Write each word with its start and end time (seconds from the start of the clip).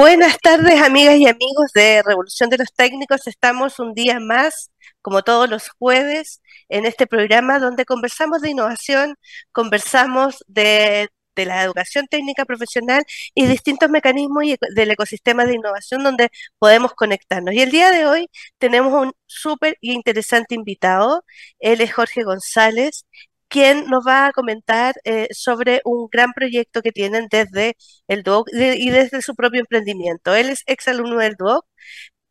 Buenas 0.00 0.38
tardes, 0.38 0.80
amigas 0.80 1.16
y 1.16 1.28
amigos 1.28 1.72
de 1.74 2.02
Revolución 2.02 2.48
de 2.48 2.56
los 2.56 2.72
Técnicos. 2.72 3.26
Estamos 3.26 3.78
un 3.78 3.92
día 3.92 4.18
más, 4.18 4.70
como 5.02 5.22
todos 5.22 5.50
los 5.50 5.68
jueves, 5.68 6.40
en 6.70 6.86
este 6.86 7.06
programa 7.06 7.58
donde 7.58 7.84
conversamos 7.84 8.40
de 8.40 8.48
innovación, 8.48 9.16
conversamos 9.52 10.42
de, 10.48 11.10
la 11.36 11.62
educación 11.64 12.06
técnica 12.06 12.44
profesional 12.46 13.02
y 13.34 13.46
distintos 13.46 13.90
mecanismos 13.90 14.44
del 14.74 14.90
ecosistema 14.90 15.44
de 15.44 15.54
innovación 15.54 16.02
donde 16.02 16.30
podemos 16.58 16.94
conectarnos. 16.94 17.54
Y 17.54 17.60
el 17.60 17.70
día 17.70 17.90
de 17.90 18.06
hoy 18.06 18.30
tenemos 18.58 18.92
un 18.94 19.12
súper 19.26 19.76
interesante 19.82 20.54
invitado. 20.54 21.24
Él 21.58 21.80
es 21.82 21.92
Jorge 21.94 22.24
González 22.24 23.04
quien 23.50 23.86
nos 23.86 24.06
va 24.06 24.28
a 24.28 24.32
comentar 24.32 24.94
eh, 25.04 25.28
sobre 25.32 25.82
un 25.84 26.08
gran 26.10 26.32
proyecto 26.32 26.82
que 26.82 26.92
tienen 26.92 27.26
desde 27.30 27.76
el 28.08 28.22
DUOC 28.22 28.48
y 28.52 28.90
desde 28.90 29.22
su 29.22 29.34
propio 29.34 29.60
emprendimiento. 29.60 30.34
Él 30.34 30.50
es 30.50 30.62
exalumno 30.66 31.18
del 31.18 31.34
DUOC 31.36 31.66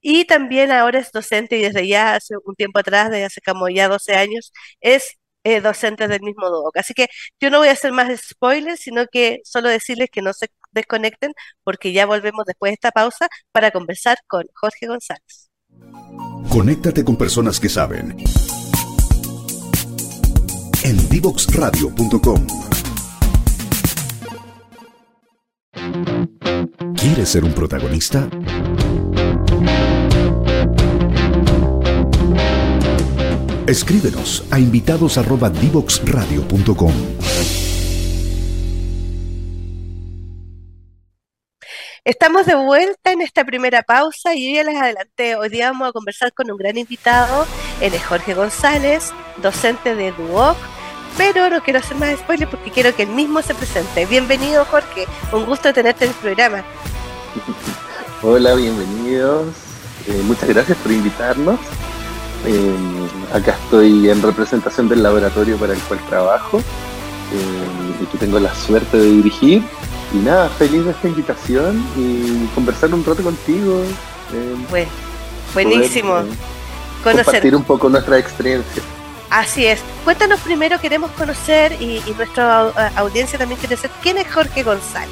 y 0.01 0.25
también 0.25 0.71
ahora 0.71 0.99
es 0.99 1.11
docente 1.11 1.57
y 1.57 1.61
desde 1.61 1.87
ya 1.87 2.15
hace 2.15 2.35
un 2.45 2.55
tiempo 2.55 2.79
atrás, 2.79 3.11
desde 3.11 3.25
hace 3.25 3.41
como 3.41 3.69
ya 3.69 3.89
12 3.89 4.15
años, 4.15 4.51
es 4.81 5.15
eh, 5.43 5.61
docente 5.61 6.07
del 6.07 6.21
mismo 6.21 6.49
DUOC. 6.49 6.77
Así 6.77 6.93
que 6.93 7.07
yo 7.39 7.49
no 7.49 7.59
voy 7.59 7.67
a 7.69 7.73
hacer 7.73 7.91
más 7.91 8.09
spoilers, 8.19 8.79
sino 8.79 9.05
que 9.07 9.39
solo 9.43 9.69
decirles 9.69 10.09
que 10.11 10.21
no 10.21 10.33
se 10.33 10.47
desconecten 10.71 11.33
porque 11.63 11.91
ya 11.93 12.05
volvemos 12.05 12.45
después 12.45 12.71
de 12.71 12.75
esta 12.75 12.91
pausa 12.91 13.27
para 13.51 13.71
conversar 13.71 14.17
con 14.27 14.45
Jorge 14.53 14.87
González. 14.87 15.49
Conéctate 16.49 17.03
con 17.03 17.17
personas 17.17 17.59
que 17.59 17.69
saben 17.69 18.15
en 20.89 21.09
divoxradio.com. 21.09 22.47
¿Quieres 26.95 27.29
ser 27.29 27.43
un 27.43 27.53
protagonista? 27.53 28.27
Escríbenos 33.67 34.43
a 34.49 34.57
invitados@divoxradio.com. 34.57 36.93
Estamos 42.03 42.47
de 42.47 42.55
vuelta 42.55 43.11
en 43.11 43.21
esta 43.21 43.45
primera 43.45 43.83
pausa 43.83 44.33
y 44.33 44.55
ya 44.55 44.63
les 44.63 44.75
adelanté, 44.75 45.35
hoy 45.35 45.49
día 45.49 45.69
vamos 45.69 45.89
a 45.89 45.91
conversar 45.91 46.33
con 46.33 46.49
un 46.49 46.57
gran 46.57 46.77
invitado, 46.77 47.45
él 47.81 47.93
es 47.93 48.03
Jorge 48.03 48.33
González, 48.33 49.13
docente 49.43 49.93
de 49.93 50.11
DUOC, 50.13 50.57
pero 51.17 51.49
no 51.49 51.61
quiero 51.61 51.79
hacer 51.79 51.97
más 51.97 52.17
spoilers 52.19 52.49
porque 52.49 52.71
quiero 52.71 52.95
que 52.95 53.03
él 53.03 53.09
mismo 53.09 53.41
se 53.41 53.55
presente. 53.55 54.05
Bienvenido 54.05 54.65
Jorge, 54.65 55.07
un 55.31 55.45
gusto 55.45 55.73
tenerte 55.73 56.05
en 56.05 56.11
el 56.11 56.17
programa. 56.17 56.63
Hola, 58.21 58.55
bienvenidos, 58.55 59.47
eh, 60.07 60.21
muchas 60.23 60.49
gracias 60.49 60.77
por 60.79 60.91
invitarnos. 60.91 61.59
Eh, 62.45 62.75
acá 63.33 63.57
estoy 63.63 64.09
en 64.09 64.21
representación 64.21 64.87
del 64.87 65.03
laboratorio 65.03 65.57
para 65.57 65.73
el 65.73 65.79
cual 65.81 65.99
trabajo 66.07 66.59
eh, 66.59 68.01
y 68.01 68.05
que 68.05 68.17
tengo 68.17 68.39
la 68.39 68.53
suerte 68.55 68.97
de 68.97 69.07
dirigir 69.07 69.63
y 70.13 70.17
nada, 70.17 70.49
feliz 70.49 70.85
de 70.85 70.91
esta 70.91 71.07
invitación 71.07 71.83
y 71.95 72.45
conversar 72.55 72.93
un 72.93 73.05
rato 73.05 73.21
contigo. 73.21 73.83
Eh, 74.33 74.87
buenísimo. 75.53 76.17
Eh, 76.19 76.25
compartir 77.03 77.55
un 77.55 77.63
poco 77.63 77.89
nuestra 77.89 78.17
experiencia. 78.17 78.81
Así 79.29 79.65
es. 79.65 79.79
Cuéntanos 80.03 80.39
primero, 80.39 80.79
queremos 80.79 81.11
conocer 81.11 81.73
y, 81.81 82.01
nuestra 82.17 82.69
audiencia 82.95 83.37
también 83.37 83.59
quiere 83.59 83.75
saber 83.75 83.91
quién 84.01 84.17
es 84.17 84.31
Jorge 84.31 84.63
González. 84.63 85.09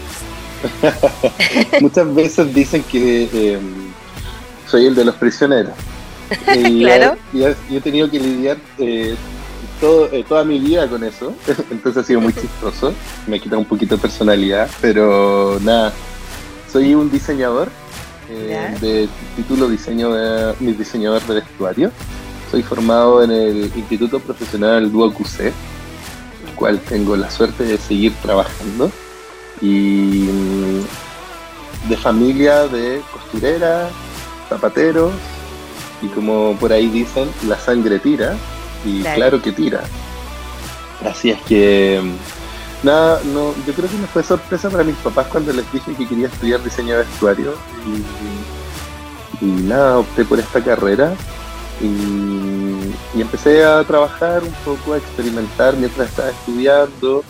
Muchas 1.82 2.16
veces 2.16 2.54
dicen 2.54 2.84
que 2.84 3.54
em, 3.54 3.92
soy 4.66 4.88
el 4.88 4.96
de 4.96 5.06
los 5.06 5.16
prisioneros. 5.16 5.74
Y 6.56 6.82
claro. 6.84 7.16
yo 7.32 7.48
he 7.70 7.80
tenido 7.80 8.10
que 8.10 8.20
lidiar 8.20 8.58
eh, 8.80 9.16
todo, 9.80 10.12
eh, 10.12 10.26
toda 10.28 10.44
mi 10.44 10.60
vida 10.60 10.88
con 10.88 11.04
eso, 11.04 11.34
entonces 11.72 12.04
ha 12.04 12.06
sido 12.06 12.20
muy 12.22 12.34
chistoso, 12.34 12.94
me 13.28 13.40
quita 13.40 13.58
un 13.58 13.66
poquito 13.66 13.96
de 13.96 14.02
personalidad, 14.02 14.70
pero 14.82 15.58
nada, 15.62 15.94
soy 16.72 16.96
un 16.96 17.10
diseñador 17.10 17.70
eh, 18.30 18.76
de 18.82 19.10
título 19.36 19.70
diseño 19.70 20.12
de, 20.12 20.54
mi 20.60 20.74
diseñador 20.74 21.22
de 21.24 21.36
vestuario, 21.36 21.92
soy 22.50 22.64
formado 22.64 23.24
en 23.24 23.32
el 23.32 23.72
Instituto 23.76 24.20
Profesional 24.20 24.92
Duo 24.92 25.14
QC, 25.14 25.42
el 25.42 26.54
cual 26.56 26.80
tengo 26.80 27.16
la 27.16 27.30
suerte 27.30 27.64
de 27.64 27.78
seguir 27.78 28.14
trabajando, 28.22 28.92
y 29.62 30.30
mm, 30.32 31.90
de 31.90 31.98
familia 31.98 32.68
de 32.68 33.02
costurera, 33.12 33.90
zapateros, 34.50 35.14
y 36.02 36.08
como 36.08 36.56
por 36.60 36.72
ahí 36.72 36.88
dicen, 36.88 37.30
la 37.48 37.58
sangre 37.58 38.00
tira, 38.00 38.36
y 38.86 39.02
claro. 39.02 39.42
que 39.42 39.52
tira. 39.52 39.84
Así 41.06 41.32
es 41.32 41.42
que 41.44 42.02
nada, 42.84 43.22
no, 43.26 43.54
yo 43.66 43.74
creo 43.74 43.90
que 43.90 43.98
no 43.98 44.08
fue 44.08 44.24
sorpresa 44.24 44.70
para 44.70 44.84
mis 44.84 44.96
papás 44.98 45.28
cuando 45.28 45.54
les 45.54 45.72
dije 45.72 45.94
que 45.96 46.08
quería 46.08 46.28
estudiar 46.28 46.64
diseño 46.64 46.98
de 46.98 47.04
vestuario 47.04 47.54
y, 49.42 49.46
nada, 49.46 50.00
opté 50.00 50.26
por 50.26 50.40
esta 50.40 50.64
carrera 50.64 51.14
y, 51.82 53.20
empecé 53.20 53.66
a 53.66 53.84
trabajar 53.84 54.44
un 54.44 54.54
poco, 54.64 54.94
a 54.94 54.98
experimentar 54.98 55.76
mientras 55.76 56.10
estaba 56.10 56.30
estudiando. 56.30 57.24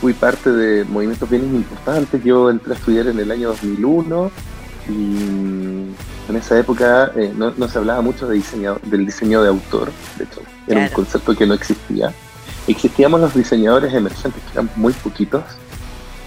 Fui 0.00 0.12
parte 0.12 0.50
de 0.50 0.84
movimientos 0.84 1.28
bien 1.28 1.44
importantes. 1.44 2.22
Yo 2.22 2.50
entré 2.50 2.74
a 2.74 2.76
estudiar 2.76 3.06
en 3.06 3.18
el 3.18 3.30
año 3.30 3.48
2001 3.48 4.30
y 4.88 5.60
en 6.30 6.36
esa 6.36 6.58
época 6.58 7.12
eh, 7.16 7.32
no, 7.36 7.68
se 7.68 7.78
hablaba 7.78 8.00
mucho 8.02 8.28
de 8.28 8.36
diseño, 8.36 8.78
del 8.84 9.04
diseño 9.04 9.42
de 9.42 9.48
autor, 9.48 9.90
de 10.16 10.24
hecho, 10.24 10.40
era 10.66 10.80
un 10.80 10.88
concepto 10.88 11.34
que 11.34 11.46
no 11.46 11.54
existía. 11.54 12.12
Existíamos 12.68 13.20
los 13.20 13.34
diseñadores 13.34 13.92
emergentes, 13.92 14.40
que 14.44 14.52
eran 14.52 14.70
muy 14.76 14.92
poquitos, 14.92 15.42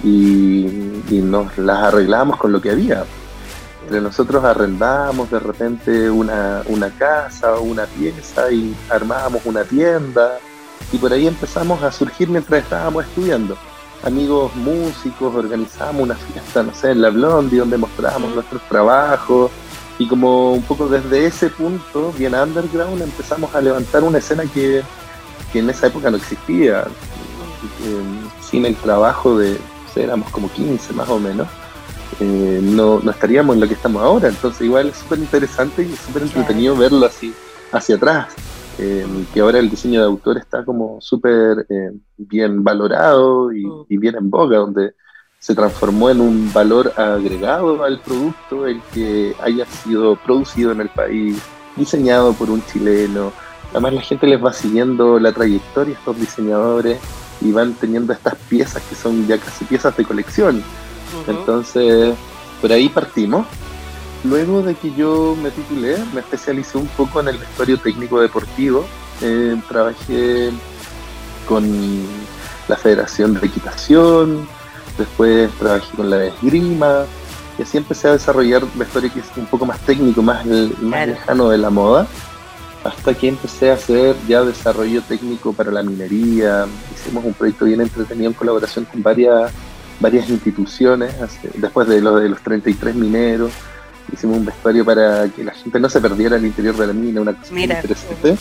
y, 0.03 0.67
nos 1.09 1.57
las 1.57 1.83
arreglábamos 1.83 2.37
con 2.37 2.51
lo 2.51 2.61
que 2.61 2.71
había. 2.71 3.05
Entre 3.83 3.99
nosotros 3.99 4.43
arrendábamos 4.43 5.29
de 5.29 5.39
repente 5.39 6.09
una, 6.09 6.63
una 6.67 6.89
casa 6.89 7.55
o 7.55 7.63
una 7.63 7.85
pieza 7.85 8.49
y 8.49 8.73
armábamos 8.89 9.41
una 9.45 9.65
tienda, 9.65 10.39
y 10.91 10.97
por 10.97 11.11
ahí 11.11 11.27
empezamos 11.27 11.83
a 11.83 11.91
surgir 11.91 12.29
mientras 12.29 12.63
estábamos 12.63 13.05
estudiando. 13.05 13.57
Amigos 14.03 14.55
músicos, 14.55 15.35
organizábamos 15.35 16.03
una 16.03 16.15
fiesta, 16.15 16.63
no 16.63 16.73
sé, 16.73 16.91
en 16.91 17.01
la 17.01 17.09
Blondie, 17.09 17.59
donde 17.59 17.77
mostrábamos 17.77 18.33
nuestros 18.33 18.61
trabajos, 18.69 19.51
y 19.99 20.07
como 20.07 20.53
un 20.53 20.61
poco 20.63 20.87
desde 20.87 21.25
ese 21.25 21.49
punto, 21.49 22.13
bien 22.17 22.33
underground, 22.35 23.01
empezamos 23.01 23.53
a 23.53 23.61
levantar 23.61 24.03
una 24.03 24.17
escena 24.19 24.43
que, 24.45 24.81
en 25.53 25.69
esa 25.69 25.87
época 25.87 26.09
no 26.09 26.17
existía. 26.17 26.85
sin 28.41 28.65
el 28.65 28.75
trabajo 28.75 29.37
de, 29.37 29.59
éramos 29.95 30.29
como 30.31 30.49
15 30.49 30.93
más 30.93 31.09
o 31.09 31.19
menos, 31.19 31.47
eh, 32.19 32.59
no, 32.61 32.99
no, 32.99 33.11
estaríamos 33.11 33.55
en 33.55 33.61
lo 33.61 33.67
que 33.67 33.73
estamos 33.73 34.01
ahora. 34.01 34.29
Entonces 34.29 34.61
igual 34.61 34.89
es 34.89 34.97
súper 34.97 35.19
interesante 35.19 35.83
y 35.83 35.95
súper 35.95 36.23
entretenido 36.23 36.75
verlo 36.75 37.05
así 37.05 37.33
hacia 37.71 37.95
atrás. 37.95 38.33
Eh, 38.79 39.05
que 39.33 39.39
ahora 39.39 39.59
el 39.59 39.69
diseño 39.69 39.99
de 39.99 40.07
autor 40.07 40.37
está 40.37 40.65
como 40.65 40.99
súper 40.99 41.67
eh, 41.69 41.91
bien 42.17 42.63
valorado 42.63 43.51
y, 43.51 43.65
mm. 43.65 43.85
y, 43.87 43.97
bien 43.97 44.15
en 44.15 44.31
boga, 44.31 44.57
donde 44.57 44.95
se 45.37 45.53
transformó 45.53 46.09
en 46.09 46.21
un 46.21 46.51
valor 46.53 46.93
agregado 46.95 47.83
al 47.83 47.99
producto 47.99 48.65
el 48.65 48.81
que 48.93 49.35
haya 49.41 49.65
sido 49.65 50.15
producido 50.15 50.71
en 50.71 50.81
el 50.81 50.89
país, 50.89 51.37
diseñado 51.75 52.33
por 52.33 52.49
un 52.49 52.65
chileno. 52.65 53.31
Además 53.71 53.93
la 53.93 54.01
gente 54.01 54.25
les 54.25 54.43
va 54.43 54.53
siguiendo 54.53 55.19
la 55.19 55.33
trayectoria 55.33 55.95
a 55.95 55.99
estos 55.99 56.19
diseñadores 56.19 56.99
y 57.41 57.51
van 57.51 57.73
teniendo 57.73 58.13
estas 58.13 58.35
piezas 58.47 58.81
que 58.83 58.95
son 58.95 59.27
ya 59.27 59.37
casi 59.37 59.65
piezas 59.65 59.95
de 59.97 60.05
colección. 60.05 60.63
Entonces, 61.27 62.15
por 62.61 62.71
ahí 62.71 62.89
partimos. 62.89 63.45
Luego 64.23 64.61
de 64.61 64.75
que 64.75 64.93
yo 64.93 65.35
me 65.41 65.51
titulé, 65.51 65.97
me 66.13 66.21
especialicé 66.21 66.77
un 66.77 66.87
poco 66.87 67.19
en 67.19 67.27
el 67.27 67.37
vestuario 67.37 67.77
técnico 67.77 68.21
deportivo. 68.21 68.85
Eh, 69.21 69.55
trabajé 69.67 70.51
con 71.47 71.67
la 72.67 72.77
Federación 72.77 73.33
de 73.33 73.45
Equitación, 73.45 74.47
después 74.97 75.51
trabajé 75.59 75.95
con 75.95 76.09
la 76.09 76.25
esgrima, 76.25 77.05
y 77.57 77.63
así 77.63 77.77
empecé 77.77 78.07
a 78.07 78.13
desarrollar 78.13 78.63
vestuario 78.75 79.11
que 79.13 79.19
es 79.19 79.25
un 79.35 79.45
poco 79.45 79.65
más 79.65 79.79
técnico, 79.81 80.21
más, 80.21 80.45
lejano 80.45 81.49
de 81.49 81.57
la 81.57 81.69
moda, 81.69 82.07
hasta 82.83 83.13
que 83.13 83.29
empecé 83.29 83.71
a 83.71 83.75
hacer 83.75 84.15
ya 84.27 84.43
desarrollo 84.43 85.01
técnico 85.01 85.53
para 85.53 85.71
la 85.71 85.83
minería, 85.83 86.65
hicimos 86.93 87.23
un 87.23 87.33
proyecto 87.33 87.65
bien 87.65 87.81
entretenido 87.81 88.29
en 88.29 88.33
colaboración 88.33 88.85
con 88.85 89.03
varias, 89.03 89.51
varias 89.99 90.29
instituciones, 90.29 91.13
después 91.55 91.87
de 91.87 92.01
lo 92.01 92.15
de 92.17 92.29
los 92.29 92.41
33 92.41 92.95
mineros, 92.95 93.51
hicimos 94.11 94.37
un 94.37 94.45
vestuario 94.45 94.85
para 94.85 95.27
que 95.29 95.43
la 95.43 95.53
gente 95.53 95.79
no 95.79 95.89
se 95.89 96.01
perdiera 96.01 96.37
el 96.37 96.45
interior 96.45 96.75
de 96.75 96.87
la 96.87 96.93
mina, 96.93 97.21
una 97.21 97.33
cosa 97.33 97.53
muy 97.53 97.63
interesante. 97.63 98.37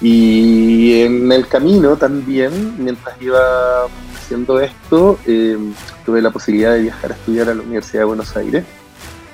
Y 0.00 1.02
en 1.02 1.30
el 1.30 1.46
camino 1.46 1.96
también, 1.96 2.74
mientras 2.82 3.20
iba 3.20 3.84
haciendo 4.14 4.60
esto, 4.60 5.18
eh, 5.26 5.56
tuve 6.04 6.20
la 6.20 6.30
posibilidad 6.30 6.74
de 6.74 6.82
viajar 6.82 7.12
a 7.12 7.14
estudiar 7.14 7.48
a 7.48 7.54
la 7.54 7.62
Universidad 7.62 8.00
de 8.00 8.06
Buenos 8.06 8.36
Aires. 8.36 8.64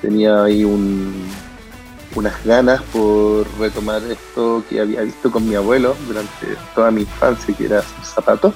Tenía 0.01 0.43
ahí 0.43 0.63
unas 0.63 2.45
ganas 2.45 2.81
por 2.93 3.45
retomar 3.59 4.01
esto 4.03 4.63
que 4.69 4.79
había 4.79 5.01
visto 5.01 5.31
con 5.31 5.47
mi 5.47 5.55
abuelo 5.55 5.95
durante 6.07 6.55
toda 6.75 6.91
mi 6.91 7.01
infancia, 7.01 7.55
que 7.55 7.65
era 7.65 7.81
zapatos. 8.03 8.53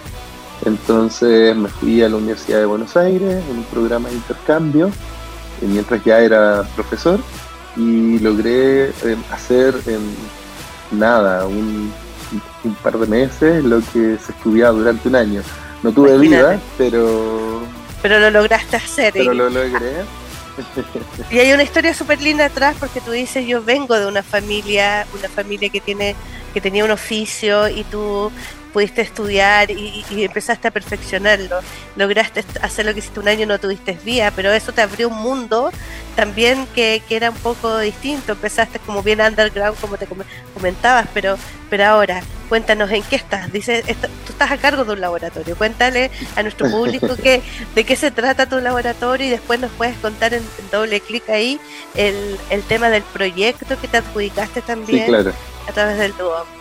Entonces 0.66 1.56
me 1.56 1.70
fui 1.70 2.02
a 2.02 2.10
la 2.10 2.18
Universidad 2.18 2.60
de 2.60 2.66
Buenos 2.66 2.98
Aires 2.98 3.44
en 3.50 3.58
un 3.58 3.64
programa 3.66 4.10
de 4.10 4.16
intercambio, 4.16 4.88
eh, 4.88 5.68
mientras 5.68 6.04
ya 6.04 6.20
era 6.20 6.64
profesor, 6.76 7.20
y 7.76 8.18
logré 8.20 8.86
eh, 8.90 9.18
hacer 9.32 9.76
en 9.86 10.02
nada, 10.98 11.46
un, 11.46 11.94
par 12.82 12.98
de 12.98 13.06
meses, 13.06 13.64
lo 13.64 13.80
que 13.80 14.18
se 14.18 14.32
estudiaba 14.32 14.72
durante 14.72 15.08
un 15.08 15.16
año. 15.16 15.42
No 15.84 15.92
tuve 15.92 16.18
vida, 16.18 16.60
pero... 16.80 17.62
Pero 18.02 18.20
lo 18.20 18.32
lograste 18.32 18.76
hacer. 18.76 19.14
Pero 19.14 19.34
lo 19.34 19.50
logré. 19.50 19.94
Y 21.30 21.40
hay 21.40 21.52
una 21.52 21.64
historia 21.64 21.94
súper 21.94 22.22
linda 22.22 22.46
atrás 22.46 22.78
porque 22.80 23.02
tú 23.02 23.12
dices, 23.12 23.46
yo 23.46 23.62
vengo 23.62 24.00
de 24.00 24.08
una 24.08 24.24
familia, 24.24 25.06
una 25.14 25.28
familia 25.28 25.68
que 25.70 25.82
tiene 25.82 26.16
que 26.56 26.62
tenía 26.62 26.86
un 26.86 26.92
oficio 26.92 27.68
y 27.68 27.84
tú 27.84 28.32
pudiste 28.76 29.02
estudiar 29.02 29.72
y, 29.72 30.04
empezaste 30.12 30.68
a 30.68 30.72
perfeccionarlo. 30.72 31.62
Lograste 31.96 32.44
hacer 32.62 32.86
lo 32.86 32.92
que 32.92 33.00
hiciste 33.00 33.22
un 33.22 33.30
año, 33.30 33.46
no 33.46 33.58
tuviste 33.58 33.98
vía, 34.04 34.34
pero 34.36 34.52
eso 34.52 34.74
te 34.74 34.82
abrió 34.82 35.08
un 35.08 35.16
mundo 35.16 35.72
también 36.18 36.68
que, 36.76 37.02
era 37.10 37.30
un 37.30 37.38
poco 37.38 37.80
distinto. 37.80 38.34
Empezaste 38.34 38.80
como 38.80 39.02
bien 39.02 39.22
underground, 39.22 39.80
como 39.80 39.96
te 39.96 40.06
comentabas, 40.54 41.08
pero, 41.14 41.38
pero 41.70 41.86
ahora, 41.86 42.22
cuéntanos 42.50 42.92
en 42.92 43.02
qué 43.04 43.16
estás. 43.16 43.50
Dice, 43.50 43.82
tú 44.26 44.34
estás 44.34 44.52
a 44.52 44.58
cargo 44.58 44.84
de 44.84 44.92
un 44.92 45.00
laboratorio. 45.00 45.56
Cuéntale 45.56 46.12
a 46.36 46.44
nuestro 46.44 46.70
público 46.70 47.16
que, 47.16 47.42
de 47.76 47.84
qué 47.86 47.96
se 47.96 48.12
trata 48.12 48.50
tu 48.50 48.60
laboratorio 48.60 49.26
y 49.26 49.30
después 49.30 49.58
nos 49.58 49.72
puedes 49.72 49.96
contar 50.00 50.34
en, 50.34 50.44
doble 50.70 51.00
clic 51.00 51.30
ahí 51.30 51.62
el, 51.94 52.38
el, 52.50 52.62
tema 52.64 52.90
del 52.90 53.04
proyecto 53.04 53.80
que 53.80 53.88
te 53.88 53.96
adjudicaste 54.00 54.62
también 54.62 55.16
a 55.16 55.72
través 55.72 55.98
del 55.98 56.12
DUOP. 56.18 56.55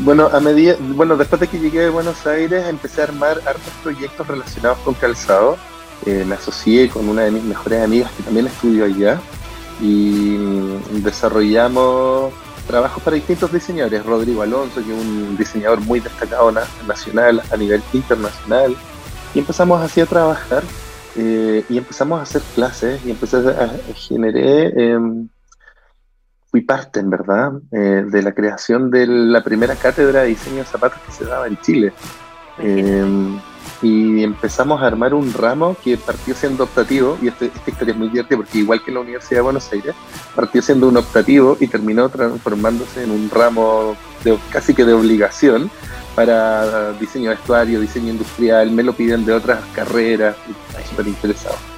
Bueno, 0.00 0.28
a 0.32 0.40
medida, 0.40 0.76
bueno, 0.80 1.16
después 1.16 1.40
de 1.40 1.48
que 1.48 1.58
llegué 1.60 1.82
de 1.82 1.90
Buenos 1.90 2.26
Aires 2.26 2.66
empecé 2.66 3.00
a 3.00 3.04
armar 3.04 3.40
hartos 3.46 3.72
proyectos 3.82 4.26
relacionados 4.26 4.78
con 4.78 4.94
calzado. 4.94 5.56
Eh, 6.04 6.24
me 6.26 6.34
asocié 6.34 6.88
con 6.88 7.08
una 7.08 7.22
de 7.22 7.30
mis 7.30 7.44
mejores 7.44 7.82
amigas 7.82 8.10
que 8.16 8.24
también 8.24 8.46
estudió 8.46 8.84
allá 8.84 9.20
y 9.80 10.36
desarrollamos 11.00 12.32
trabajos 12.66 13.02
para 13.02 13.14
distintos 13.14 13.52
diseñadores. 13.52 14.04
Rodrigo 14.04 14.42
Alonso, 14.42 14.82
que 14.84 14.92
es 14.92 15.00
un 15.00 15.36
diseñador 15.36 15.80
muy 15.80 16.00
destacado 16.00 16.52
nacional, 16.86 17.42
a 17.50 17.56
nivel 17.56 17.82
internacional. 17.92 18.76
Y 19.34 19.38
empezamos 19.38 19.80
así 19.80 20.00
a 20.00 20.06
trabajar 20.06 20.62
eh, 21.16 21.64
y 21.68 21.78
empezamos 21.78 22.18
a 22.18 22.22
hacer 22.22 22.42
clases 22.54 23.00
y 23.04 23.10
empecé 23.10 23.36
a, 23.36 23.70
generar 23.94 24.76
em, 24.76 25.28
fui 26.54 26.60
parte, 26.60 27.00
en 27.00 27.10
verdad, 27.10 27.50
eh, 27.72 28.04
de 28.06 28.22
la 28.22 28.30
creación 28.30 28.88
de 28.88 29.08
la 29.08 29.42
primera 29.42 29.74
cátedra 29.74 30.20
de 30.20 30.28
diseño 30.28 30.58
de 30.58 30.64
zapatos 30.64 31.00
que 31.04 31.10
se 31.10 31.24
daba 31.24 31.48
en 31.48 31.60
Chile. 31.60 31.92
Em, 32.58 33.40
y 33.82 34.22
empezamos 34.22 34.80
a 34.80 34.86
armar 34.86 35.14
un 35.14 35.32
ramo 35.32 35.76
que 35.82 35.96
partió 35.96 36.32
siendo 36.32 36.62
optativo, 36.62 37.18
y 37.20 37.26
este, 37.26 37.46
esta 37.46 37.70
historia 37.72 37.90
es 37.90 37.98
muy 37.98 38.08
divertida 38.08 38.36
porque 38.36 38.58
igual 38.58 38.80
que 38.84 38.92
en 38.92 38.94
la 38.94 39.00
Universidad 39.00 39.38
de 39.38 39.42
Buenos 39.42 39.72
Aires, 39.72 39.96
partió 40.36 40.62
siendo 40.62 40.86
un 40.86 40.96
optativo 40.96 41.56
y 41.58 41.66
terminó 41.66 42.08
transformándose 42.08 43.02
en 43.02 43.10
un 43.10 43.28
ramo 43.30 43.96
de, 44.22 44.38
casi 44.52 44.74
que 44.74 44.84
de 44.84 44.92
obligación 44.92 45.68
para 46.14 46.92
diseño 46.92 47.30
de 47.30 47.34
vestuario, 47.34 47.80
diseño 47.80 48.12
industrial, 48.12 48.70
me 48.70 48.84
lo 48.84 48.92
piden 48.92 49.24
de 49.24 49.32
otras 49.32 49.58
carreras, 49.74 50.36
y 50.48 50.88
súper 50.88 51.08
interesado. 51.08 51.73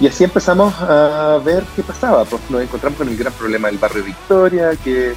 Y 0.00 0.06
así 0.06 0.24
empezamos 0.24 0.74
a 0.80 1.40
ver 1.44 1.64
qué 1.74 1.82
pasaba. 1.82 2.24
Pues 2.24 2.42
nos 2.50 2.62
encontramos 2.62 2.98
con 2.98 3.08
el 3.08 3.16
gran 3.16 3.32
problema 3.32 3.68
del 3.68 3.78
barrio 3.78 4.04
Victoria, 4.04 4.70
que 4.76 5.14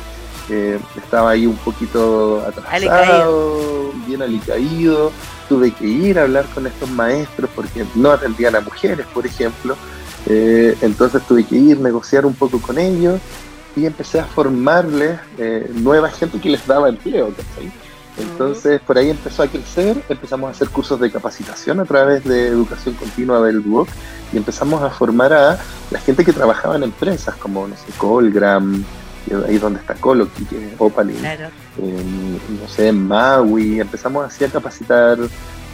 estaba 0.98 1.32
ahí 1.32 1.46
un 1.46 1.56
poquito 1.58 2.42
atrasado, 2.46 3.92
bien 4.06 4.22
alicaído. 4.22 5.12
Tuve 5.48 5.72
que 5.72 5.86
ir 5.86 6.20
a 6.20 6.24
hablar 6.24 6.46
con 6.54 6.66
estos 6.68 6.90
maestros 6.90 7.50
porque 7.56 7.86
no 7.96 8.12
atendían 8.12 8.56
a 8.56 8.62
mujeres, 8.62 9.06
por 9.14 9.26
ejemplo. 9.26 9.76
Eh, 10.28 10.78
entonces 10.82 11.22
tuve 11.28 11.44
que 11.44 11.56
ir, 11.56 11.80
negociar 11.80 12.26
un 12.26 12.34
poco 12.34 12.62
con 12.62 12.78
ellos 12.78 13.20
y 13.76 13.86
empecé 13.86 14.20
a 14.20 14.26
formarles 14.26 15.20
eh, 15.38 15.70
nueva 15.74 16.10
gente 16.10 16.40
que 16.40 16.50
les 16.50 16.66
daba 16.66 16.90
empleo. 16.90 17.30
¿cachai? 17.30 17.72
Entonces, 18.18 18.82
por 18.82 18.98
ahí 18.98 19.10
empezó 19.10 19.44
a 19.44 19.48
crecer, 19.48 20.04
empezamos 20.10 20.48
a 20.48 20.52
hacer 20.52 20.70
cursos 20.70 21.00
de 21.00 21.12
capacitación 21.12 21.80
a 21.80 21.86
través 21.86 22.24
de 22.24 22.48
educación 22.48 22.96
continua 22.96 23.42
del 23.42 23.64
DUOC 23.64 23.88
y 24.34 24.38
empezamos 24.38 24.82
a 24.84 24.90
formar 24.90 25.34
a 25.34 25.60
la 25.90 26.00
gente 26.00 26.26
que 26.26 26.34
trabajaba 26.34 26.76
en 26.76 26.84
empresas 26.84 27.36
como, 27.36 27.68
no 27.68 27.76
sé, 27.76 27.86
Colgram, 27.98 28.84
ahí 29.48 29.58
donde 29.58 29.80
está 29.80 29.94
Coloqui, 29.96 30.46
que 30.46 30.74
es 30.74 30.74
Opaline, 30.78 31.50
no 31.78 32.68
sé, 32.68 32.92
Maui, 32.92 33.80
empezamos 33.80 34.26
así 34.26 34.44
a 34.44 34.50
capacitar 34.50 35.18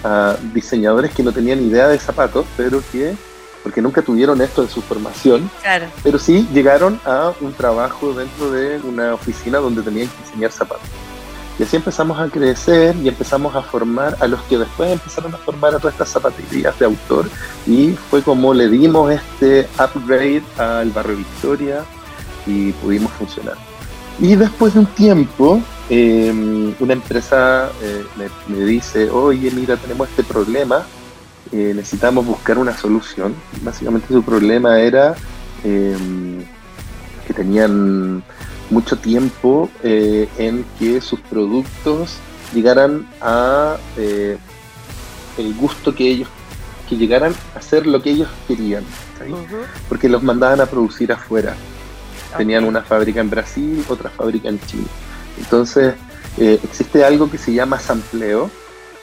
a 0.03 0.35
diseñadores 0.53 1.12
que 1.12 1.23
no 1.23 1.31
tenían 1.31 1.62
idea 1.62 1.88
de 1.88 1.97
zapatos, 1.97 2.45
pero 2.55 2.83
que, 2.91 3.15
porque 3.63 3.81
nunca 3.81 4.01
tuvieron 4.01 4.41
esto 4.41 4.62
de 4.63 4.69
su 4.69 4.81
formación, 4.81 5.50
pero 6.03 6.19
sí 6.19 6.47
llegaron 6.53 7.00
a 7.05 7.33
un 7.41 7.53
trabajo 7.53 8.13
dentro 8.13 8.51
de 8.51 8.79
una 8.83 9.13
oficina 9.13 9.57
donde 9.57 9.81
tenían 9.81 10.07
que 10.07 10.23
diseñar 10.23 10.51
zapatos. 10.51 10.88
Y 11.59 11.63
así 11.63 11.75
empezamos 11.75 12.19
a 12.19 12.29
crecer 12.29 12.95
y 12.97 13.07
empezamos 13.07 13.55
a 13.55 13.63
formar 13.63 14.15
a 14.19 14.27
los 14.27 14.41
que 14.43 14.59
después 14.59 14.91
empezaron 14.91 15.33
a 15.33 15.37
formar 15.37 15.73
a 15.73 15.79
todas 15.79 15.93
estas 15.95 16.09
zapatillas 16.09 16.77
de 16.77 16.85
autor. 16.85 17.29
Y 17.65 17.93
fue 18.09 18.21
como 18.21 18.53
le 18.53 18.69
dimos 18.69 19.11
este 19.11 19.67
upgrade 19.79 20.43
al 20.57 20.91
barrio 20.91 21.17
Victoria 21.17 21.83
y 22.45 22.71
pudimos 22.73 23.11
funcionar. 23.13 23.55
Y 24.19 24.35
después 24.35 24.75
de 24.75 24.81
un 24.81 24.85
tiempo, 24.87 25.61
em, 25.89 26.75
una 26.79 26.93
empresa 26.93 27.71
eh, 27.81 28.03
me, 28.47 28.59
dice, 28.59 29.09
oye, 29.09 29.49
mira, 29.51 29.77
tenemos 29.77 30.09
este 30.09 30.23
problema, 30.23 30.85
eh, 31.51 31.73
necesitamos 31.75 32.25
buscar 32.25 32.59
una 32.59 32.77
solución. 32.77 33.33
Básicamente 33.61 34.07
su 34.09 34.21
problema 34.21 34.79
era 34.79 35.15
em, 35.63 36.43
que 37.25 37.33
tenían 37.33 38.23
mucho 38.69 38.97
tiempo 38.97 39.69
eh, 39.83 40.27
en 40.38 40.65
que 40.79 41.01
sus 41.01 41.19
productos 41.21 42.17
llegaran 42.53 43.07
a 43.21 43.77
eh, 43.97 44.38
el 45.38 45.53
gusto 45.55 45.93
que 45.93 46.09
ellos 46.09 46.29
que 46.89 46.95
llegaran 46.95 47.36
a 47.53 47.59
hacer 47.59 47.86
lo 47.86 48.01
que 48.01 48.12
ellos 48.12 48.29
querían 48.47 48.83
porque 49.89 50.09
los 50.09 50.24
mandaban 50.24 50.62
a 50.62 50.65
producir 50.65 51.12
afuera. 51.12 51.55
Tenían 52.38 52.63
una 52.65 52.81
fábrica 52.81 53.19
en 53.19 53.29
Brasil 53.29 53.83
otra 53.89 54.09
fábrica 54.09 54.50
en 54.50 54.59
Chile. 54.67 54.88
Entonces 55.38 55.95
eh, 56.38 56.59
existe 56.63 57.03
algo 57.03 57.29
que 57.29 57.38
se 57.38 57.53
llama 57.53 57.79
sampleo 57.79 58.50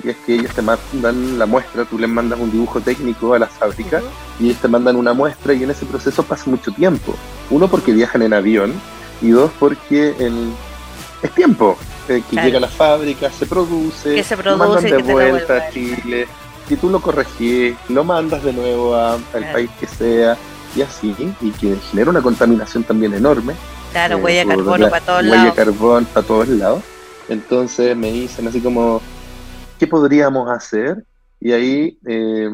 y 0.02 0.10
es 0.10 0.16
que 0.26 0.34
ellos 0.34 0.52
te 0.52 0.62
mandan 0.62 1.38
la 1.38 1.46
muestra, 1.46 1.84
tú 1.84 1.98
les 1.98 2.10
mandas 2.10 2.38
un 2.38 2.50
dibujo 2.50 2.80
técnico 2.80 3.34
a 3.34 3.38
la 3.38 3.46
fábrica 3.46 4.02
y 4.38 4.46
ellos 4.46 4.60
te 4.60 4.68
mandan 4.68 4.96
una 4.96 5.14
muestra 5.14 5.54
y 5.54 5.62
en 5.62 5.70
ese 5.70 5.86
proceso 5.86 6.22
pasa 6.22 6.50
mucho 6.50 6.72
tiempo. 6.72 7.14
Uno 7.50 7.68
porque 7.68 7.92
viajan 7.92 8.22
en 8.22 8.34
avión, 8.34 8.72
y 9.24 9.30
dos 9.30 9.50
porque 9.58 10.14
el, 10.18 10.52
es 11.22 11.30
tiempo 11.32 11.78
eh, 12.08 12.22
que 12.28 12.36
llega 12.36 12.58
a 12.58 12.60
la 12.60 12.68
fábrica, 12.68 13.30
se 13.30 13.46
produce, 13.46 14.14
que 14.14 14.22
se 14.22 14.36
mandan 14.36 14.84
de 14.84 15.02
vuelta 15.02 15.56
a 15.56 15.70
Chile, 15.70 16.28
y 16.68 16.76
tú 16.76 16.90
lo 16.90 17.00
corregís, 17.00 17.74
lo 17.88 18.04
mandas 18.04 18.44
de 18.44 18.52
nuevo 18.52 18.94
a, 18.94 19.14
al 19.14 19.52
país 19.52 19.70
que 19.80 19.86
sea, 19.86 20.36
y 20.76 20.82
así, 20.82 21.14
y 21.40 21.50
que 21.52 21.76
genera 21.90 22.10
una 22.10 22.20
contaminación 22.20 22.84
también 22.84 23.14
enorme. 23.14 23.54
Claro, 23.92 24.18
huella 24.18 24.44
de 24.44 24.48
carbono 24.48 24.90
para 24.90 25.04
todos 25.04 25.24
lados. 25.24 25.42
Huella 25.44 25.54
carbón 25.54 26.04
para 26.06 26.26
todos 26.26 26.48
lados. 26.48 26.82
Entonces 27.28 27.96
me 27.96 28.12
dicen 28.12 28.46
así 28.48 28.60
como, 28.60 29.00
¿qué 29.78 29.86
podríamos 29.86 30.50
hacer? 30.50 31.04
Y 31.40 31.52
ahí, 31.52 31.98
eh, 32.06 32.50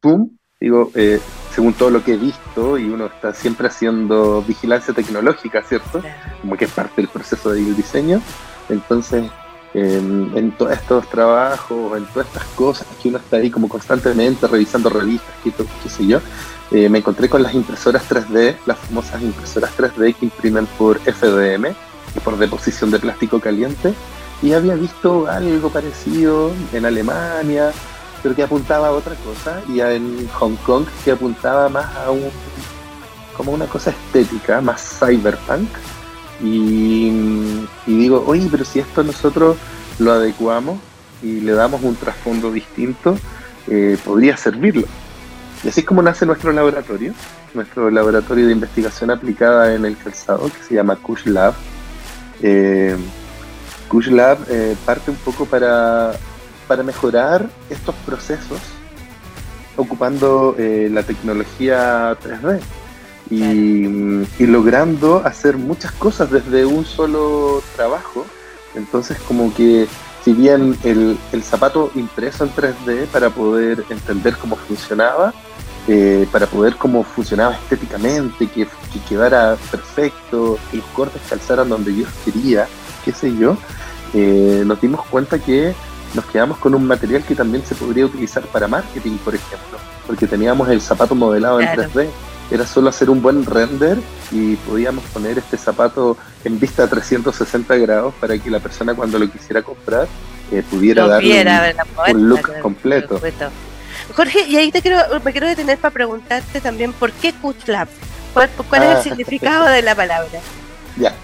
pum, 0.00 0.30
digo, 0.58 0.90
eh, 0.94 1.20
según 1.54 1.74
todo 1.74 1.90
lo 1.90 2.04
que 2.04 2.14
he 2.14 2.16
visto, 2.16 2.78
y 2.78 2.88
uno 2.88 3.06
está 3.06 3.34
siempre 3.34 3.68
haciendo 3.68 4.42
vigilancia 4.42 4.94
tecnológica, 4.94 5.62
¿cierto? 5.62 6.02
Como 6.40 6.56
que 6.56 6.66
es 6.66 6.70
parte 6.70 6.94
del 6.96 7.08
proceso 7.08 7.50
de 7.50 7.60
diseño. 7.60 8.20
Entonces, 8.68 9.30
en, 9.74 10.52
todos 10.52 10.72
estos 10.72 11.08
trabajos, 11.08 11.96
en 11.96 12.04
todas 12.06 12.28
estas 12.28 12.44
cosas 12.54 12.86
que 13.02 13.08
uno 13.08 13.18
está 13.18 13.36
ahí 13.36 13.50
como 13.50 13.68
constantemente 13.68 14.46
revisando 14.46 14.90
revistas, 14.90 15.34
qué, 15.42 15.52
qué 15.52 15.88
sé 15.88 16.06
yo, 16.06 16.20
eh, 16.70 16.88
me 16.88 16.98
encontré 16.98 17.28
con 17.28 17.42
las 17.42 17.54
impresoras 17.54 18.08
3D, 18.08 18.56
las 18.66 18.78
famosas 18.78 19.22
impresoras 19.22 19.70
3D 19.76 20.14
que 20.14 20.26
imprimen 20.26 20.66
por 20.78 21.00
FDM, 21.00 21.74
por 22.24 22.36
deposición 22.38 22.90
de 22.90 22.98
plástico 22.98 23.40
caliente, 23.40 23.94
y 24.42 24.52
había 24.52 24.74
visto 24.74 25.26
algo 25.28 25.70
parecido 25.70 26.52
en 26.72 26.86
Alemania, 26.86 27.72
pero 28.22 28.34
que 28.34 28.42
apuntaba 28.42 28.88
a 28.88 28.92
otra 28.92 29.14
cosa, 29.16 29.62
y 29.68 29.80
en 29.80 30.28
Hong 30.28 30.56
Kong 30.66 30.86
que 31.04 31.12
apuntaba 31.12 31.68
más 31.68 31.94
a 31.96 32.10
un 32.10 32.30
como 33.40 33.52
una 33.52 33.64
cosa 33.64 33.90
estética, 33.90 34.60
más 34.60 34.98
cyberpunk. 34.98 35.70
Y, 36.42 37.10
digo, 37.86 38.22
oye, 38.26 38.46
pero 38.50 38.66
si 38.66 38.80
esto 38.80 39.02
nosotros 39.02 39.56
lo 39.98 40.12
adecuamos 40.12 40.78
y 41.22 41.40
le 41.40 41.52
damos 41.52 41.82
un 41.82 41.96
trasfondo 41.96 42.52
distinto, 42.52 43.18
eh, 43.66 43.96
podría 44.04 44.36
servirlo. 44.36 44.86
Y 45.64 45.68
así 45.68 45.80
es 45.80 45.86
como 45.86 46.02
nace 46.02 46.26
nuestro 46.26 46.52
laboratorio, 46.52 47.14
nuestro 47.54 47.90
laboratorio 47.90 48.46
de 48.46 48.52
investigación 48.52 49.10
aplicada 49.10 49.74
en 49.74 49.86
el 49.86 49.96
calzado, 49.96 50.50
que 50.52 50.62
se 50.62 50.74
llama 50.74 50.96
Kush 50.96 51.24
Lab. 51.24 51.54
Eh, 52.42 52.94
Kush 53.88 54.08
Lab 54.08 54.38
eh, 54.50 54.76
parte 54.84 55.10
un 55.10 55.16
poco 55.16 55.46
para, 55.46 56.12
para 56.70 56.84
mejorar 56.84 57.50
estos 57.68 57.96
procesos 58.06 58.60
ocupando 59.76 60.54
la 60.56 61.02
tecnología 61.02 62.16
3D 62.22 62.60
y, 63.28 64.46
logrando 64.46 65.20
hacer 65.24 65.56
muchas 65.56 65.90
cosas 65.90 66.30
desde 66.30 66.64
un 66.64 66.84
solo 66.84 67.60
trabajo. 67.74 68.24
Entonces 68.76 69.18
como 69.26 69.52
que 69.52 69.88
si 70.24 70.32
bien 70.32 70.78
el, 70.84 71.18
zapato 71.42 71.90
impreso 71.96 72.44
en 72.44 72.52
3D 72.52 73.06
para 73.06 73.30
poder 73.30 73.84
entender 73.90 74.36
cómo 74.36 74.54
funcionaba, 74.54 75.34
eh, 75.88 76.28
para 76.30 76.46
poder 76.46 76.76
cómo 76.76 77.02
funcionaba 77.02 77.54
estéticamente, 77.54 78.46
que, 78.46 78.68
quedara 79.08 79.56
perfecto, 79.72 80.56
que 80.70 80.76
los 80.76 80.86
cortes 80.94 81.20
calzaran 81.28 81.68
donde 81.68 81.96
yo 81.96 82.06
quería, 82.24 82.68
qué 83.04 83.10
sé 83.10 83.36
yo, 83.36 83.56
eh, 84.14 84.62
nos 84.64 84.80
dimos 84.80 85.04
cuenta 85.06 85.40
que 85.40 85.74
nos 86.14 86.24
quedamos 86.26 86.58
con 86.58 86.74
un 86.74 86.86
material 86.86 87.22
que 87.24 87.34
también 87.34 87.64
se 87.64 87.74
podría 87.74 88.06
utilizar 88.06 88.42
para 88.46 88.68
marketing, 88.68 89.16
por 89.18 89.34
ejemplo, 89.34 89.78
porque 90.06 90.26
teníamos 90.26 90.68
el 90.68 90.80
zapato 90.80 91.14
modelado 91.14 91.60
en 91.60 91.68
3D 91.68 92.08
era 92.50 92.66
solo 92.66 92.88
hacer 92.88 93.08
un 93.10 93.22
buen 93.22 93.46
render 93.46 93.98
y 94.32 94.56
podíamos 94.56 95.04
poner 95.04 95.38
este 95.38 95.56
zapato 95.56 96.16
en 96.44 96.58
vista 96.58 96.84
a 96.84 96.88
360 96.88 97.76
grados 97.76 98.12
para 98.20 98.36
que 98.38 98.50
la 98.50 98.58
persona 98.58 98.94
cuando 98.94 99.18
lo 99.18 99.30
quisiera 99.30 99.62
comprar 99.62 100.08
eh, 100.50 100.64
pudiera 100.68 101.06
dar 101.06 101.22
un, 101.22 102.28
look 102.28 102.50
completo. 102.60 103.20
Jorge, 104.16 104.46
y 104.48 104.56
ahí 104.56 104.72
te 104.72 104.82
quiero, 104.82 104.98
me 105.24 105.30
quiero 105.30 105.46
detener 105.46 105.78
para 105.78 105.94
preguntarte 105.94 106.60
también 106.60 106.92
por 106.92 107.12
qué 107.12 107.32
Kutlab, 107.32 107.86
cuál, 108.34 108.50
cuál 108.68 108.82
es 108.82 108.88
el 108.88 108.96
ah. 108.96 109.02
significado 109.04 109.66
de 109.66 109.82
la 109.82 109.94
palabra. 109.94 110.40
Ya, 110.96 111.14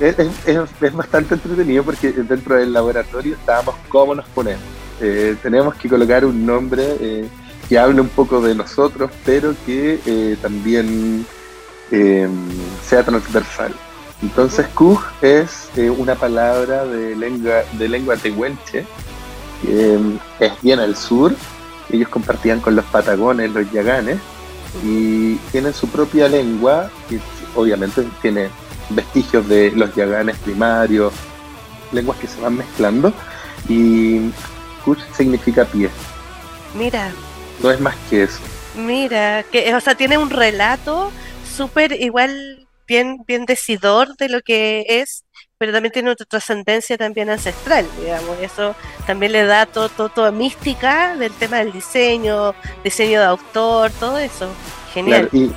es, 0.00 0.16
es, 0.46 0.92
bastante 0.94 1.34
entretenido 1.34 1.82
porque 1.82 2.12
dentro 2.12 2.56
del 2.56 2.72
laboratorio 2.72 3.34
estábamos 3.34 3.74
cómo 3.88 4.14
nos 4.14 4.26
ponemos. 4.28 4.62
Eh, 5.00 5.36
tenemos 5.42 5.74
que 5.74 5.88
colocar 5.88 6.24
un 6.24 6.44
nombre 6.44 6.96
eh, 7.00 7.28
que 7.68 7.78
hable 7.78 8.00
un 8.00 8.08
poco 8.08 8.40
de 8.40 8.54
nosotros, 8.54 9.10
pero 9.24 9.54
que 9.64 10.00
eh, 10.06 10.36
también 10.40 11.26
eh, 11.90 12.28
sea 12.86 13.04
transversal. 13.04 13.74
Entonces, 14.22 14.66
Kuj 14.68 15.02
es 15.20 15.68
una 15.98 16.14
palabra 16.14 16.86
de 16.86 17.14
lengua, 17.14 17.64
de 17.72 17.88
lengua 17.88 18.16
tehuelche, 18.16 18.86
que 19.60 19.98
es 20.40 20.62
bien 20.62 20.78
al 20.78 20.96
sur. 20.96 21.34
Ellos 21.90 22.08
compartían 22.08 22.60
con 22.60 22.74
los 22.74 22.84
patagones, 22.86 23.52
los 23.52 23.70
yaganes, 23.70 24.18
y 24.82 25.34
tienen 25.52 25.74
su 25.74 25.86
propia 25.88 26.28
lengua, 26.28 26.90
que 27.10 27.20
obviamente 27.54 28.06
tiene 28.22 28.48
vestigios 28.90 29.48
de 29.48 29.72
los 29.72 29.94
yaganes 29.94 30.36
primarios, 30.38 31.12
lenguas 31.92 32.18
que 32.18 32.26
se 32.26 32.40
van 32.40 32.56
mezclando, 32.56 33.12
y 33.68 34.30
Kuj 34.84 34.98
significa 35.16 35.64
pie. 35.64 35.90
Mira, 36.74 37.10
no 37.62 37.70
es 37.70 37.80
más 37.80 37.96
que 38.08 38.24
eso. 38.24 38.40
Mira, 38.76 39.44
que, 39.50 39.74
o 39.74 39.80
sea, 39.80 39.94
tiene 39.94 40.18
un 40.18 40.30
relato 40.30 41.10
súper 41.56 41.92
igual, 41.92 42.68
bien, 42.86 43.18
bien 43.26 43.46
decidor 43.46 44.16
de 44.16 44.28
lo 44.28 44.42
que 44.42 44.84
es, 44.88 45.24
pero 45.58 45.72
también 45.72 45.92
tiene 45.92 46.10
otra 46.10 46.26
trascendencia 46.26 46.98
también 46.98 47.30
ancestral, 47.30 47.86
digamos. 47.98 48.38
Eso 48.40 48.74
también 49.06 49.32
le 49.32 49.44
da 49.44 49.64
todo, 49.64 49.88
toda 49.88 50.30
mística 50.30 51.16
del 51.16 51.32
tema 51.32 51.58
del 51.58 51.72
diseño, 51.72 52.54
diseño 52.84 53.20
de 53.20 53.26
autor, 53.26 53.90
todo 53.92 54.18
eso. 54.18 54.50
Genial. 54.92 55.30
y, 55.32 55.50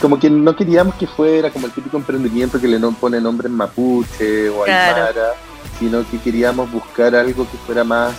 como 0.00 0.18
que 0.18 0.30
no 0.30 0.54
queríamos 0.54 0.94
que 0.94 1.06
fuera 1.06 1.50
como 1.50 1.66
el 1.66 1.72
típico 1.72 1.96
emprendimiento 1.96 2.60
que 2.60 2.68
le 2.68 2.78
pone 2.92 3.20
nombre 3.20 3.48
en 3.48 3.54
mapuche 3.54 4.48
o 4.48 4.64
aymara, 4.64 5.34
sino 5.78 6.08
que 6.08 6.18
queríamos 6.18 6.70
buscar 6.70 7.14
algo 7.14 7.46
que 7.50 7.56
fuera 7.58 7.82
más, 7.82 8.14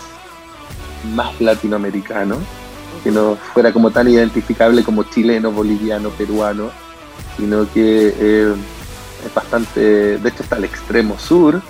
más 1.13 1.39
latinoamericano 1.39 2.37
que 3.05 3.11
no 3.11 3.35
fuera 3.35 3.71
como 3.71 3.91
tan 3.91 4.07
identificable 4.07 4.83
como 4.83 5.03
chileno, 5.03 5.51
boliviano, 5.51 6.09
peruano, 6.09 6.71
sino 7.37 7.71
que 7.71 8.15
eh, 8.19 8.55
es 9.23 9.33
bastante, 9.33 10.17
de 10.17 10.29
hecho 10.29 10.41
está 10.41 10.55
al 10.55 10.63
extremo 10.63 11.15
sur, 11.19 11.61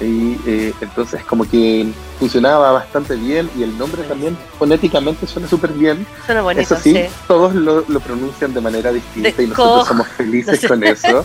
y 0.00 0.38
eh, 0.46 0.72
entonces 0.80 1.24
como 1.24 1.48
que 1.48 1.86
funcionaba 2.18 2.72
bastante 2.72 3.16
bien 3.16 3.50
y 3.56 3.62
el 3.62 3.76
nombre 3.76 4.02
también 4.04 4.36
fonéticamente 4.58 5.26
suena 5.26 5.48
súper 5.48 5.72
bien. 5.72 6.06
Suena 6.26 6.42
bonito, 6.42 6.62
eso 6.62 6.76
sí, 6.76 6.96
todos 7.26 7.54
lo, 7.54 7.82
pronuncian 8.00 8.54
de 8.54 8.60
manera 8.60 8.92
distinta 8.92 9.42
y 9.42 9.46
nosotros 9.46 9.88
somos 9.88 10.08
felices 10.08 10.64
con 10.68 10.82
eso. 10.84 11.24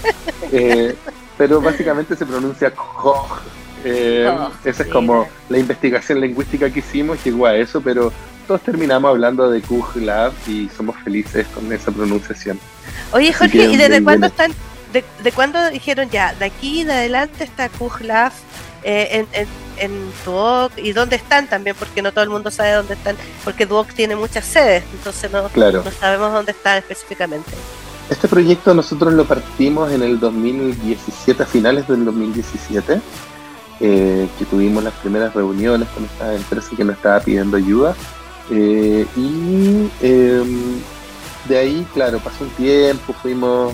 Eh, 0.51 0.95
pero 1.37 1.61
básicamente 1.61 2.15
se 2.15 2.25
pronuncia 2.25 2.71
Koch. 2.71 3.39
esa 3.83 4.83
es 4.83 4.87
como 4.91 5.27
la 5.49 5.57
investigación 5.57 6.21
lingüística 6.21 6.69
que 6.69 6.79
hicimos, 6.79 7.23
llegó 7.23 7.45
a 7.45 7.55
eso, 7.55 7.81
pero 7.81 8.11
todos 8.47 8.61
terminamos 8.61 9.09
hablando 9.09 9.49
de 9.49 9.61
Kuj 9.61 9.97
Lab 9.97 10.31
y 10.47 10.69
somos 10.69 10.95
felices 11.03 11.47
con 11.53 11.71
esa 11.71 11.91
pronunciación. 11.91 12.59
Oye, 13.11 13.33
Jorge, 13.33 13.65
¿y 13.65 13.77
desde 13.77 14.03
cuándo 14.03 14.27
están, 14.27 14.51
de, 14.95 15.05
de, 15.23 15.31
cuándo 15.31 15.69
dijeron 15.69 16.09
ya, 16.09 16.33
de 16.33 16.45
aquí 16.45 16.83
de 16.83 16.93
adelante 16.93 17.43
está 17.43 17.69
Kuj 17.69 18.01
Lab 18.01 18.31
eh, 18.83 19.09
en, 19.11 19.27
en, 19.33 19.47
en 19.77 20.11
Duoc 20.23 20.71
y 20.77 20.93
dónde 20.93 21.17
están 21.17 21.47
también? 21.47 21.75
Porque 21.77 22.01
no 22.01 22.11
todo 22.11 22.23
el 22.23 22.29
mundo 22.29 22.49
sabe 22.49 22.71
dónde 22.71 22.93
están, 22.93 23.17
porque 23.43 23.65
Duoc 23.65 23.89
tiene 23.93 24.15
muchas 24.15 24.45
sedes, 24.45 24.83
entonces 24.93 25.31
no, 25.31 25.43
no 25.43 25.91
sabemos 25.99 26.31
dónde 26.31 26.51
están 26.51 26.77
específicamente. 26.77 27.51
Este 28.09 28.27
proyecto 28.27 28.73
nosotros 28.73 29.13
lo 29.13 29.25
partimos 29.25 29.91
en 29.91 30.03
el 30.03 30.19
2017, 30.19 31.43
a 31.43 31.45
finales 31.45 31.87
del 31.87 32.05
2017. 32.05 33.01
Eh, 33.81 34.29
que 34.39 34.45
tuvimos 34.45 34.81
las 34.85 34.93
primeras 34.93 35.33
reuniones 35.33 35.89
con 35.89 36.05
esta 36.05 36.33
empresa 36.33 36.69
que 36.77 36.85
nos 36.85 36.95
estaba 36.95 37.19
pidiendo 37.19 37.57
ayuda 37.57 37.93
eh, 38.49 39.05
y 39.17 39.89
em, 40.01 40.79
de 41.49 41.57
ahí, 41.57 41.87
claro, 41.93 42.19
pasó 42.19 42.45
un 42.45 42.51
tiempo, 42.51 43.13
fuimos 43.21 43.73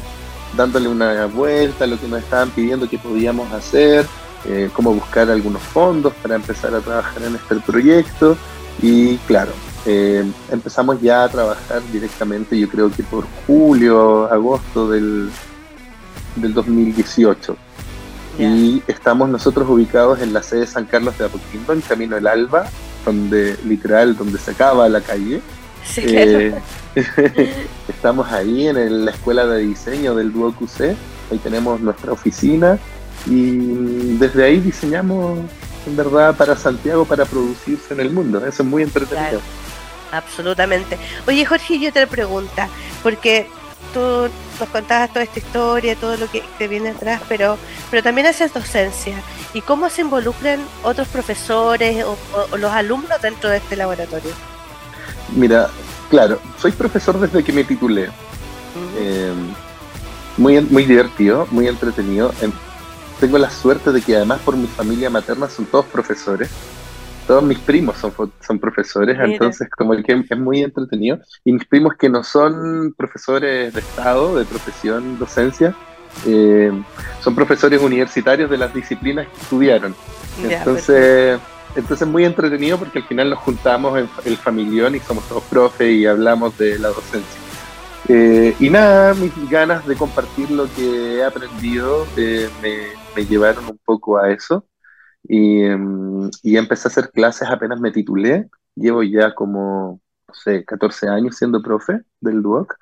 dándole 0.56 0.88
una 0.88 1.26
vuelta 1.26 1.86
a 1.86 1.88
lo 1.88 2.00
que 2.00 2.08
nos 2.08 2.20
estaban 2.24 2.50
pidiendo 2.50 2.90
que 2.90 2.98
podíamos 2.98 3.52
hacer, 3.54 4.06
eh, 4.46 4.70
cómo 4.74 4.94
buscar 4.94 5.30
algunos 5.30 5.62
fondos 5.62 6.14
para 6.22 6.36
empezar 6.36 6.74
a 6.76 6.80
trabajar 6.80 7.24
en 7.24 7.36
este 7.36 7.56
proyecto. 7.58 8.36
Y 8.82 9.18
claro, 9.28 9.52
em, 9.86 10.32
empezamos 10.52 11.02
ya 11.02 11.24
a 11.24 11.30
trabajar 11.30 11.82
directamente, 11.92 12.58
yo 12.58 12.68
creo 12.70 12.92
que 12.92 13.04
por 13.04 13.26
julio, 13.46 14.32
agosto 14.32 14.90
del, 14.90 15.30
del 16.36 16.54
2018. 16.54 17.56
Y 18.40 18.82
estamos 18.88 19.30
nosotros 19.30 19.70
ubicados 19.70 20.22
en 20.22 20.34
la 20.34 20.42
sede 20.42 20.62
de 20.62 20.68
San 20.68 20.86
Carlos 20.86 21.18
de 21.18 21.26
Apoquindo, 21.26 21.74
en 21.74 21.82
Camino 21.82 22.16
del 22.16 22.28
Alba, 22.28 22.66
donde 23.06 23.58
literal, 23.66 24.16
donde 24.16 24.40
se 24.40 24.52
acaba 24.52 24.88
la 24.90 25.02
calle. 25.02 25.42
Eh, 25.98 26.54
estamos 27.88 28.32
ahí 28.32 28.68
en 28.68 29.06
la 29.06 29.12
escuela 29.12 29.46
de 29.46 29.60
diseño 29.62 30.14
del 30.14 30.32
Duo 30.34 30.54
QC, 30.54 30.96
ahí 31.32 31.38
tenemos 31.38 31.80
nuestra 31.80 32.12
oficina 32.12 32.78
y 33.26 34.18
desde 34.18 34.44
ahí 34.44 34.60
diseñamos 34.60 35.40
en 35.88 35.96
verdad 35.96 36.36
para 36.36 36.56
Santiago 36.56 37.06
para 37.06 37.26
producirse 37.26 37.94
en 37.94 38.02
el 38.02 38.12
mundo. 38.12 38.46
Eso 38.46 38.64
es 38.64 38.70
muy 38.70 38.84
entretenido. 38.84 39.42
absolutamente. 40.12 40.98
Oye 41.28 41.46
Jorge, 41.46 41.80
yo 41.80 41.92
te 41.94 42.06
pregunta, 42.08 42.68
porque 43.04 43.48
tú 43.94 44.30
nos 44.60 44.70
contabas 44.70 45.10
toda 45.10 45.24
esta 45.24 45.40
historia, 45.40 45.96
todo 45.96 46.18
lo 46.18 46.30
que, 46.30 46.44
te 46.58 46.68
viene 46.68 46.90
atrás, 46.90 47.22
pero, 47.28 47.58
pero 47.90 48.04
también 48.04 48.28
haces 48.28 48.54
docencia. 48.54 49.22
¿Y 49.54 49.62
cómo 49.62 49.90
se 49.90 50.02
involucran 50.02 50.60
otros 50.84 51.08
profesores 51.08 52.06
o, 52.06 52.18
los 52.58 52.72
alumnos 52.72 53.22
dentro 53.22 53.50
de 53.50 53.58
este 53.58 53.76
laboratorio? 53.76 54.32
Mira, 55.36 55.70
claro, 56.10 56.40
soy 56.58 56.72
profesor 56.72 57.20
desde 57.20 57.44
que 57.44 57.54
me 57.54 57.64
titulé. 57.64 58.10
Eh, 58.98 59.34
muy, 60.38 60.62
muy 60.62 60.86
divertido, 60.86 61.48
muy 61.52 61.68
entretenido. 61.68 62.34
Em, 62.42 62.52
tengo 63.20 63.38
la 63.38 63.50
suerte 63.50 63.92
de 63.92 64.02
que 64.02 64.16
además 64.16 64.40
por 64.42 64.56
mi 64.58 64.68
familia 64.68 65.10
materna 65.10 65.50
son 65.50 65.66
todos 65.66 65.86
profesores 65.86 66.50
todos 67.28 67.44
mis 67.44 67.60
primos 67.60 67.98
son, 67.98 68.14
son 68.46 68.60
profesores, 68.60 69.18
entonces 69.18 69.70
como 69.70 69.94
el 69.94 70.04
que 70.04 70.22
es 70.30 70.38
muy 70.38 70.62
entretenido. 70.64 71.20
Y 71.46 71.54
mis 71.54 71.66
primos 71.66 71.94
que 71.96 72.10
no 72.10 72.24
son 72.24 72.94
profesores 72.98 73.74
de 73.74 73.80
Estado, 73.80 74.38
de 74.38 74.44
profesión, 74.44 75.18
docencia, 75.18 75.74
eh, 76.26 76.72
son 77.22 77.34
profesores 77.34 77.82
universitarios 77.82 78.50
de 78.50 78.58
las 78.58 78.74
disciplinas 78.74 79.28
que 79.28 79.42
estudiaron. 79.42 79.96
entonces, 80.44 81.40
entonces 81.76 82.08
muy 82.08 82.26
entretenido 82.26 82.78
porque 82.78 83.00
al 83.00 83.06
final 83.06 83.30
nos 83.30 83.40
juntamos 83.40 83.98
en 83.98 84.10
el 84.26 84.38
familión 84.38 84.96
y 84.96 85.00
somos 85.00 85.28
todos 85.28 85.44
profes 85.44 85.92
y 85.94 86.06
hablamos 86.06 86.58
de 86.58 86.80
la 86.80 86.90
docencia. 86.90 87.40
Eh, 88.08 88.56
y 88.60 88.70
nada, 88.70 89.14
mis 89.14 89.32
ganas 89.50 89.86
de 89.88 89.96
compartir 89.96 90.50
lo 90.52 90.66
que 90.76 91.18
he 91.18 91.24
aprendido 91.24 92.06
eh, 92.18 92.50
me, 92.62 92.88
me 93.16 93.26
llevaron 93.26 93.66
un 93.66 93.80
poco 93.86 94.18
a 94.18 94.32
eso. 94.32 94.66
Y, 95.24 95.64
em, 95.64 96.30
y 96.44 96.58
empecé 96.58 96.88
a 96.88 96.92
hacer 96.92 97.12
clases 97.12 97.48
apenas 97.50 97.80
me 97.80 97.92
titulé. 97.92 98.50
Llevo 98.76 99.04
ya 99.04 99.34
como, 99.36 100.02
no 100.28 100.34
sé, 100.34 100.66
14 100.66 101.08
años 101.10 101.38
siendo 101.38 101.62
profe 101.62 102.02
del 102.20 102.42
DUOC. 102.42 102.76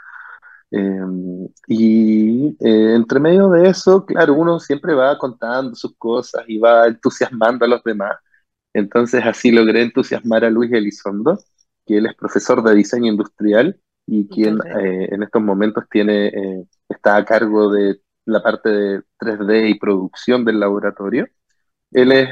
Em, 0.71 1.47
y 1.67 2.49
eh, 2.59 2.95
entre 2.95 3.19
medio 3.19 3.49
de 3.49 3.69
eso, 3.69 4.05
claro, 4.05 4.33
uno 4.35 4.59
siempre 4.59 4.93
va 4.93 5.17
contando 5.17 5.75
sus 5.75 5.95
cosas 5.97 6.43
y 6.47 6.59
va 6.59 6.87
entusiasmando 6.87 7.65
a 7.65 7.67
los 7.67 7.83
demás. 7.83 8.15
Entonces 8.73 9.23
así 9.25 9.51
logré 9.51 9.81
entusiasmar 9.81 10.45
a 10.45 10.49
Luis 10.49 10.71
Elizondo, 10.71 11.39
que 11.85 11.97
él 11.97 12.05
es 12.07 12.15
profesor 12.15 12.63
de 12.63 12.75
diseño 12.75 13.11
industrial 13.11 13.79
y 14.05 14.27
quien 14.27 14.57
eh, 14.79 15.09
en 15.11 15.23
estos 15.23 15.41
momentos 15.41 15.85
tiene, 15.89 16.27
eh, 16.27 16.65
está 16.87 17.17
a 17.17 17.25
cargo 17.25 17.71
de 17.71 18.01
la 18.25 18.41
parte 18.43 18.69
de 18.69 19.03
3D 19.19 19.69
y 19.69 19.79
producción 19.79 20.45
del 20.45 20.59
laboratorio. 20.59 21.27
Él 21.91 22.11
es, 22.11 22.29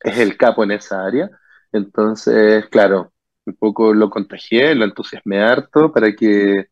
es 0.00 0.18
el 0.18 0.36
capo 0.36 0.64
en 0.64 0.72
esa 0.72 1.04
área. 1.06 1.30
Entonces, 1.72 2.66
claro, 2.68 3.12
un 3.46 3.54
poco 3.56 3.94
lo 3.94 4.10
contagié, 4.10 4.74
lo 4.74 4.84
entusiasmé 4.84 5.40
harto 5.42 5.92
para 5.92 6.14
que 6.14 6.66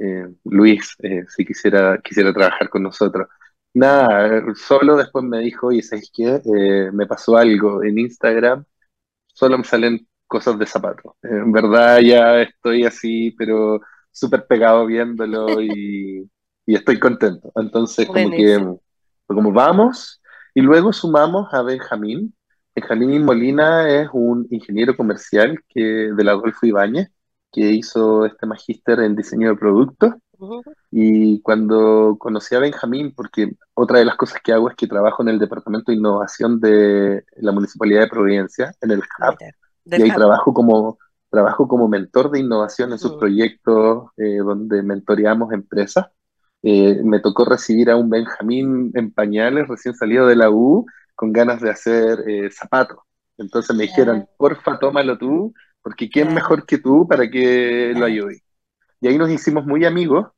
eh, 0.00 0.26
Luis, 0.44 0.94
eh, 1.02 1.24
si 1.28 1.44
quisiera, 1.44 1.98
quisiera 2.02 2.32
trabajar 2.32 2.68
con 2.70 2.82
nosotros. 2.82 3.28
Nada, 3.78 4.42
solo 4.56 4.96
después 4.96 5.24
me 5.24 5.38
dijo, 5.38 5.68
oye, 5.68 5.82
¿sabes 5.82 6.10
qué? 6.12 6.42
Eh, 6.44 6.90
me 6.92 7.06
pasó 7.06 7.36
algo 7.36 7.84
en 7.84 7.98
Instagram, 7.98 8.64
solo 9.28 9.56
me 9.58 9.62
salen 9.62 10.04
cosas 10.26 10.58
de 10.58 10.66
zapatos. 10.66 11.12
En 11.22 11.52
verdad 11.52 12.00
ya 12.00 12.42
estoy 12.42 12.84
así, 12.84 13.30
pero 13.38 13.80
súper 14.10 14.46
pegado 14.48 14.84
viéndolo 14.84 15.46
y, 15.62 16.28
estoy 16.66 16.98
contento. 16.98 17.52
Entonces, 17.54 18.06
como 18.06 18.30
que, 18.30 18.58
como 19.26 19.52
vamos, 19.52 20.20
y 20.54 20.60
luego 20.60 20.92
sumamos 20.92 21.54
a 21.54 21.62
Benjamín. 21.62 22.34
Benjamín 22.74 23.24
Molina 23.24 23.88
es 23.88 24.08
un 24.12 24.46
ingeniero 24.50 24.96
comercial 24.96 25.56
que, 25.68 25.80
de 25.80 26.24
la 26.24 26.32
Adolfo 26.32 26.66
Ibáñez, 26.66 27.10
que 27.52 27.60
hizo 27.60 28.26
este 28.26 28.44
magíster 28.44 28.98
en 29.00 29.14
diseño 29.14 29.50
de 29.50 29.56
productos. 29.56 30.14
Y 30.90 31.40
cuando 31.42 32.16
conocí 32.18 32.54
a 32.54 32.60
Benjamín, 32.60 33.12
porque 33.14 33.52
otra 33.74 33.98
de 33.98 34.04
las 34.04 34.16
cosas 34.16 34.40
que 34.42 34.52
hago 34.52 34.70
es 34.70 34.76
que 34.76 34.86
trabajo 34.86 35.22
en 35.22 35.28
el 35.28 35.38
Departamento 35.38 35.90
de 35.90 35.98
Innovación 35.98 36.60
de 36.60 37.24
la 37.36 37.52
Municipalidad 37.52 38.02
de 38.02 38.08
Providencia, 38.08 38.72
en 38.80 38.90
el 38.92 39.00
HUB, 39.00 39.36
y 39.84 40.02
ahí 40.02 40.10
trabajo 40.10 40.52
como, 40.52 40.98
trabajo 41.30 41.66
como 41.66 41.88
mentor 41.88 42.30
de 42.30 42.40
innovación 42.40 42.92
en 42.92 42.98
sus 42.98 43.14
proyectos 43.16 44.10
eh, 44.16 44.38
donde 44.38 44.82
mentoreamos 44.82 45.52
empresas. 45.52 46.06
Eh, 46.62 47.00
me 47.04 47.20
tocó 47.20 47.44
recibir 47.44 47.90
a 47.90 47.96
un 47.96 48.10
Benjamín 48.10 48.90
en 48.94 49.12
pañales, 49.12 49.68
recién 49.68 49.94
salido 49.94 50.26
de 50.26 50.36
la 50.36 50.50
U, 50.50 50.86
con 51.14 51.32
ganas 51.32 51.60
de 51.60 51.70
hacer 51.70 52.24
eh, 52.28 52.50
zapatos. 52.50 52.98
Entonces 53.36 53.74
me 53.76 53.84
dijeron, 53.84 54.26
porfa, 54.36 54.78
tómalo 54.78 55.16
tú, 55.16 55.54
porque 55.82 56.08
¿quién 56.08 56.34
mejor 56.34 56.66
que 56.66 56.78
tú 56.78 57.06
para 57.06 57.30
que 57.30 57.92
lo 57.96 58.04
ayude? 58.04 58.42
Y 59.00 59.08
ahí 59.08 59.18
nos 59.18 59.30
hicimos 59.30 59.64
muy 59.66 59.84
amigos 59.84 60.28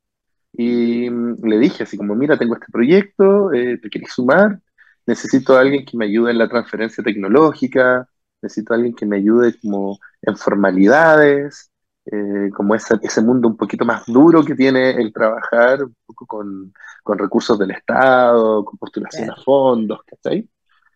y 0.53 1.09
mm, 1.09 1.45
le 1.45 1.59
dije 1.59 1.83
así 1.83 1.97
como, 1.97 2.15
mira, 2.15 2.37
tengo 2.37 2.55
este 2.55 2.71
proyecto, 2.71 3.53
eh, 3.53 3.77
¿te 3.81 3.89
quieres 3.89 4.13
sumar? 4.13 4.59
Necesito 5.05 5.55
a 5.55 5.61
alguien 5.61 5.85
que 5.85 5.97
me 5.97 6.05
ayude 6.05 6.31
en 6.31 6.37
la 6.37 6.49
transferencia 6.49 7.03
tecnológica, 7.03 8.07
necesito 8.41 8.73
a 8.73 8.75
alguien 8.77 8.95
que 8.95 9.05
me 9.05 9.17
ayude 9.17 9.55
como 9.59 9.99
en 10.21 10.37
formalidades, 10.37 11.71
eh, 12.05 12.49
como 12.55 12.75
ese, 12.75 12.95
ese 13.01 13.21
mundo 13.21 13.47
un 13.47 13.57
poquito 13.57 13.85
más 13.85 14.05
duro 14.07 14.43
que 14.43 14.55
tiene 14.55 14.91
el 14.91 15.13
trabajar 15.13 15.83
un 15.83 15.95
poco 16.05 16.25
con, 16.25 16.73
con 17.03 17.17
recursos 17.17 17.57
del 17.59 17.71
Estado, 17.71 18.65
con 18.65 18.77
postulación 18.77 19.29
a 19.31 19.35
fondos, 19.35 20.01
¿cachai? 20.05 20.49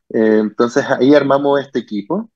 Eh, 0.09 0.39
entonces 0.39 0.85
ahí 0.89 1.15
armamos 1.15 1.59
este 1.61 1.79
equipo 1.79 2.29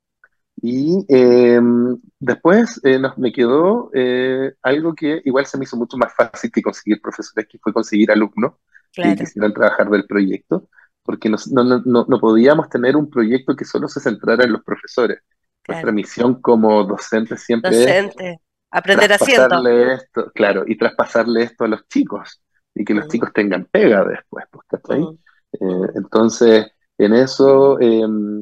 y 0.62 1.06
em, 1.08 1.98
después 2.20 2.82
eh, 2.84 3.00
nos, 3.00 3.18
me 3.18 3.32
quedó 3.32 3.90
eh, 3.94 4.54
algo 4.62 4.94
que 4.94 5.22
igual 5.24 5.46
se 5.46 5.58
me 5.58 5.64
hizo 5.64 5.78
mucho 5.78 5.96
más 5.98 6.14
fácil 6.14 6.52
que 6.52 6.62
conseguir 6.62 7.02
profesores, 7.02 7.48
que 7.48 7.60
fue 7.60 7.72
conseguir 7.72 8.12
alumnos 8.12 8.54
que 8.92 9.16
quisieran 9.16 9.54
trabajar 9.54 9.90
del 9.90 10.06
proyecto, 10.06 10.68
porque 11.04 11.30
no, 11.30 11.38
no, 11.52 12.06
no, 12.08 12.20
podíamos 12.20 12.70
tener 12.70 12.98
un 12.98 13.10
proyecto 13.10 13.56
que 13.56 13.64
solo 13.64 13.88
se 13.88 14.00
centrara 14.00 14.44
en 14.44 14.52
los 14.52 14.64
profesores. 14.64 15.20
Nuestra 15.68 15.92
misión 15.92 16.42
como 16.42 16.84
docente 16.84 17.38
siempre 17.38 17.78
Docente. 17.78 18.32
es 18.32 18.38
aprender 18.72 19.14
haciendo. 19.14 19.68
Esto, 19.68 20.32
claro, 20.34 20.64
y 20.68 20.78
traspasarle 20.78 21.44
esto 21.44 21.66
a 21.66 21.68
los 21.68 21.88
chicos 21.88 22.42
y 22.74 22.84
que 22.84 22.96
los 22.96 23.06
mm. 23.06 23.10
chicos 23.10 23.34
tengan 23.34 23.66
pega 23.66 24.04
después, 24.04 24.46
pues, 24.52 24.66
¿está 24.72 24.98
mm. 24.98 25.18
eh, 25.54 25.90
entonces, 25.96 26.68
en 26.98 27.14
eso 27.14 27.80
em, 27.80 28.42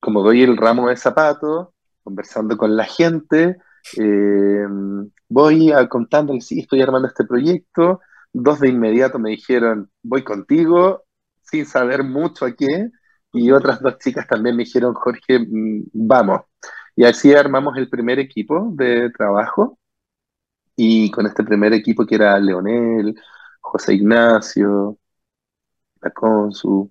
como 0.00 0.22
doy 0.22 0.42
el 0.42 0.56
ramo 0.56 0.88
de 0.88 0.96
zapatos, 0.96 1.68
conversando 2.02 2.56
con 2.56 2.76
la 2.76 2.84
gente, 2.84 3.58
eh, 3.98 4.66
voy 5.28 5.72
a 5.72 5.88
contándole, 5.88 6.40
sí, 6.40 6.60
estoy 6.60 6.82
armando 6.82 7.08
este 7.08 7.24
proyecto, 7.24 8.00
dos 8.32 8.60
de 8.60 8.68
inmediato 8.68 9.18
me 9.18 9.30
dijeron, 9.30 9.90
voy 10.02 10.24
contigo, 10.24 11.04
sin 11.42 11.66
saber 11.66 12.04
mucho 12.04 12.46
a 12.46 12.52
qué, 12.54 12.90
y 13.32 13.50
otras 13.52 13.80
dos 13.80 13.98
chicas 13.98 14.26
también 14.26 14.56
me 14.56 14.64
dijeron, 14.64 14.94
Jorge, 14.94 15.38
mm, 15.40 15.90
vamos. 15.92 16.42
Y 16.96 17.04
así 17.04 17.32
armamos 17.34 17.76
el 17.76 17.88
primer 17.88 18.18
equipo 18.18 18.70
de 18.74 19.10
trabajo, 19.10 19.78
y 20.76 21.10
con 21.10 21.26
este 21.26 21.44
primer 21.44 21.72
equipo 21.74 22.06
que 22.06 22.14
era 22.16 22.38
Leonel, 22.38 23.14
José 23.60 23.94
Ignacio, 23.94 24.98
la 26.02 26.10
Consu, 26.10 26.90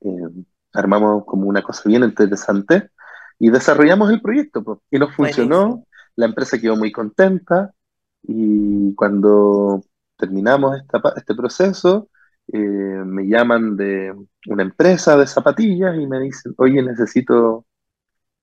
eh, 0.00 0.44
armamos 0.72 1.24
como 1.26 1.46
una 1.46 1.62
cosa 1.62 1.82
bien 1.86 2.02
interesante 2.04 2.90
y 3.38 3.50
desarrollamos 3.50 4.10
el 4.10 4.20
proyecto. 4.20 4.82
Y 4.90 4.98
nos 4.98 5.14
funcionó, 5.14 5.84
la 6.16 6.26
empresa 6.26 6.58
quedó 6.58 6.76
muy 6.76 6.92
contenta 6.92 7.72
y 8.22 8.94
cuando 8.94 9.82
terminamos 10.16 10.78
este 11.16 11.34
proceso, 11.34 12.08
eh, 12.52 12.58
me 12.58 13.26
llaman 13.26 13.76
de 13.76 14.14
una 14.46 14.62
empresa 14.62 15.16
de 15.16 15.26
zapatillas 15.26 15.96
y 15.98 16.06
me 16.06 16.20
dicen, 16.20 16.54
oye, 16.58 16.82
necesito, 16.82 17.66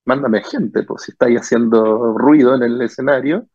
mándame 0.06 0.44
gente, 0.44 0.84
pues 0.84 1.04
si 1.04 1.12
estáis 1.12 1.40
haciendo 1.40 2.18
ruido 2.18 2.56
en 2.56 2.64
el 2.64 2.82
escenario, 2.82 3.48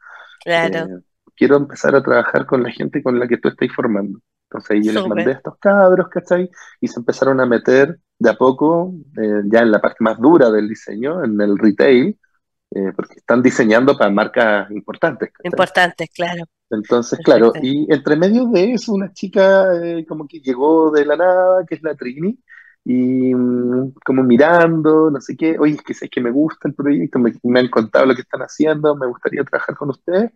claro. 0.43 0.79
Eh, 0.79 1.03
quiero 1.37 1.57
empezar 1.57 1.95
a 1.95 2.03
trabajar 2.03 2.47
con 2.47 2.63
la 2.63 2.71
gente 2.71 3.03
con 3.03 3.19
la 3.19 3.27
que 3.29 3.39
tú 3.39 3.49
estás 3.49 3.69
formando. 3.75 4.21
Entonces 4.55 4.87
yo 4.87 4.93
les 4.93 5.09
mandé 5.09 5.33
a 5.33 5.35
estos 5.35 5.59
cabros, 5.59 6.09
¿cachai? 6.09 6.49
Y 6.81 6.87
se 6.87 7.01
empezaron 7.01 7.41
a 7.41 7.47
meter 7.47 7.99
de 8.17 8.31
a 8.31 8.35
poco, 8.35 8.95
eh, 9.21 9.43
ya 9.47 9.61
en 9.61 9.73
la 9.73 9.81
parte 9.81 9.97
más 9.99 10.17
dura 10.21 10.49
del 10.49 10.69
diseño, 10.69 11.25
en 11.25 11.41
el 11.41 11.59
retail, 11.59 12.17
eh, 12.71 12.93
porque 12.95 13.15
están 13.17 13.43
diseñando 13.43 13.99
para 13.99 14.11
marcas 14.11 14.71
importantes. 14.71 15.33
Importantes, 15.43 16.09
claro. 16.15 16.45
Entonces, 16.71 17.19
claro, 17.25 17.53
y 17.61 17.93
entre 17.93 18.15
medio 18.15 18.47
de 18.47 18.75
eso, 18.75 18.93
una 18.93 19.13
chica 19.13 19.75
eh, 19.83 20.07
como 20.07 20.29
que 20.29 20.39
llegó 20.39 20.93
de 20.93 21.05
la 21.05 21.17
nada, 21.17 21.67
que 21.67 21.75
es 21.75 21.83
la 21.83 21.97
Trini, 21.97 22.39
y 22.85 23.35
mm, 23.35 23.95
como 24.05 24.23
mirando, 24.23 25.11
no 25.11 25.21
sé 25.21 25.37
qué, 25.37 25.59
oye, 25.59 25.75
es 25.75 25.83
que 25.83 25.95
sé 25.95 26.09
que 26.09 26.21
me 26.21 26.31
gusta 26.31 26.69
el 26.69 26.75
proyecto, 26.75 27.19
me, 27.19 27.33
me, 27.43 27.59
han 27.59 27.69
contado 27.69 28.07
lo 28.07 28.15
que 28.15 28.23
están 28.23 28.43
haciendo, 28.43 28.95
me 28.95 29.07
gustaría 29.09 29.43
trabajar 29.43 29.75
con 29.75 29.91
ustedes, 29.91 30.31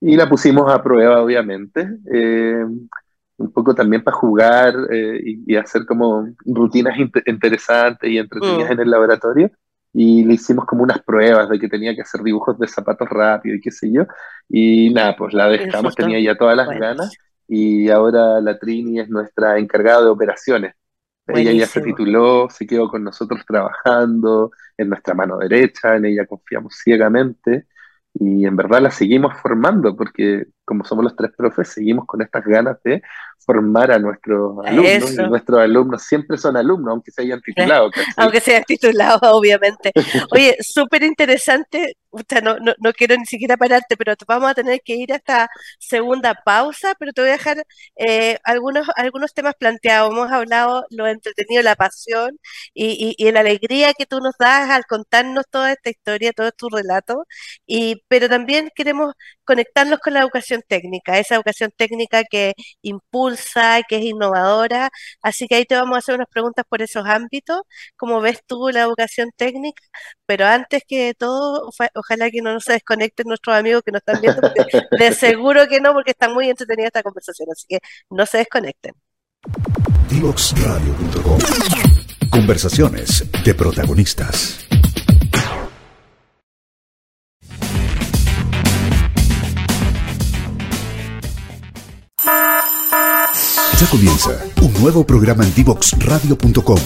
y 0.00 0.16
la 0.16 0.28
pusimos 0.28 0.70
a 0.72 0.82
prueba, 0.82 1.22
obviamente 1.22 1.88
un 3.38 3.52
poco 3.52 3.74
también 3.74 4.02
para 4.02 4.16
jugar 4.16 4.74
eh, 4.90 5.20
y, 5.46 5.56
hacer 5.56 5.84
como 5.86 6.26
rutinas 6.44 6.96
interesantes 7.26 8.10
y 8.10 8.18
entretenidas 8.18 8.70
mm. 8.70 8.72
en 8.72 8.80
el 8.80 8.90
laboratorio. 8.90 9.50
Y 9.94 10.24
le 10.24 10.34
hicimos 10.34 10.64
como 10.64 10.82
unas 10.82 11.02
pruebas 11.02 11.48
de 11.50 11.58
que 11.58 11.68
tenía 11.68 11.94
que 11.94 12.00
hacer 12.00 12.22
dibujos 12.22 12.58
de 12.58 12.66
zapatos 12.66 13.08
rápido 13.10 13.56
y 13.56 13.60
qué 13.60 13.70
sé 13.70 13.92
yo. 13.92 14.06
Y 14.48 14.90
nada, 14.90 15.16
pues 15.16 15.34
la 15.34 15.48
dejamos, 15.48 15.94
tenía 15.94 16.18
ya 16.20 16.36
todas 16.36 16.56
las 16.56 16.68
ganas. 16.68 17.14
Y 17.46 17.90
ahora 17.90 18.40
la 18.40 18.58
Trini 18.58 19.00
es 19.00 19.10
nuestra 19.10 19.58
encargada 19.58 20.02
de 20.04 20.10
operaciones. 20.10 20.74
Ella 21.26 21.52
ya 21.52 21.66
se 21.66 21.82
tituló, 21.82 22.48
se 22.50 22.66
quedó 22.66 22.88
con 22.88 23.04
nosotros 23.04 23.42
trabajando, 23.46 24.50
en 24.76 24.88
nuestra 24.88 25.14
mano 25.14 25.38
derecha, 25.38 25.96
en 25.96 26.06
ella 26.06 26.26
confiamos 26.26 26.74
ciegamente 26.82 27.66
y 28.14 28.44
en 28.44 28.56
verdad 28.56 28.82
la 28.82 28.90
seguimos 28.90 29.34
formando 29.40 29.96
porque 29.96 30.46
como 30.64 30.84
somos 30.84 31.04
los 31.04 31.16
tres 31.16 31.32
profes, 31.36 31.68
seguimos 31.68 32.06
con 32.06 32.22
estas 32.22 32.44
ganas 32.44 32.76
de 32.84 33.02
formar 33.44 33.90
a 33.90 33.98
nuestros 33.98 34.64
alumnos. 34.64 35.12
Y 35.12 35.16
nuestros 35.16 35.60
alumnos 35.60 36.02
siempre 36.02 36.38
son 36.38 36.56
alumnos, 36.56 36.92
aunque 36.92 37.10
se 37.10 37.22
hayan 37.22 37.40
titulado. 37.40 37.90
aunque 38.16 38.40
se 38.40 38.52
hayan 38.52 38.64
titulado, 38.64 39.18
obviamente. 39.36 39.92
Oye, 40.30 40.56
súper 40.60 41.02
interesante. 41.02 41.96
No, 42.42 42.58
no, 42.58 42.74
no, 42.78 42.92
quiero 42.92 43.16
ni 43.16 43.24
siquiera 43.24 43.56
pararte, 43.56 43.96
pero 43.96 44.12
vamos 44.26 44.50
a 44.50 44.54
tener 44.54 44.80
que 44.84 44.94
ir 44.94 45.12
a 45.14 45.16
esta 45.16 45.48
segunda 45.78 46.34
pausa, 46.44 46.94
pero 46.98 47.12
te 47.12 47.22
voy 47.22 47.30
a 47.30 47.32
dejar 47.32 47.64
eh, 47.96 48.38
algunos, 48.44 48.86
algunos 48.96 49.32
temas 49.32 49.54
planteados. 49.54 50.10
Hemos 50.10 50.30
hablado 50.30 50.84
lo 50.90 51.06
entretenido, 51.06 51.62
la 51.62 51.74
pasión 51.74 52.38
y, 52.74 53.14
y, 53.16 53.32
la 53.32 53.40
alegría 53.40 53.94
que 53.94 54.04
tú 54.04 54.20
nos 54.20 54.34
das 54.38 54.68
al 54.68 54.84
contarnos 54.84 55.46
toda 55.50 55.72
esta 55.72 55.88
historia, 55.88 56.32
todo 56.34 56.52
tu 56.52 56.68
relato, 56.68 57.24
y, 57.66 58.02
pero 58.08 58.28
también 58.28 58.70
queremos 58.74 59.14
conectarlos 59.44 59.98
con 60.00 60.14
la 60.14 60.20
educación 60.20 60.62
técnica, 60.66 61.18
esa 61.18 61.36
educación 61.36 61.70
técnica 61.76 62.22
que 62.24 62.54
impulsa, 62.82 63.80
que 63.88 63.96
es 63.98 64.02
innovadora. 64.04 64.90
Así 65.22 65.46
que 65.48 65.56
ahí 65.56 65.64
te 65.64 65.76
vamos 65.76 65.96
a 65.96 65.98
hacer 65.98 66.14
unas 66.14 66.28
preguntas 66.28 66.64
por 66.68 66.82
esos 66.82 67.06
ámbitos, 67.06 67.62
cómo 67.96 68.20
ves 68.20 68.40
tú 68.46 68.68
la 68.70 68.82
educación 68.82 69.30
técnica, 69.36 69.82
pero 70.26 70.46
antes 70.46 70.82
que 70.86 71.14
todo, 71.14 71.70
ojalá 71.94 72.30
que 72.30 72.42
no 72.42 72.60
se 72.60 72.74
desconecten 72.74 73.26
nuestros 73.28 73.56
amigos 73.56 73.82
que 73.84 73.92
nos 73.92 74.00
están 74.00 74.20
viendo, 74.20 74.40
porque 74.40 74.82
de 74.98 75.12
seguro 75.14 75.66
que 75.68 75.80
no, 75.80 75.92
porque 75.92 76.12
está 76.12 76.28
muy 76.28 76.48
entretenida 76.48 76.86
esta 76.88 77.02
conversación, 77.02 77.48
así 77.52 77.66
que 77.68 77.78
no 78.10 78.26
se 78.26 78.38
desconecten. 78.38 78.94
Conversaciones 82.30 83.24
de 83.44 83.54
protagonistas. 83.54 84.66
Ya 93.82 93.88
comienza 93.88 94.30
un 94.60 94.72
nuevo 94.74 95.04
programa 95.04 95.42
en 95.42 95.52
divoxradio.com 95.56 96.78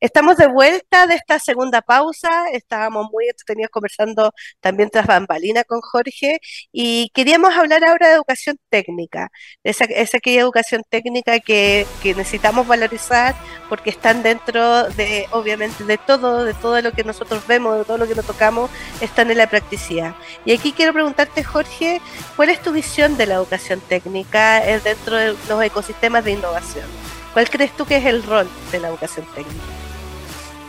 Estamos 0.00 0.36
de 0.36 0.46
vuelta 0.46 1.08
de 1.08 1.16
esta 1.16 1.40
segunda 1.40 1.82
pausa, 1.82 2.48
estábamos 2.52 3.08
muy 3.10 3.26
entretenidos 3.28 3.70
conversando 3.72 4.32
también 4.60 4.90
tras 4.90 5.08
bambalina 5.08 5.64
con 5.64 5.80
Jorge 5.80 6.38
y 6.70 7.10
queríamos 7.14 7.52
hablar 7.56 7.84
ahora 7.84 8.06
de 8.06 8.14
educación 8.14 8.58
técnica, 8.70 9.28
esa, 9.64 9.86
esa 9.86 10.18
aquella 10.18 10.42
educación 10.42 10.82
técnica 10.88 11.40
que, 11.40 11.84
que, 12.00 12.14
necesitamos 12.14 12.68
valorizar 12.68 13.34
porque 13.68 13.90
están 13.90 14.22
dentro 14.22 14.84
de, 14.90 15.26
obviamente, 15.32 15.82
de 15.82 15.98
todo, 15.98 16.44
de 16.44 16.54
todo 16.54 16.80
lo 16.80 16.92
que 16.92 17.02
nosotros 17.02 17.44
vemos, 17.48 17.76
de 17.78 17.84
todo 17.84 17.98
lo 17.98 18.06
que 18.06 18.14
nos 18.14 18.26
tocamos, 18.26 18.70
están 19.00 19.32
en 19.32 19.38
la 19.38 19.50
practicidad. 19.50 20.14
Y 20.44 20.52
aquí 20.52 20.70
quiero 20.72 20.92
preguntarte, 20.92 21.42
Jorge, 21.42 22.00
¿cuál 22.36 22.50
es 22.50 22.62
tu 22.62 22.70
visión 22.70 23.16
de 23.16 23.26
la 23.26 23.34
educación 23.34 23.80
técnica 23.80 24.64
eh, 24.64 24.78
dentro 24.78 25.16
de 25.16 25.34
los 25.48 25.62
ecosistemas 25.64 26.24
de 26.24 26.32
innovación? 26.32 26.86
¿Cuál 27.32 27.50
crees 27.50 27.76
tú 27.76 27.84
que 27.84 27.96
es 27.96 28.06
el 28.06 28.22
rol 28.22 28.48
de 28.70 28.78
la 28.78 28.88
educación 28.88 29.26
técnica? 29.34 29.87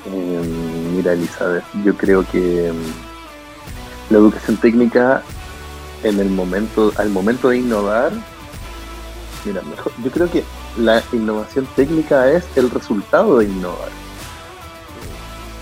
Eh, 0.05 0.41
mira, 0.95 1.13
Elizabeth, 1.13 1.63
yo 1.83 1.95
creo 1.95 2.25
que 2.25 2.71
mm, 2.71 4.13
la 4.13 4.17
educación 4.17 4.57
técnica 4.57 5.23
en 6.03 6.19
el 6.19 6.29
momento, 6.29 6.93
al 6.97 7.09
momento 7.09 7.49
de 7.49 7.57
innovar, 7.57 8.11
mira, 9.45 9.61
mejor, 9.61 9.91
yo 10.03 10.11
creo 10.11 10.31
que 10.31 10.43
la 10.77 11.03
innovación 11.11 11.67
técnica 11.75 12.31
es 12.31 12.45
el 12.55 12.69
resultado 12.69 13.39
de 13.39 13.45
innovar. 13.45 13.89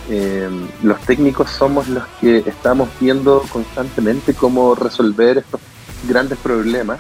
Eh, 0.10 0.50
los 0.84 1.00
técnicos 1.02 1.50
somos 1.50 1.90
los 1.90 2.06
que 2.22 2.38
estamos 2.38 2.88
viendo 3.00 3.44
constantemente 3.52 4.34
cómo 4.34 4.74
resolver 4.74 5.40
estos 5.40 5.60
grandes 6.08 6.38
problemas, 6.38 7.00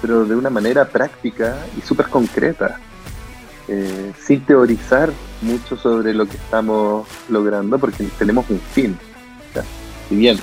pero 0.00 0.24
de 0.24 0.36
una 0.36 0.50
manera 0.50 0.86
práctica 0.86 1.56
y 1.76 1.80
súper 1.80 2.08
concreta. 2.08 2.78
Eh, 3.70 4.14
sin 4.18 4.40
teorizar 4.46 5.12
mucho 5.42 5.76
sobre 5.76 6.14
lo 6.14 6.26
que 6.26 6.38
estamos 6.38 7.06
logrando, 7.28 7.78
porque 7.78 8.04
tenemos 8.18 8.48
un 8.48 8.58
fin. 8.58 8.98
si 10.08 10.16
bien, 10.16 10.38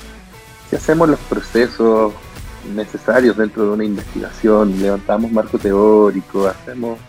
si 0.69 0.75
hacemos 0.75 1.09
los 1.09 1.19
procesos 1.21 2.13
necesarios 2.75 3.35
dentro 3.35 3.63
de 3.63 3.69
una 3.71 3.83
investigación, 3.83 4.79
levantamos 4.79 5.31
marco 5.31 5.57
teórico, 5.57 6.47
hacemos, 6.47 6.99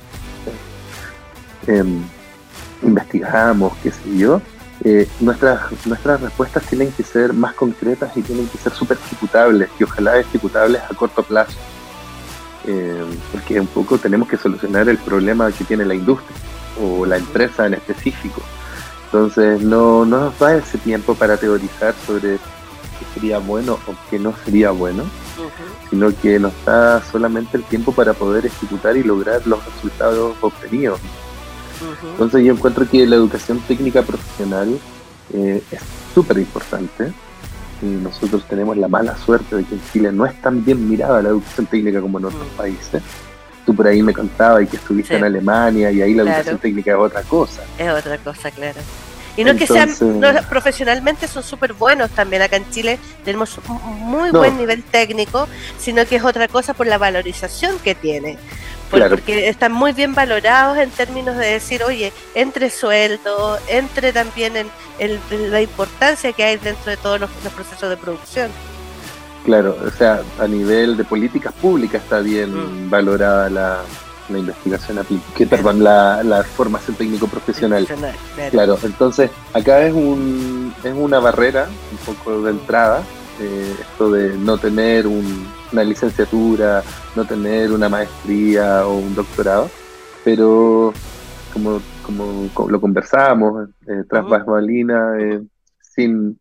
em, 1.66 2.02
investigamos, 2.82 3.76
qué 3.82 3.90
sé 3.90 4.16
yo, 4.16 4.40
eh, 4.84 5.06
nuestras, 5.20 5.70
nuestras 5.84 6.20
respuestas 6.22 6.62
tienen 6.64 6.92
que 6.92 7.02
ser 7.02 7.34
más 7.34 7.54
concretas 7.54 8.16
y 8.16 8.22
tienen 8.22 8.48
que 8.48 8.56
ser 8.56 8.72
súper 8.72 8.96
ejecutables, 9.04 9.68
y 9.78 9.84
ojalá 9.84 10.18
ejecutables 10.18 10.80
a 10.82 10.94
corto 10.94 11.22
plazo. 11.22 11.58
Eh, 12.66 13.04
porque 13.30 13.60
un 13.60 13.68
poco 13.68 13.96
tenemos 13.96 14.28
que 14.28 14.36
solucionar 14.36 14.88
el 14.88 14.98
problema 14.98 15.52
que 15.52 15.64
tiene 15.64 15.84
la 15.84 15.94
industria 15.94 16.36
o 16.82 17.06
la 17.06 17.16
empresa 17.16 17.66
en 17.66 17.74
específico. 17.74 18.42
Entonces 19.06 19.62
no, 19.62 20.04
no 20.04 20.20
nos 20.20 20.38
da 20.38 20.56
ese 20.56 20.78
tiempo 20.78 21.14
para 21.14 21.36
teorizar 21.36 21.94
sobre 22.06 22.38
qué 22.38 23.04
sería 23.14 23.38
bueno 23.38 23.74
o 23.86 23.94
qué 24.10 24.18
no 24.18 24.34
sería 24.44 24.72
bueno, 24.72 25.04
sino 25.90 26.08
que 26.20 26.40
nos 26.40 26.52
da 26.64 27.00
solamente 27.02 27.56
el 27.56 27.62
tiempo 27.62 27.92
para 27.92 28.14
poder 28.14 28.46
ejecutar 28.46 28.96
y 28.96 29.04
lograr 29.04 29.46
los 29.46 29.64
resultados 29.64 30.36
obtenidos. 30.40 31.00
Entonces 32.12 32.44
yo 32.44 32.52
encuentro 32.52 32.88
que 32.88 33.06
la 33.06 33.16
educación 33.16 33.60
técnica 33.60 34.02
profesional 34.02 34.78
eh, 35.32 35.62
es 35.70 35.80
súper 36.14 36.38
importante 36.38 37.12
y 37.82 37.86
nosotros 37.86 38.44
tenemos 38.48 38.76
la 38.76 38.88
mala 38.88 39.16
suerte 39.16 39.56
de 39.56 39.64
que 39.64 39.74
en 39.74 39.80
Chile 39.92 40.12
no 40.12 40.26
es 40.26 40.40
tan 40.40 40.64
bien 40.64 40.88
mirada 40.88 41.22
la 41.22 41.30
educación 41.30 41.66
técnica 41.66 42.00
como 42.00 42.18
en 42.18 42.26
otros 42.26 42.46
mm. 42.54 42.56
países. 42.56 43.02
Tú 43.64 43.74
por 43.74 43.86
ahí 43.86 44.02
me 44.02 44.12
contabas 44.12 44.62
y 44.62 44.66
que 44.66 44.76
estuviste 44.76 45.16
en 45.16 45.24
Alemania 45.24 45.90
y 45.90 46.00
ahí 46.00 46.14
la 46.14 46.22
educación 46.22 46.58
técnica 46.58 46.92
es 46.92 46.98
otra 46.98 47.22
cosa. 47.22 47.62
Es 47.78 47.90
otra 47.90 48.16
cosa, 48.18 48.50
claro. 48.50 48.80
Y 49.36 49.44
no 49.44 49.50
es 49.50 49.58
que 49.58 49.66
sean, 49.66 49.90
profesionalmente 50.48 51.28
son 51.28 51.42
súper 51.42 51.74
buenos 51.74 52.10
también. 52.10 52.42
Acá 52.42 52.56
en 52.56 52.70
Chile 52.70 52.98
tenemos 53.24 53.58
un 53.68 54.00
muy 54.00 54.30
buen 54.30 54.56
nivel 54.56 54.82
técnico, 54.82 55.46
sino 55.78 56.06
que 56.06 56.16
es 56.16 56.24
otra 56.24 56.48
cosa 56.48 56.72
por 56.72 56.86
la 56.86 56.96
valorización 56.96 57.78
que 57.80 57.94
tiene. 57.94 58.38
Porque 58.90 59.48
están 59.48 59.72
muy 59.72 59.92
bien 59.92 60.14
valorados 60.14 60.78
en 60.78 60.90
términos 60.90 61.36
de 61.36 61.46
decir, 61.46 61.82
oye, 61.82 62.12
entre 62.34 62.70
sueldo, 62.70 63.58
entre 63.68 64.12
también 64.12 64.52
en, 64.98 65.20
la 65.50 65.60
importancia 65.60 66.32
que 66.32 66.44
hay 66.44 66.56
dentro 66.56 66.90
de 66.90 66.96
todos 66.96 67.20
los, 67.20 67.30
procesos 67.54 67.88
de 67.90 67.96
producción. 67.96 68.50
Claro, 69.44 69.76
o 69.84 69.90
sea, 69.90 70.22
a 70.40 70.46
nivel 70.46 70.96
de 70.96 71.04
políticas 71.04 71.52
públicas 71.54 72.02
está 72.02 72.20
bien 72.20 72.86
mm. 72.86 72.90
valorada 72.90 73.50
la, 73.50 73.80
investigación 74.28 74.98
que 75.36 75.46
perdón, 75.46 75.84
la, 75.84 76.22
la 76.24 76.42
formación 76.42 76.96
técnico 76.96 77.28
profesional. 77.28 77.86
Claro. 78.50 78.76
entonces 78.82 79.30
acá 79.52 79.86
es 79.86 79.94
un 79.94 80.74
es 80.82 80.92
una 80.92 81.20
barrera 81.20 81.68
un 81.92 81.98
poco 81.98 82.42
de 82.42 82.50
entrada 82.50 83.04
eh, 83.38 83.76
esto 83.80 84.10
de 84.10 84.36
no 84.36 84.56
tener 84.58 85.06
una 85.72 85.84
licenciatura, 85.84 86.82
no 87.14 87.24
tener 87.24 87.72
una 87.72 87.88
maestría 87.88 88.86
o 88.86 88.98
un 88.98 89.14
doctorado, 89.14 89.70
pero 90.24 90.92
como, 91.52 91.80
como, 92.02 92.68
lo 92.68 92.80
conversábamos 92.80 93.68
eh, 93.86 94.04
tras 94.08 94.24
uh 94.24 94.58
eh, 95.18 95.42
sin, 95.80 96.38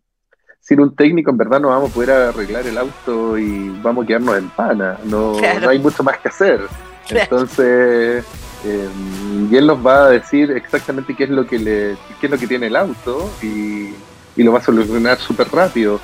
sin 0.59 0.79
un 0.81 0.95
técnico 0.95 1.31
en 1.31 1.37
verdad 1.37 1.59
no 1.59 1.69
vamos 1.69 1.91
a 1.91 1.93
poder 1.93 2.11
arreglar 2.11 2.65
el 2.67 2.77
auto 2.77 3.37
y 3.37 3.69
vamos 3.81 4.03
a 4.03 4.07
quedarnos 4.07 4.37
en 4.37 4.49
pana, 4.49 4.97
no, 5.05 5.33
no 5.61 5.69
hay 5.69 5.79
mucho 5.79 6.03
más 6.03 6.17
que 6.19 6.29
hacer. 6.29 6.61
Entonces, 7.09 8.25
em, 8.63 9.51
y 9.51 9.55
él 9.55 9.67
nos 9.67 9.85
va 9.85 10.05
a 10.05 10.09
decir 10.09 10.51
exactamente 10.51 11.15
qué 11.15 11.25
es 11.25 11.29
lo 11.29 11.45
que 11.45 11.59
le, 11.59 11.97
qué 12.19 12.25
es 12.25 12.31
lo 12.31 12.37
que 12.37 12.47
tiene 12.47 12.67
el 12.67 12.75
auto 12.75 13.29
y, 13.41 13.93
y 14.35 14.43
lo 14.43 14.51
va 14.51 14.59
a 14.59 14.63
solucionar 14.63 15.17
súper 15.19 15.47
rápido. 15.49 15.99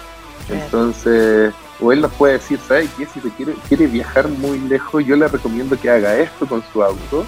Entonces, 0.50 1.54
o 1.82 1.92
él 1.92 2.02
nos 2.02 2.12
puede 2.14 2.34
decir, 2.34 2.60
¿sabes 2.68 2.90
qué? 2.98 3.06
Si 3.08 3.20
se 3.20 3.30
quiere, 3.32 3.54
quiere 3.68 3.88
viajar 3.88 4.28
muy 4.28 4.60
lejos, 4.60 5.04
yo 5.06 5.16
le 5.16 5.28
recomiendo 5.28 5.80
que 5.80 5.90
haga 5.90 6.16
esto 6.18 6.46
con 6.48 6.64
su 6.72 6.84
auto 6.84 7.26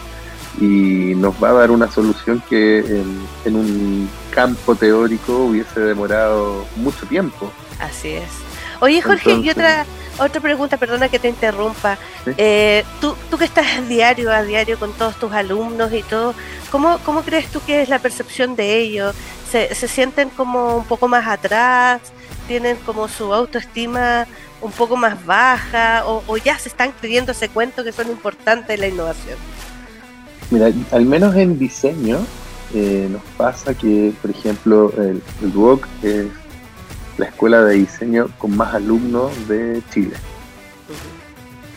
y 0.61 1.15
nos 1.15 1.33
va 1.43 1.49
a 1.49 1.53
dar 1.53 1.71
una 1.71 1.91
solución 1.91 2.41
que 2.47 2.79
en, 3.45 3.55
un 3.55 4.09
campo 4.31 4.75
teórico 4.75 5.45
hubiese 5.45 5.79
demorado 5.79 6.65
mucho 6.75 7.05
tiempo. 7.07 7.51
Así 7.79 8.09
es. 8.09 8.29
Oye, 8.79 9.01
Jorge, 9.01 9.33
y 9.33 9.49
otra 9.49 9.85
otra 10.19 10.39
pregunta, 10.41 10.77
perdona 10.77 11.09
que 11.09 11.17
te 11.17 11.27
interrumpa. 11.27 11.97
Eh, 12.37 12.83
tú, 13.01 13.15
tú 13.29 13.37
que 13.37 13.45
estás 13.45 13.87
diario 13.87 14.31
a 14.31 14.43
diario 14.43 14.77
con 14.77 14.93
todos 14.93 15.15
tus 15.15 15.31
alumnos 15.31 15.91
y 15.91 16.03
todo, 16.03 16.35
¿cómo, 16.69 16.99
cómo 16.99 17.23
crees 17.23 17.47
tú 17.49 17.59
que 17.65 17.81
es 17.81 17.89
la 17.89 17.99
percepción 17.99 18.55
de 18.55 18.77
ellos? 18.77 19.15
¿Se, 19.49 19.73
se 19.73 19.87
sienten 19.87 20.29
como 20.29 20.77
un 20.77 20.85
poco 20.85 21.07
más 21.07 21.27
atrás? 21.27 22.01
Tienen 22.47 22.77
como 22.85 23.07
su 23.07 23.33
autoestima 23.33 24.27
un 24.61 24.71
poco 24.71 24.95
más 24.95 25.25
baja 25.25 26.03
o, 26.05 26.37
ya 26.37 26.57
se 26.57 26.69
están 26.69 26.91
creyendo 26.99 27.31
ese 27.31 27.49
cuento 27.49 27.83
que 27.83 27.91
son 27.91 28.09
importantes 28.09 28.75
en 28.75 28.81
la 28.81 28.87
innovación? 28.87 29.37
Mira, 30.51 30.71
al 30.91 31.05
menos 31.05 31.35
en 31.35 31.57
diseño 31.57 32.19
eh, 32.73 33.07
nos 33.11 33.21
pasa 33.37 33.73
que, 33.73 34.13
por 34.21 34.31
ejemplo, 34.31 34.93
el, 34.97 35.21
el 35.41 35.51
DUOC 35.51 35.87
es 36.03 36.27
la 37.17 37.25
escuela 37.25 37.63
de 37.63 37.75
diseño 37.75 38.29
con 38.37 38.55
más 38.55 38.73
alumnos 38.73 39.31
de 39.47 39.81
Chile. 39.93 40.15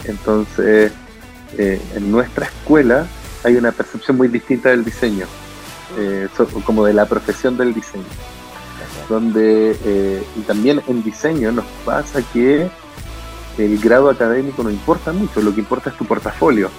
Entonces, 0.05 0.92
eh, 1.59 1.81
en 1.94 2.11
nuestra 2.11 2.46
escuela 2.46 3.07
hay 3.44 3.57
una 3.57 3.72
percepción 3.72 4.16
muy 4.16 4.29
distinta 4.29 4.70
del 4.70 4.85
diseño, 4.85 5.26
eh, 5.98 6.29
como 6.64 6.85
de 6.85 6.92
la 6.92 7.07
profesión 7.07 7.57
del 7.57 7.74
diseño 7.74 8.05
donde 9.08 9.76
eh, 9.84 10.22
y 10.36 10.40
también 10.40 10.82
en 10.86 11.02
diseño 11.02 11.52
nos 11.52 11.64
pasa 11.84 12.22
que 12.32 12.68
el 13.58 13.78
grado 13.78 14.10
académico 14.10 14.62
no 14.62 14.70
importa 14.70 15.12
mucho, 15.12 15.40
lo 15.40 15.54
que 15.54 15.60
importa 15.60 15.90
es 15.90 15.96
tu 15.96 16.04
portafolio. 16.04 16.70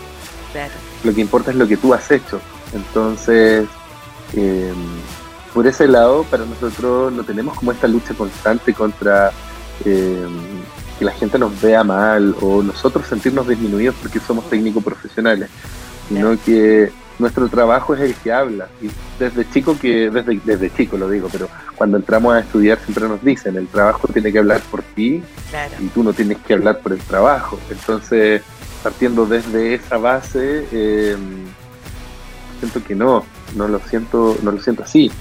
Lo 1.03 1.13
que 1.13 1.21
importa 1.21 1.51
es 1.51 1.57
lo 1.57 1.67
que 1.67 1.77
tú 1.77 1.93
has 1.93 2.09
hecho. 2.11 2.39
Entonces, 2.73 3.67
em, 4.33 4.75
por 5.53 5.67
ese 5.67 5.87
lado, 5.87 6.23
para 6.23 6.45
nosotros 6.45 7.13
no 7.13 7.23
tenemos 7.23 7.55
como 7.55 7.71
esta 7.71 7.87
lucha 7.87 8.13
constante 8.13 8.73
contra 8.73 9.31
eh, 9.85 10.27
que 10.97 11.05
la 11.05 11.11
gente 11.11 11.37
nos 11.37 11.59
vea 11.61 11.83
mal 11.83 12.35
o 12.41 12.63
nosotros 12.63 13.05
sentirnos 13.07 13.47
disminuidos 13.47 13.95
porque 14.01 14.19
somos 14.19 14.49
técnicos 14.49 14.83
profesionales, 14.83 15.49
sino 16.09 16.37
que 16.43 16.91
nuestro 17.19 17.47
trabajo 17.49 17.95
es 17.95 18.01
el 18.01 18.15
que 18.15 18.31
habla. 18.31 18.67
Y 18.81 18.89
desde 19.19 19.49
chico, 19.49 19.77
que 19.77 20.09
desde, 20.09 20.39
desde 20.43 20.73
chico 20.73 20.97
lo 20.97 21.09
digo, 21.09 21.29
pero 21.31 21.49
cuando 21.75 21.97
entramos 21.97 22.35
a 22.35 22.39
estudiar 22.39 22.79
siempre 22.79 23.07
nos 23.07 23.23
dicen, 23.23 23.55
el 23.55 23.67
trabajo 23.67 24.07
tiene 24.07 24.31
que 24.31 24.39
hablar 24.39 24.61
por 24.71 24.81
ti 24.83 25.23
y 25.79 25.87
tú 25.87 26.03
no 26.03 26.13
tienes 26.13 26.37
que 26.39 26.53
hablar 26.53 26.79
por 26.79 26.93
el 26.93 26.99
trabajo. 26.99 27.59
Entonces, 27.69 28.41
partiendo 28.83 29.25
desde 29.25 29.75
esa 29.75 29.97
base, 29.97 30.67
eh, 30.71 31.17
siento 32.59 32.83
que 32.83 32.95
no, 32.95 33.25
no 33.55 33.67
lo 33.67 33.79
siento, 33.79 34.37
no 34.41 34.51
lo 34.51 34.61
siento 34.61 34.83
así. 34.83 35.11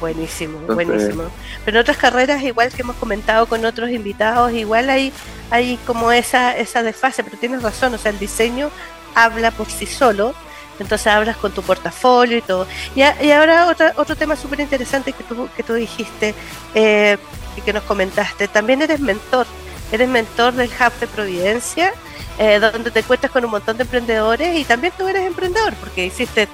Buenísimo, 0.00 0.58
buenísimo. 0.60 1.24
Pero 1.64 1.78
en 1.78 1.80
otras 1.80 1.96
carreras, 1.96 2.42
igual 2.42 2.70
que 2.70 2.82
hemos 2.82 2.96
comentado 2.96 3.46
con 3.46 3.64
otros 3.64 3.90
invitados, 3.90 4.52
igual 4.52 4.90
hay, 4.90 5.12
hay 5.50 5.78
como 5.86 6.12
esa, 6.12 6.56
esa 6.56 6.82
desfase, 6.82 7.24
pero 7.24 7.38
tienes 7.38 7.62
razón, 7.62 7.94
o 7.94 7.98
sea, 7.98 8.12
el 8.12 8.18
diseño 8.18 8.70
habla 9.14 9.50
por 9.50 9.68
sí 9.70 9.86
solo, 9.86 10.34
entonces 10.78 11.06
hablas 11.06 11.36
con 11.36 11.52
tu 11.52 11.62
portafolio 11.62 12.38
y 12.38 12.42
todo. 12.42 12.66
Y, 12.94 13.00
y 13.00 13.30
ahora 13.30 13.68
otra, 13.68 13.92
otro 13.96 14.16
tema 14.16 14.36
súper 14.36 14.60
interesante 14.60 15.12
que 15.12 15.24
tú, 15.24 15.48
que 15.56 15.62
tú 15.62 15.74
dijiste 15.74 16.34
eh, 16.74 17.18
y 17.56 17.60
que 17.60 17.72
nos 17.72 17.82
comentaste, 17.84 18.48
también 18.48 18.82
eres 18.82 19.00
mentor, 19.00 19.46
eres 19.92 20.08
mentor 20.08 20.54
del 20.54 20.68
Hub 20.68 20.92
de 21.00 21.06
Providencia, 21.06 21.92
eh, 22.38 22.58
donde 22.58 22.90
te 22.90 23.00
encuentras 23.00 23.32
con 23.32 23.44
un 23.44 23.50
montón 23.50 23.76
de 23.76 23.84
emprendedores 23.84 24.58
y 24.58 24.64
también 24.64 24.92
tú 24.96 25.08
eres 25.08 25.26
emprendedor 25.26 25.74
porque 25.74 26.06
hiciste, 26.06 26.48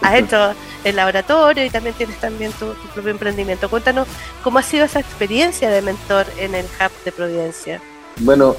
has 0.00 0.14
hecho 0.14 0.54
el 0.84 0.96
laboratorio 0.96 1.64
y 1.64 1.70
también 1.70 1.94
tienes 1.94 2.18
también 2.20 2.52
tu, 2.52 2.72
tu 2.74 2.88
propio 2.94 3.10
emprendimiento. 3.10 3.68
Cuéntanos 3.68 4.06
cómo 4.42 4.58
ha 4.58 4.62
sido 4.62 4.84
esa 4.84 5.00
experiencia 5.00 5.68
de 5.68 5.82
mentor 5.82 6.26
en 6.38 6.54
el 6.54 6.64
Hub 6.64 7.04
de 7.04 7.12
Providencia. 7.12 7.80
Bueno, 8.20 8.56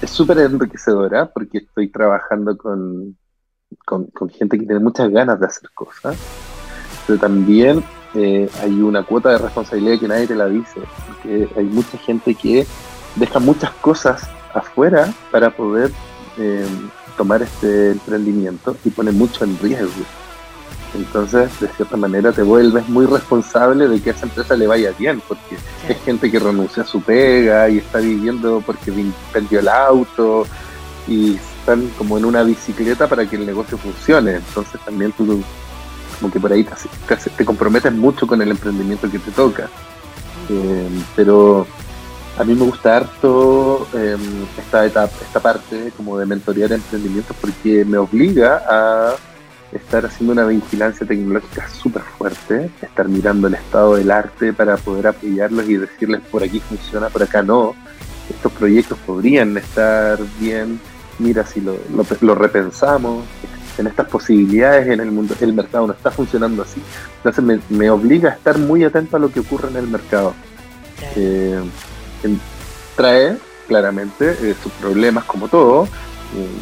es 0.00 0.10
súper 0.10 0.38
enriquecedora 0.38 1.26
porque 1.26 1.58
estoy 1.58 1.88
trabajando 1.88 2.56
con, 2.56 3.16
con, 3.84 4.10
gente 4.30 4.58
que 4.58 4.66
tiene 4.66 4.80
muchas 4.80 5.10
ganas 5.10 5.40
de 5.40 5.46
hacer 5.46 5.70
cosas, 5.74 6.16
pero 7.06 7.18
también 7.18 7.82
eh, 8.14 8.48
hay 8.62 8.80
una 8.80 9.02
cuota 9.02 9.30
de 9.30 9.38
responsabilidad 9.38 10.00
que 10.00 10.08
nadie 10.08 10.26
te 10.26 10.34
la 10.34 10.46
dice, 10.46 10.80
porque 11.06 11.48
hay 11.56 11.64
mucha 11.64 11.98
gente 11.98 12.34
que 12.34 12.66
deja 13.16 13.38
muchas 13.38 13.70
cosas 13.72 14.28
afuera 14.54 15.12
para 15.30 15.50
poder 15.50 15.90
eh, 16.38 16.66
tomar 17.16 17.42
este 17.42 17.92
emprendimiento 17.92 18.76
y 18.84 18.90
pone 18.90 19.12
mucho 19.12 19.44
en 19.44 19.58
riesgo. 19.58 20.04
Entonces, 20.94 21.48
de 21.60 21.68
cierta 21.68 21.96
manera, 21.96 22.32
te 22.32 22.42
vuelves 22.42 22.88
muy 22.88 23.06
responsable 23.06 23.86
de 23.86 24.00
que 24.00 24.10
a 24.10 24.12
esa 24.12 24.26
empresa 24.26 24.56
le 24.56 24.66
vaya 24.66 24.92
bien, 24.98 25.22
porque 25.28 25.56
es 25.88 25.96
gente 26.02 26.30
que 26.30 26.38
renuncia 26.40 26.82
a 26.82 26.86
su 26.86 27.00
pega 27.00 27.68
y 27.68 27.78
está 27.78 27.98
viviendo 27.98 28.60
porque 28.66 28.92
vendió 29.32 29.60
el 29.60 29.68
auto 29.68 30.46
y 31.06 31.38
están 31.60 31.88
como 31.98 32.18
en 32.18 32.24
una 32.24 32.42
bicicleta 32.42 33.08
para 33.08 33.26
que 33.28 33.36
el 33.36 33.46
negocio 33.46 33.78
funcione. 33.78 34.36
Entonces 34.36 34.80
también 34.84 35.12
tú 35.12 35.42
como 36.20 36.32
que 36.32 36.40
por 36.40 36.52
ahí 36.52 36.64
te, 36.64 37.16
te 37.16 37.44
comprometes 37.44 37.92
mucho 37.92 38.26
con 38.26 38.42
el 38.42 38.50
emprendimiento 38.50 39.10
que 39.10 39.18
te 39.18 39.30
toca. 39.30 39.68
Eh, 40.48 40.88
pero 41.14 41.66
a 42.38 42.44
mí 42.44 42.54
me 42.54 42.64
gusta 42.64 42.96
harto 42.96 43.86
eh, 43.94 44.16
esta 44.58 44.84
etapa, 44.86 45.12
esta 45.22 45.40
parte 45.40 45.92
como 45.96 46.18
de 46.18 46.26
mentorear 46.26 46.72
emprendimientos 46.72 47.36
porque 47.40 47.84
me 47.84 47.98
obliga 47.98 48.62
a 48.68 49.14
estar 49.72 50.04
haciendo 50.04 50.32
una 50.32 50.44
vigilancia 50.46 51.06
tecnológica 51.06 51.68
súper 51.68 52.02
fuerte, 52.02 52.70
estar 52.82 53.08
mirando 53.08 53.46
el 53.46 53.54
estado 53.54 53.94
del 53.94 54.10
arte 54.10 54.52
para 54.52 54.76
poder 54.76 55.08
apoyarlos 55.08 55.68
y 55.68 55.76
decirles 55.76 56.20
por 56.30 56.42
aquí 56.42 56.60
funciona, 56.60 57.08
por 57.08 57.22
acá 57.22 57.42
no. 57.42 57.74
Estos 58.28 58.52
proyectos 58.52 58.98
podrían 59.06 59.56
estar 59.56 60.18
bien, 60.38 60.80
mira 61.20 61.46
si 61.46 61.60
lo, 61.60 61.76
lo, 62.20 62.34
repensamos, 62.34 63.24
en 63.78 63.86
estas 63.86 64.08
posibilidades 64.08 64.88
en 64.88 65.00
el 65.00 65.10
mundo, 65.10 65.34
el 65.40 65.52
mercado 65.52 65.86
no 65.86 65.92
está 65.92 66.10
funcionando 66.10 66.62
así. 66.62 66.82
Entonces 67.18 67.44
me, 67.44 67.60
me 67.68 67.90
obliga 67.90 68.30
a 68.30 68.34
estar 68.34 68.58
muy 68.58 68.84
atento 68.84 69.16
a 69.16 69.20
lo 69.20 69.30
que 69.30 69.40
ocurre 69.40 69.68
en 69.68 69.76
el 69.76 69.86
mercado. 69.86 70.34
Eh, 71.16 71.60
trae 72.96 73.36
claramente 73.66 74.36
eh, 74.42 74.54
sus 74.62 74.72
problemas 74.72 75.24
como 75.24 75.48
todo. 75.48 75.88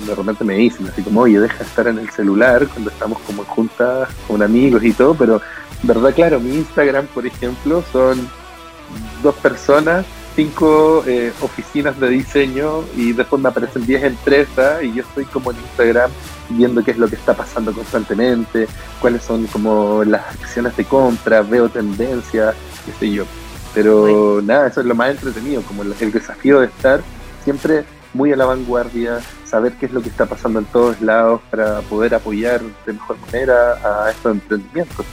de 0.06 0.14
repente 0.14 0.44
me 0.44 0.54
dicen 0.54 0.86
así 0.88 1.02
como, 1.02 1.22
oye, 1.22 1.40
deja 1.40 1.58
de 1.58 1.64
estar 1.64 1.88
en 1.88 1.98
el 1.98 2.10
celular 2.10 2.66
cuando 2.68 2.90
estamos 2.90 3.18
como 3.20 3.44
juntas 3.44 4.08
con 4.26 4.42
amigos 4.42 4.84
y 4.84 4.92
todo, 4.92 5.14
pero 5.14 5.40
verdad, 5.82 6.14
claro, 6.14 6.40
mi 6.40 6.54
Instagram, 6.54 7.06
por 7.06 7.26
ejemplo, 7.26 7.82
son 7.92 8.28
dos 9.22 9.34
personas 9.36 10.04
cinco 10.38 11.02
eh, 11.04 11.32
oficinas 11.42 11.98
de 11.98 12.10
diseño 12.10 12.84
y 12.96 13.12
después 13.12 13.42
me 13.42 13.48
aparecen 13.48 13.84
10 13.84 14.04
empresas 14.04 14.84
y 14.84 14.94
yo 14.94 15.02
estoy 15.02 15.24
como 15.24 15.50
en 15.50 15.56
Instagram 15.56 16.12
viendo 16.50 16.84
qué 16.84 16.92
es 16.92 16.96
lo 16.96 17.08
que 17.08 17.16
está 17.16 17.34
pasando 17.34 17.72
constantemente, 17.72 18.68
cuáles 19.00 19.24
son 19.24 19.48
como 19.48 20.04
las 20.04 20.24
acciones 20.40 20.76
de 20.76 20.84
compra, 20.84 21.42
veo 21.42 21.68
tendencias, 21.68 22.54
qué 22.86 22.92
sé 22.92 23.10
yo. 23.10 23.24
Pero 23.74 24.40
nada, 24.40 24.68
eso 24.68 24.80
es 24.80 24.86
lo 24.86 24.94
más 24.94 25.10
entretenido, 25.10 25.60
como 25.62 25.82
el, 25.82 25.92
el 25.98 26.12
desafío 26.12 26.60
de 26.60 26.66
estar 26.66 27.00
siempre 27.42 27.82
muy 28.14 28.32
a 28.32 28.36
la 28.36 28.44
vanguardia, 28.44 29.18
saber 29.44 29.72
qué 29.72 29.86
es 29.86 29.92
lo 29.92 30.02
que 30.02 30.08
está 30.08 30.26
pasando 30.26 30.60
en 30.60 30.66
todos 30.66 31.00
lados 31.00 31.40
para 31.50 31.80
poder 31.80 32.14
apoyar 32.14 32.60
de 32.86 32.92
mejor 32.92 33.18
manera 33.26 34.04
a 34.06 34.10
estos 34.12 34.30
emprendimientos. 34.30 35.04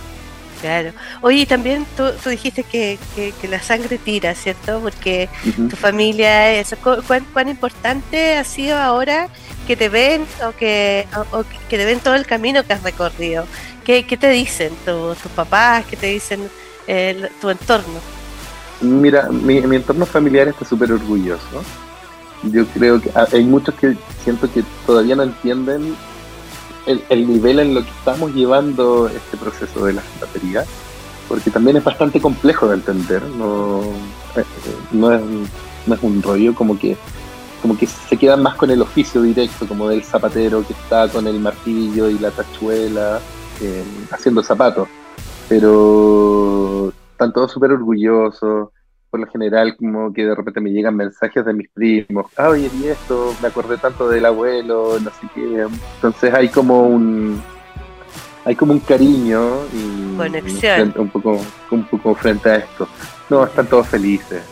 Claro. 0.61 0.91
Oye, 1.21 1.45
también 1.45 1.85
tú, 1.97 2.03
tú 2.23 2.29
dijiste 2.29 2.63
que, 2.63 2.97
que, 3.15 3.47
la 3.47 3.61
sangre 3.61 3.97
tira, 3.97 4.33
¿cierto? 4.33 4.79
Porque 4.79 5.29
tu 5.69 5.75
familia, 5.75 6.53
eso, 6.53 6.77
¿cuán, 6.77 7.25
¿cuán, 7.33 7.49
importante 7.49 8.37
ha 8.37 8.43
sido 8.43 8.77
ahora 8.77 9.27
que 9.67 9.75
te 9.75 9.89
ven 9.89 10.25
o 10.47 10.51
que, 10.53 11.07
o, 11.31 11.43
que 11.69 11.77
te 11.77 11.85
ven 11.85 11.99
todo 11.99 12.15
el 12.15 12.25
camino 12.25 12.63
que 12.63 12.73
has 12.73 12.83
recorrido? 12.83 13.45
¿Qué, 13.83 14.05
qué 14.07 14.17
te 14.17 14.29
dicen 14.29 14.71
tus 14.85 15.17
papás? 15.35 15.85
¿Qué 15.85 15.95
te 15.95 16.07
dicen 16.07 16.49
eh, 16.87 17.29
tu 17.41 17.49
entorno? 17.49 17.99
Mira, 18.81 19.29
mi, 19.29 19.61
mi 19.61 19.75
entorno 19.75 20.05
familiar 20.05 20.47
está 20.47 20.65
súper 20.65 20.91
orgulloso. 20.91 21.63
Yo 22.43 22.65
creo 22.67 23.01
que 23.01 23.11
hay 23.31 23.43
muchos 23.43 23.75
que 23.75 23.95
siento 24.23 24.51
que 24.51 24.63
todavía 24.85 25.15
no 25.15 25.23
entienden 25.23 25.95
el, 26.85 27.27
nivel 27.27 27.59
en 27.59 27.73
lo 27.73 27.83
que 27.83 27.89
estamos 27.89 28.33
llevando 28.33 29.07
este 29.07 29.37
proceso 29.37 29.85
de 29.85 29.93
la 29.93 30.03
batería, 30.19 30.65
porque 31.27 31.51
también 31.51 31.77
es 31.77 31.83
bastante 31.83 32.21
complejo 32.21 32.67
de 32.67 32.75
entender, 32.75 33.23
no, 33.23 33.81
eh, 34.35 34.45
no, 34.91 35.11
es, 35.11 35.21
no 35.87 35.95
es 35.95 36.03
un 36.03 36.21
rollo 36.21 36.53
como 36.53 36.77
que 36.77 36.97
como 37.61 37.77
que 37.79 37.87
se 37.87 38.15
quedan 38.15 38.43
más 38.43 38.53
con 38.55 38.69
el 38.69 38.79
oficio 38.83 39.23
directo, 39.23 39.67
como 39.67 39.89
del 39.89 40.03
zapatero 40.03 40.63
que 40.67 40.73
está 40.73 41.09
con 41.09 41.25
el 41.25 41.39
martillo 41.39 42.09
y 42.11 42.19
la 42.19 42.29
tachuela 42.29 43.19
eh, 43.59 43.83
haciendo 44.11 44.43
zapatos. 44.43 44.87
Pero 45.49 46.93
están 47.11 47.33
todos 47.33 47.51
súper 47.51 47.71
orgullosos, 47.71 48.69
por 49.15 49.21
lo 49.21 49.31
general 49.31 49.77
como 49.77 50.11
que 50.11 50.25
de 50.25 50.35
repente 50.35 50.59
me 50.59 50.71
llegan 50.71 50.93
mensajes 50.93 51.45
de 51.45 51.53
mis 51.53 51.69
primos, 51.69 52.25
ah, 52.35 52.49
oye, 52.49 52.69
y 52.81 52.87
esto, 52.87 53.33
me 53.41 53.47
acordé 53.47 53.77
tanto 53.77 54.09
del 54.09 54.25
abuelo, 54.25 54.99
no 54.99 55.09
sé 55.09 55.27
qué. 55.33 55.65
Entonces 55.95 56.33
hay 56.33 56.49
como 56.49 56.81
un 56.81 57.41
hay 58.43 58.57
como 58.57 58.73
un 58.73 58.81
cariño 58.81 59.39
y 59.73 60.17
conexión 60.17 60.93
un 60.97 61.07
poco 61.07 61.39
un 61.71 61.85
poco 61.85 62.13
frente 62.13 62.49
a 62.49 62.55
esto. 62.57 62.89
No, 63.29 63.45
están 63.45 63.67
todos 63.67 63.87
felices. 63.87 64.43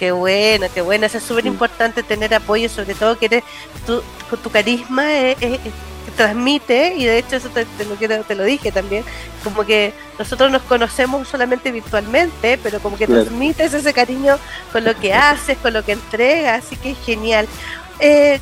Qué 0.00 0.12
bueno, 0.12 0.66
qué 0.72 0.80
bueno, 0.80 1.04
eso 1.04 1.18
es 1.18 1.24
súper 1.24 1.44
importante 1.44 2.02
tener 2.02 2.32
apoyo, 2.32 2.70
sobre 2.70 2.94
todo 2.94 3.18
que 3.18 3.26
eres 3.26 3.44
tu, 3.86 4.02
tu 4.38 4.50
carisma 4.50 5.12
es, 5.12 5.36
transmite, 6.16 6.94
y 6.96 7.04
de 7.04 7.18
hecho 7.18 7.36
eso 7.36 7.50
te, 7.50 7.66
lo, 7.84 8.24
te 8.24 8.34
lo 8.34 8.44
dije 8.44 8.72
también, 8.72 9.04
como 9.44 9.66
que 9.66 9.92
nosotros 10.18 10.50
nos 10.50 10.62
conocemos 10.62 11.28
solamente 11.28 11.70
virtualmente, 11.70 12.58
pero 12.62 12.80
como 12.80 12.96
que 12.96 13.06
transmites 13.06 13.74
ese 13.74 13.92
cariño 13.92 14.38
con 14.72 14.84
lo 14.84 14.98
que 14.98 15.12
haces, 15.12 15.58
con 15.58 15.74
lo 15.74 15.84
que 15.84 15.92
entregas, 15.92 16.64
así 16.64 16.76
que 16.76 16.92
es 16.92 16.98
genial. 17.04 17.46
Eh, 17.98 18.40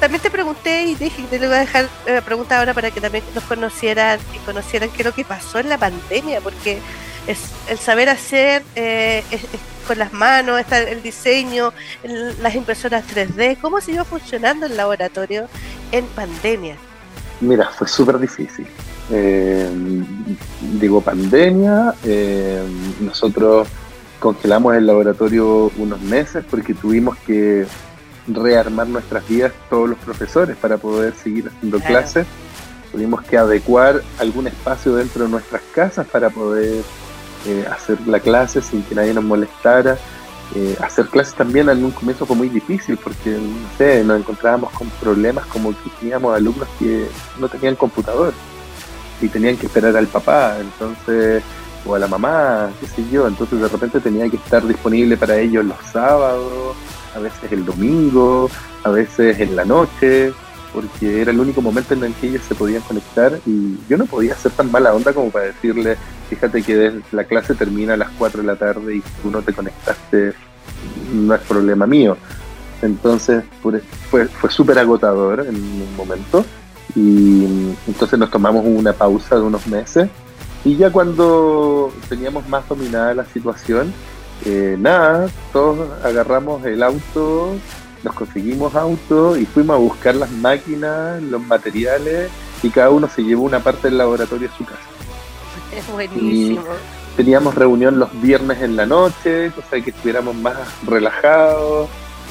también 0.00 0.20
te 0.20 0.32
pregunté 0.32 0.82
y 0.82 0.96
dije 0.96 1.22
que 1.22 1.28
te 1.28 1.38
lo 1.38 1.46
voy 1.46 1.58
a 1.58 1.60
dejar 1.60 1.88
la 2.08 2.22
pregunta 2.22 2.58
ahora 2.58 2.74
para 2.74 2.90
que 2.90 3.00
también 3.00 3.22
nos 3.36 3.44
conocieran 3.44 4.18
y 4.34 4.38
conocieran 4.38 4.90
qué 4.90 5.02
es 5.02 5.06
lo 5.06 5.14
que 5.14 5.24
pasó 5.24 5.60
en 5.60 5.68
la 5.68 5.78
pandemia, 5.78 6.40
porque 6.40 6.80
es 7.28 7.50
el 7.68 7.78
saber 7.78 8.08
hacer 8.08 8.62
eh, 8.74 9.22
con 9.86 9.98
las 9.98 10.12
manos, 10.12 10.58
está 10.58 10.80
el 10.80 11.02
diseño, 11.02 11.72
las 12.40 12.54
impresoras 12.54 13.04
3D, 13.06 13.58
cómo 13.60 13.78
iba 13.86 14.04
funcionando 14.04 14.66
el 14.66 14.76
laboratorio 14.76 15.46
en 15.92 16.06
pandemia. 16.06 16.76
Mira, 17.40 17.68
fue 17.70 17.86
súper 17.86 18.18
difícil. 18.18 18.66
Eh, 19.10 19.70
digo 20.80 21.00
pandemia, 21.00 21.94
eh, 22.04 22.62
nosotros 23.00 23.68
congelamos 24.18 24.74
el 24.74 24.86
laboratorio 24.86 25.70
unos 25.76 26.00
meses 26.00 26.44
porque 26.50 26.74
tuvimos 26.74 27.16
que 27.18 27.66
rearmar 28.26 28.88
nuestras 28.88 29.26
vidas 29.28 29.52
todos 29.70 29.88
los 29.88 29.98
profesores 29.98 30.56
para 30.56 30.78
poder 30.78 31.14
seguir 31.14 31.48
haciendo 31.48 31.78
clases. 31.80 32.26
Tuvimos 32.90 33.22
que 33.22 33.36
adecuar 33.36 34.02
algún 34.18 34.46
espacio 34.46 34.94
dentro 34.94 35.24
de 35.24 35.30
nuestras 35.30 35.62
casas 35.74 36.06
para 36.06 36.30
poder 36.30 36.82
eh, 37.46 37.66
hacer 37.70 37.98
la 38.06 38.20
clase 38.20 38.60
sin 38.62 38.82
que 38.82 38.94
nadie 38.94 39.14
nos 39.14 39.24
molestara. 39.24 39.98
eh, 40.54 40.76
hacer 40.82 41.06
clases 41.08 41.34
también 41.34 41.68
en 41.68 41.84
un 41.84 41.90
comienzo 41.90 42.24
fue 42.24 42.34
muy 42.36 42.48
difícil 42.48 42.96
porque, 42.96 43.30
no 43.30 43.68
sé, 43.76 44.02
nos 44.02 44.18
encontrábamos 44.18 44.70
con 44.72 44.88
problemas 45.00 45.44
como 45.46 45.70
que 45.70 45.90
teníamos 46.00 46.34
alumnos 46.34 46.66
que 46.78 47.06
no 47.38 47.48
tenían 47.48 47.76
computador 47.76 48.32
y 49.20 49.28
tenían 49.28 49.56
que 49.56 49.66
esperar 49.66 49.94
al 49.96 50.06
papá, 50.06 50.56
entonces, 50.58 51.42
o 51.84 51.94
a 51.94 51.98
la 51.98 52.06
mamá, 52.06 52.70
qué 52.80 52.86
sé 52.86 53.04
yo, 53.10 53.26
entonces 53.26 53.60
de 53.60 53.68
repente 53.68 54.00
tenía 54.00 54.28
que 54.30 54.36
estar 54.36 54.66
disponible 54.66 55.16
para 55.16 55.36
ellos 55.36 55.64
los 55.64 55.78
sábados, 55.92 56.76
a 57.14 57.18
veces 57.18 57.52
el 57.52 57.64
domingo, 57.64 58.48
a 58.84 58.90
veces 58.90 59.38
en 59.40 59.54
la 59.56 59.64
noche, 59.64 60.32
porque 60.72 61.22
era 61.22 61.30
el 61.30 61.40
único 61.40 61.62
momento 61.62 61.94
en 61.94 62.04
el 62.04 62.14
que 62.14 62.28
ellos 62.28 62.42
se 62.46 62.54
podían 62.54 62.82
conectar 62.82 63.38
y 63.46 63.78
yo 63.88 63.96
no 63.96 64.06
podía 64.06 64.34
hacer 64.34 64.52
tan 64.52 64.70
mala 64.70 64.94
onda 64.94 65.12
como 65.12 65.30
para 65.30 65.46
decirle, 65.46 65.96
fíjate 66.28 66.62
que 66.62 67.00
la 67.12 67.24
clase 67.24 67.54
termina 67.54 67.94
a 67.94 67.96
las 67.96 68.10
4 68.18 68.42
de 68.42 68.46
la 68.46 68.56
tarde 68.56 68.96
y 68.96 69.02
tú 69.22 69.30
no 69.30 69.42
te 69.42 69.52
conectaste, 69.52 70.34
no 71.12 71.34
es 71.34 71.40
problema 71.42 71.86
mío. 71.86 72.16
Entonces 72.82 73.42
fue, 73.62 73.80
fue 74.26 74.50
súper 74.50 74.78
agotador 74.78 75.40
en 75.40 75.56
un 75.56 75.96
momento 75.96 76.44
y 76.94 77.44
entonces 77.86 78.18
nos 78.18 78.30
tomamos 78.30 78.64
una 78.64 78.92
pausa 78.92 79.36
de 79.36 79.42
unos 79.42 79.66
meses 79.66 80.08
y 80.64 80.76
ya 80.76 80.90
cuando 80.90 81.92
teníamos 82.08 82.48
más 82.48 82.68
dominada 82.68 83.14
la 83.14 83.24
situación, 83.24 83.92
eh, 84.44 84.76
nada, 84.78 85.28
todos 85.52 85.88
agarramos 86.04 86.64
el 86.64 86.82
auto, 86.82 87.54
nos 88.02 88.14
conseguimos 88.14 88.74
auto 88.74 89.36
y 89.36 89.46
fuimos 89.46 89.76
a 89.76 89.78
buscar 89.78 90.14
las 90.14 90.30
máquinas, 90.30 91.22
los 91.22 91.42
materiales 91.42 92.30
y 92.62 92.70
cada 92.70 92.90
uno 92.90 93.08
se 93.08 93.22
llevó 93.22 93.44
una 93.44 93.60
parte 93.60 93.88
del 93.88 93.98
laboratorio 93.98 94.48
a 94.52 94.56
su 94.56 94.64
casa. 94.64 94.80
Es 95.74 95.86
buenísimo. 95.92 96.62
teníamos 97.16 97.54
reunión 97.54 97.98
los 97.98 98.08
viernes 98.20 98.62
en 98.62 98.76
la 98.76 98.86
noche, 98.86 99.50
cosa 99.54 99.80
que 99.80 99.90
estuviéramos 99.90 100.34
más 100.36 100.56
relajados 100.86 101.88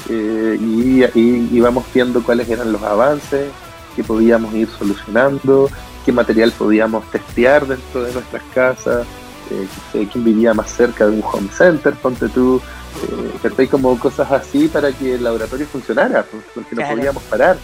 eh, 0.10 0.58
y, 0.60 1.04
y 1.04 1.50
íbamos 1.52 1.86
viendo 1.94 2.24
cuáles 2.24 2.50
eran 2.50 2.72
los 2.72 2.82
avances 2.84 3.52
que 3.98 4.04
podíamos 4.04 4.54
ir 4.54 4.70
solucionando, 4.70 5.70
qué 6.06 6.12
material 6.12 6.52
podíamos 6.52 7.04
testear 7.12 7.66
dentro 7.66 8.04
de 8.04 8.14
nuestras 8.14 8.44
casas, 8.54 9.08
eh, 9.50 10.08
quién 10.12 10.24
vivía 10.24 10.54
más 10.54 10.72
cerca 10.72 11.08
de 11.08 11.14
un 11.14 11.24
home 11.24 11.50
center, 11.52 11.94
ponte 11.96 12.30
tú, 12.30 12.62
eh, 13.04 13.68
como 13.70 13.98
cosas 14.00 14.32
así 14.32 14.68
para 14.68 14.92
que 14.92 15.16
el 15.16 15.24
laboratorio 15.24 15.66
funcionara, 15.66 16.24
pues, 16.24 16.44
porque 16.54 16.76
no 16.76 16.88
podíamos 16.88 17.24
parar. 17.24 17.58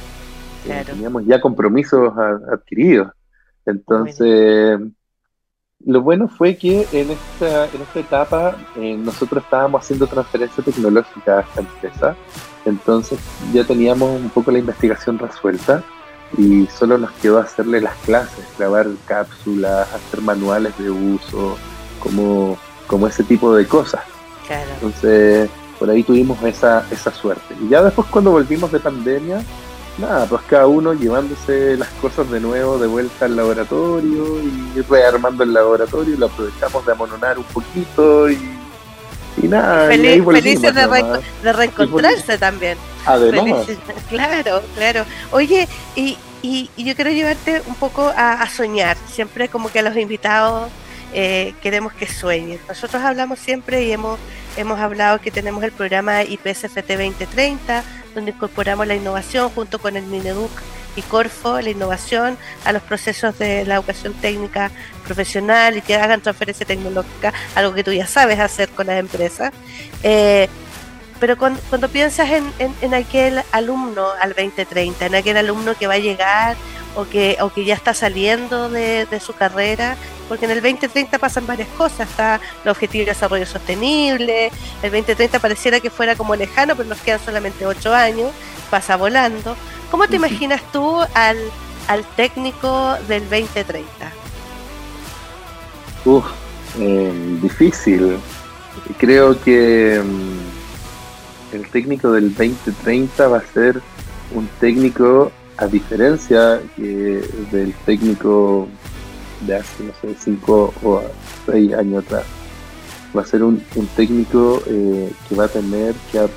Eh, 0.66 0.84
teníamos 0.86 1.26
ya 1.26 1.42
compromisos 1.42 2.14
adquiridos. 2.52 3.12
Entonces, 3.66 4.80
lo 5.86 6.02
bueno 6.02 6.28
fue 6.28 6.56
que 6.56 6.88
en 6.92 7.12
esta, 7.12 7.66
en 7.66 7.82
esta 7.82 8.00
etapa 8.00 8.58
eh, 8.78 8.96
nosotros 8.98 9.44
estábamos 9.44 9.84
haciendo 9.84 10.08
transferencia 10.08 10.64
tecnológica 10.64 11.40
a 11.40 11.42
esta 11.42 11.62
empresa. 11.62 12.16
Entonces 12.66 13.20
ya 13.54 13.66
teníamos 13.66 14.22
un 14.22 14.30
poco 14.30 14.52
la 14.52 14.60
investigación 14.60 15.20
resuelta 15.20 15.84
y 16.38 16.66
solo 16.68 16.98
nos 16.98 17.12
quedó 17.14 17.40
hacerle 17.40 17.82
las 17.82 17.96
clases, 17.98 18.46
grabar 18.58 18.88
cápsulas, 19.06 19.94
hacer 19.94 20.22
manuales 20.22 20.78
de 20.78 20.90
uso, 20.90 21.58
como, 22.00 22.58
como 22.88 23.08
ese 23.08 23.24
tipo 23.24 23.54
de 23.54 23.68
cosas. 23.68 24.02
Entonces, 24.50 25.50
por 25.80 25.90
ahí 25.90 26.04
tuvimos 26.04 26.42
esa, 26.44 26.86
esa 26.92 27.12
suerte. 27.12 27.56
Y 27.62 27.70
ya 27.70 27.82
después 27.82 28.08
cuando 28.10 28.32
volvimos 28.32 28.72
de 28.72 28.80
pandemia, 28.80 29.44
nada, 29.98 30.26
pues 30.26 30.42
cada 30.44 30.68
uno 30.68 30.94
llevándose 30.94 31.78
las 31.78 31.90
cosas 32.02 32.30
de 32.32 32.40
nuevo 32.40 32.78
de 32.78 32.88
vuelta 32.88 33.26
al 33.26 33.36
laboratorio 33.36 34.42
y 34.42 34.82
rearmando 34.82 35.44
el 35.44 35.54
laboratorio, 35.54 36.18
lo 36.18 36.28
aprovechamos 36.28 36.86
de 36.86 36.92
amononar 36.92 37.38
un 37.38 37.44
poquito 37.46 38.30
y, 38.30 38.38
y 39.42 39.48
nada. 39.48 39.88
felices 39.88 40.74
de, 40.74 41.54
reencontrarse 41.54 42.38
también. 42.38 42.78
Además. 43.06 43.68
claro, 44.10 44.62
claro. 44.76 45.06
Oye, 45.32 45.68
y, 45.96 46.18
y, 46.42 46.70
yo 46.78 46.96
quiero 46.96 47.12
llevarte 47.12 47.62
un 47.68 47.76
poco 47.76 48.12
a, 48.16 48.42
a 48.42 48.50
soñar, 48.50 48.98
siempre 49.08 49.50
como 49.50 49.70
que 49.70 49.80
a 49.80 49.84
los 49.84 49.98
invitados 49.98 50.70
eh, 51.14 51.54
queremos 51.62 51.94
que 51.94 52.08
sueñen. 52.08 52.60
Nosotros 52.68 53.04
hablamos 53.04 53.40
siempre 53.40 53.84
y 53.84 53.92
hemos, 53.92 54.20
hemos 54.58 54.80
hablado 54.80 55.20
que 55.20 55.32
tenemos 55.32 55.64
el 55.64 55.72
programa 55.72 56.24
IPSFT 56.24 56.88
2030, 56.88 57.84
donde 58.16 58.32
incorporamos 58.32 58.88
la 58.88 58.96
innovación 58.96 59.50
junto 59.50 59.80
con 59.80 59.96
el 59.96 60.04
Mineduc 60.04 60.52
y 60.96 61.02
Corfo, 61.02 61.60
la 61.60 61.70
innovación 61.70 62.38
a 62.66 62.72
los 62.72 62.82
procesos 62.84 63.38
de 63.40 63.66
la 63.66 63.76
educación 63.76 64.14
técnica 64.14 64.72
profesional 65.04 65.78
y 65.78 65.82
que 65.82 65.96
hagan 65.96 66.22
transferencia 66.22 66.66
tecnológica, 66.66 67.34
algo 67.56 67.74
que 67.74 67.84
tú 67.84 67.92
ya 67.92 68.08
sabes 68.08 68.40
hacer 68.40 68.70
con 68.70 68.88
las 68.88 69.00
empresas. 69.00 69.52
Eh, 70.04 70.48
pero 71.20 71.38
cuando, 71.38 71.90
piensas 71.90 72.30
en, 72.32 72.52
en, 72.60 72.94
aquel 72.94 73.42
alumno 73.54 74.08
al 74.20 74.30
2030, 74.30 75.06
en 75.06 75.16
aquel 75.16 75.38
alumno 75.38 75.74
que 75.74 75.88
va 75.88 75.94
a 75.94 76.00
llegar 76.00 76.58
o 76.96 77.06
que, 77.06 77.38
o 77.42 77.50
que 77.50 77.66
ya 77.66 77.74
está 77.74 77.94
saliendo 77.94 78.70
de, 78.70 79.06
de 79.06 79.20
su 79.20 79.34
carrera, 79.34 79.98
porque 80.30 80.46
en 80.46 80.52
el 80.52 80.62
2030 80.62 81.18
pasan 81.20 81.48
varias 81.48 81.68
cosas, 81.70 82.10
está 82.10 82.40
el 82.64 82.72
objetivo 82.72 83.06
de 83.06 83.12
desarrollo 83.12 83.46
sostenible, 83.46 84.48
el 84.82 84.92
2030 84.92 85.40
pareciera 85.40 85.80
que 85.80 85.90
fuera 85.90 86.16
como 86.16 86.36
lejano, 86.36 86.76
pero 86.76 86.90
nos 86.90 87.00
quedan 87.02 87.20
solamente 87.20 87.66
ocho 87.66 87.94
años, 87.94 88.32
pasa 88.70 88.96
volando. 88.96 89.56
¿Cómo 89.92 90.08
te 90.08 90.16
imaginas 90.16 90.62
tú 90.72 91.02
al, 91.14 91.38
al 91.88 92.04
técnico 92.16 92.96
del 93.08 93.22
2030? 93.30 93.86
Uf, 96.06 96.26
eh, 96.80 97.38
difícil. 97.42 98.18
Creo 98.98 99.40
que 99.42 100.02
mm, 100.04 101.56
el 101.56 101.68
técnico 101.70 102.12
del 102.12 102.34
2030 102.34 103.28
va 103.28 103.38
a 103.38 103.54
ser 103.54 103.82
un 104.34 104.48
técnico, 104.60 105.32
a 105.58 105.68
diferencia 105.68 106.62
del 106.78 107.74
técnico 107.86 108.68
de 109.42 109.56
hace, 109.56 109.84
no 109.84 109.94
sé, 110.02 110.16
cinco 110.20 110.74
o 110.84 111.02
seis 111.46 111.74
años 111.74 112.04
atrás. 112.06 112.24
Va 113.16 113.22
a 113.22 113.26
ser 113.26 113.44
un, 113.44 113.64
técnico 113.96 114.64
eh, 114.66 115.12
que 115.28 115.36
va 115.36 115.46
a 115.46 115.48
tener 115.48 115.94
que 116.12 116.28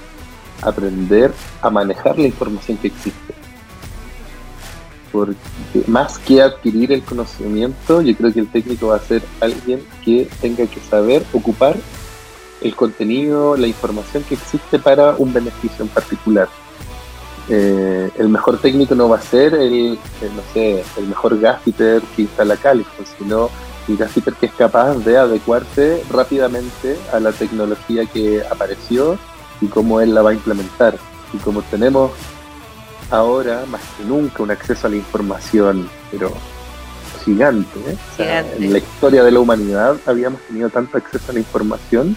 aprender 0.63 1.33
a 1.63 1.71
manejar 1.71 2.19
la 2.19 2.27
información 2.27 2.77
que 2.77 2.89
existe. 2.89 3.35
Porque 5.13 5.37
más 5.87 6.19
que 6.19 6.43
adquirir 6.43 6.93
el 6.93 7.03
conocimiento, 7.03 8.03
yo 8.03 8.15
creo 8.15 8.33
que 8.33 8.41
el 8.41 8.49
técnico 8.49 8.89
va 8.89 8.97
a 8.97 9.01
ser 9.01 9.23
alguien 9.41 9.81
que 10.05 10.29
tenga 10.41 10.67
que 10.67 10.81
saber 10.81 11.25
ocupar 11.33 11.77
el 12.61 12.75
contenido, 12.75 13.57
la 13.57 13.67
información 13.67 14.23
que 14.25 14.35
existe 14.35 14.79
para 14.79 15.13
un 15.17 15.33
beneficio 15.33 15.85
en 15.85 15.89
particular. 15.89 16.49
Eh, 17.49 18.11
el 18.19 18.29
mejor 18.29 18.59
técnico 18.59 18.95
no 18.95 19.09
va 19.09 19.19
a 19.19 19.21
ser 19.21 19.55
el, 19.55 19.99
no 20.35 20.43
sé, 20.53 20.83
el 20.97 21.07
mejor 21.07 21.39
gaffiter 21.39 22.03
que 22.15 22.23
instala 22.23 22.57
Califo, 22.57 23.05
sino 23.19 23.51
el 23.87 23.97
gaffiter 23.97 24.35
que 24.35 24.47
es 24.47 24.53
capaz 24.53 24.95
de 24.95 25.17
adecuarse 25.17 26.03
rápidamente 26.11 26.99
a 27.13 27.21
la 27.21 27.31
tecnología 27.31 28.05
que 28.07 28.43
apareció 28.51 29.17
y 29.61 29.69
cómo 29.69 30.01
él 30.01 30.13
la 30.13 30.23
va 30.23 30.31
a 30.31 30.35
implementar. 30.35 30.99
Y 31.33 31.39
como 31.39 31.63
tenemos 31.63 32.11
ahora 33.11 33.65
más 33.67 33.83
que 33.97 34.05
nunca 34.05 34.43
un 34.43 34.51
acceso 34.51 34.89
a 34.89 34.91
la 34.91 34.97
información, 34.97 35.89
pero 36.11 36.33
gigante, 37.25 37.79
¿eh? 38.19 38.45
en 38.59 38.73
la 38.73 38.79
historia 38.79 39.23
de 39.23 39.31
la 39.31 39.41
humanidad 39.41 39.97
habíamos 40.07 40.41
tenido 40.43 40.69
tanto 40.71 40.97
acceso 40.97 41.31
a 41.31 41.35
la 41.35 41.41
información, 41.41 42.17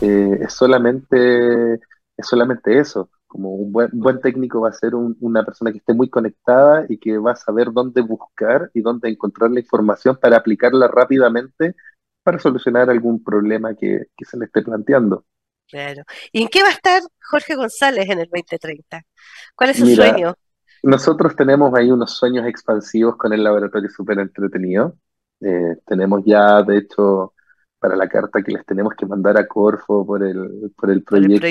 eh, 0.00 0.38
es 0.42 0.52
solamente 0.52 1.74
es 1.74 2.26
solamente 2.26 2.78
eso 2.78 3.08
como 3.30 3.50
un 3.54 3.70
buen, 3.70 3.90
buen 3.92 4.20
técnico 4.20 4.60
va 4.60 4.70
a 4.70 4.72
ser 4.72 4.96
una 4.96 5.44
persona 5.44 5.70
que 5.70 5.78
esté 5.78 5.94
muy 5.94 6.10
conectada 6.10 6.84
y 6.88 6.98
que 6.98 7.16
va 7.16 7.30
a 7.30 7.36
saber 7.36 7.68
dónde 7.72 8.00
buscar 8.00 8.72
y 8.74 8.80
dónde 8.80 9.08
encontrar 9.08 9.52
la 9.52 9.60
información 9.60 10.18
para 10.20 10.36
aplicarla 10.36 10.88
rápidamente 10.88 11.76
para 12.24 12.40
solucionar 12.40 12.90
algún 12.90 13.22
problema 13.22 13.76
que, 13.76 14.08
se 14.20 14.36
le 14.36 14.46
esté 14.46 14.62
planteando. 14.62 15.24
Claro. 15.68 16.02
¿Y 16.32 16.42
en 16.42 16.48
qué 16.48 16.64
va 16.64 16.70
a 16.70 16.72
estar 16.72 17.00
Jorge 17.22 17.54
González 17.54 18.10
en 18.10 18.18
el 18.18 18.28
2030? 18.28 19.00
¿Cuál 19.54 19.70
es 19.70 19.76
su 19.76 19.86
sueño? 19.86 20.34
Nosotros 20.82 21.36
tenemos 21.36 21.72
ahí 21.78 21.92
unos 21.92 22.10
sueños 22.10 22.48
expansivos 22.48 23.16
con 23.16 23.32
el 23.32 23.44
laboratorio 23.44 23.88
súper 23.90 24.18
entretenido. 24.18 24.96
Eh, 25.40 25.76
tenemos 25.86 26.22
ya, 26.26 26.64
de 26.64 26.78
hecho, 26.78 27.34
para 27.80 27.96
la 27.96 28.08
carta 28.08 28.42
que 28.42 28.52
les 28.52 28.64
tenemos 28.66 28.92
que 28.94 29.06
mandar 29.06 29.38
a 29.38 29.46
Corfo 29.46 30.04
por 30.06 30.22
el, 30.22 30.70
por 30.76 30.90
el 30.90 31.02
proyecto. 31.02 31.48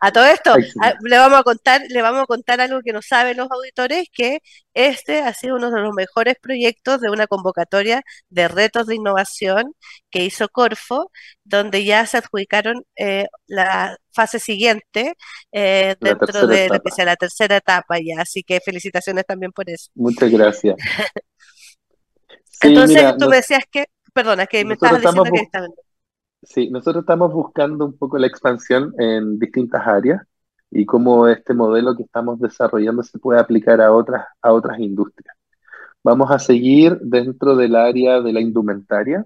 a 0.00 0.12
todo 0.12 0.26
esto, 0.26 0.54
le 1.02 1.18
vamos 1.18 1.40
a 1.40 1.42
contar, 1.42 1.80
le 1.88 2.02
vamos 2.02 2.22
a 2.22 2.26
contar 2.26 2.60
algo 2.60 2.80
que 2.84 2.92
no 2.92 3.00
saben 3.00 3.38
los 3.38 3.50
auditores, 3.50 4.08
que 4.12 4.40
este 4.74 5.20
ha 5.20 5.32
sido 5.32 5.56
uno 5.56 5.70
de 5.70 5.80
los 5.80 5.94
mejores 5.94 6.36
proyectos 6.40 7.00
de 7.00 7.10
una 7.10 7.26
convocatoria 7.26 8.02
de 8.28 8.48
retos 8.48 8.86
de 8.86 8.96
innovación 8.96 9.72
que 10.10 10.24
hizo 10.24 10.48
Corfo, 10.50 11.10
donde 11.42 11.84
ya 11.84 12.04
se 12.06 12.18
adjudicaron 12.18 12.84
eh, 12.96 13.26
la 13.46 13.96
fase 14.12 14.38
siguiente 14.38 15.14
eh, 15.52 15.96
dentro 16.00 16.46
de 16.46 16.68
lo 16.68 16.80
que 16.80 16.90
sea 16.90 17.06
la 17.06 17.16
tercera 17.16 17.56
etapa 17.56 17.96
ya, 17.98 18.20
así 18.20 18.42
que 18.42 18.60
felicitaciones 18.60 19.24
también 19.24 19.52
por 19.52 19.70
eso. 19.70 19.90
Muchas 19.94 20.30
gracias. 20.30 20.76
Entonces 22.60 23.16
tú 23.18 23.28
me 23.28 23.36
decías 23.36 23.64
que 23.70 23.86
Perdona, 24.16 24.46
que 24.46 24.64
me 24.64 24.74
estabas 24.74 25.02
diciendo 25.02 25.24
que 25.30 25.46
Sí, 26.42 26.70
nosotros 26.70 27.02
estamos 27.02 27.32
buscando 27.34 27.84
un 27.84 27.98
poco 27.98 28.16
la 28.16 28.26
expansión 28.26 28.94
en 28.98 29.38
distintas 29.38 29.86
áreas 29.86 30.22
y 30.70 30.86
cómo 30.86 31.28
este 31.28 31.52
modelo 31.52 31.94
que 31.94 32.04
estamos 32.04 32.40
desarrollando 32.40 33.02
se 33.02 33.18
puede 33.18 33.40
aplicar 33.40 33.80
a 33.82 33.92
otras, 33.92 34.24
a 34.40 34.52
otras 34.52 34.78
industrias. 34.78 35.36
Vamos 36.02 36.30
a 36.30 36.38
seguir 36.38 36.98
dentro 37.02 37.56
del 37.56 37.76
área 37.76 38.22
de 38.22 38.32
la 38.32 38.40
indumentaria, 38.40 39.24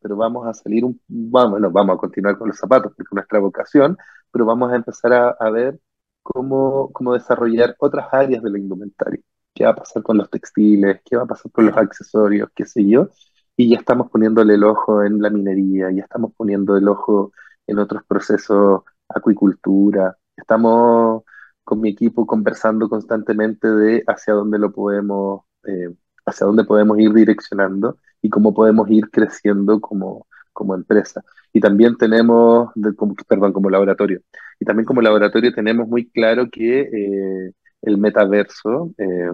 pero 0.00 0.16
vamos 0.16 0.46
a 0.46 0.54
salir 0.54 0.84
un, 0.84 1.00
bueno, 1.08 1.70
vamos 1.70 1.94
a 1.96 1.98
continuar 1.98 2.36
con 2.36 2.48
los 2.48 2.58
zapatos, 2.58 2.92
porque 2.96 3.08
es 3.10 3.14
nuestra 3.14 3.38
vocación, 3.38 3.96
pero 4.32 4.44
vamos 4.44 4.72
a 4.72 4.76
empezar 4.76 5.12
a, 5.12 5.30
a 5.38 5.50
ver 5.50 5.78
cómo, 6.22 6.90
cómo 6.92 7.14
desarrollar 7.14 7.76
otras 7.78 8.08
áreas 8.12 8.42
de 8.42 8.50
la 8.50 8.58
indumentaria. 8.58 9.20
¿Qué 9.54 9.64
va 9.64 9.70
a 9.70 9.76
pasar 9.76 10.02
con 10.02 10.16
los 10.18 10.30
textiles? 10.30 11.00
¿Qué 11.04 11.16
va 11.16 11.24
a 11.24 11.26
pasar 11.26 11.52
con 11.52 11.66
los 11.66 11.76
accesorios? 11.76 12.48
¿Qué 12.54 12.64
sé 12.66 12.88
yo? 12.88 13.08
Y 13.60 13.68
ya 13.68 13.76
estamos 13.76 14.10
poniéndole 14.10 14.54
el 14.54 14.64
ojo 14.64 15.02
en 15.04 15.20
la 15.20 15.28
minería, 15.28 15.90
ya 15.90 16.04
estamos 16.04 16.32
poniendo 16.34 16.78
el 16.78 16.88
ojo 16.88 17.32
en 17.66 17.78
otros 17.78 18.02
procesos, 18.08 18.84
acuicultura. 19.06 20.16
Estamos 20.34 21.24
con 21.62 21.82
mi 21.82 21.90
equipo 21.90 22.26
conversando 22.26 22.88
constantemente 22.88 23.68
de 23.68 24.02
hacia 24.06 24.32
dónde 24.32 24.58
lo 24.58 24.72
podemos, 24.72 25.42
eh, 25.64 25.94
hacia 26.24 26.46
dónde 26.46 26.64
podemos 26.64 26.98
ir 27.00 27.12
direccionando 27.12 27.98
y 28.22 28.30
cómo 28.30 28.54
podemos 28.54 28.88
ir 28.90 29.10
creciendo 29.10 29.78
como, 29.78 30.26
como 30.54 30.74
empresa. 30.74 31.22
Y 31.52 31.60
también 31.60 31.98
tenemos, 31.98 32.70
como, 32.96 33.14
perdón, 33.28 33.52
como 33.52 33.68
laboratorio. 33.68 34.22
Y 34.58 34.64
también 34.64 34.86
como 34.86 35.02
laboratorio 35.02 35.52
tenemos 35.52 35.86
muy 35.86 36.08
claro 36.08 36.48
que 36.50 36.80
eh, 36.80 37.52
el 37.82 37.98
metaverso 37.98 38.94
eh, 38.96 39.30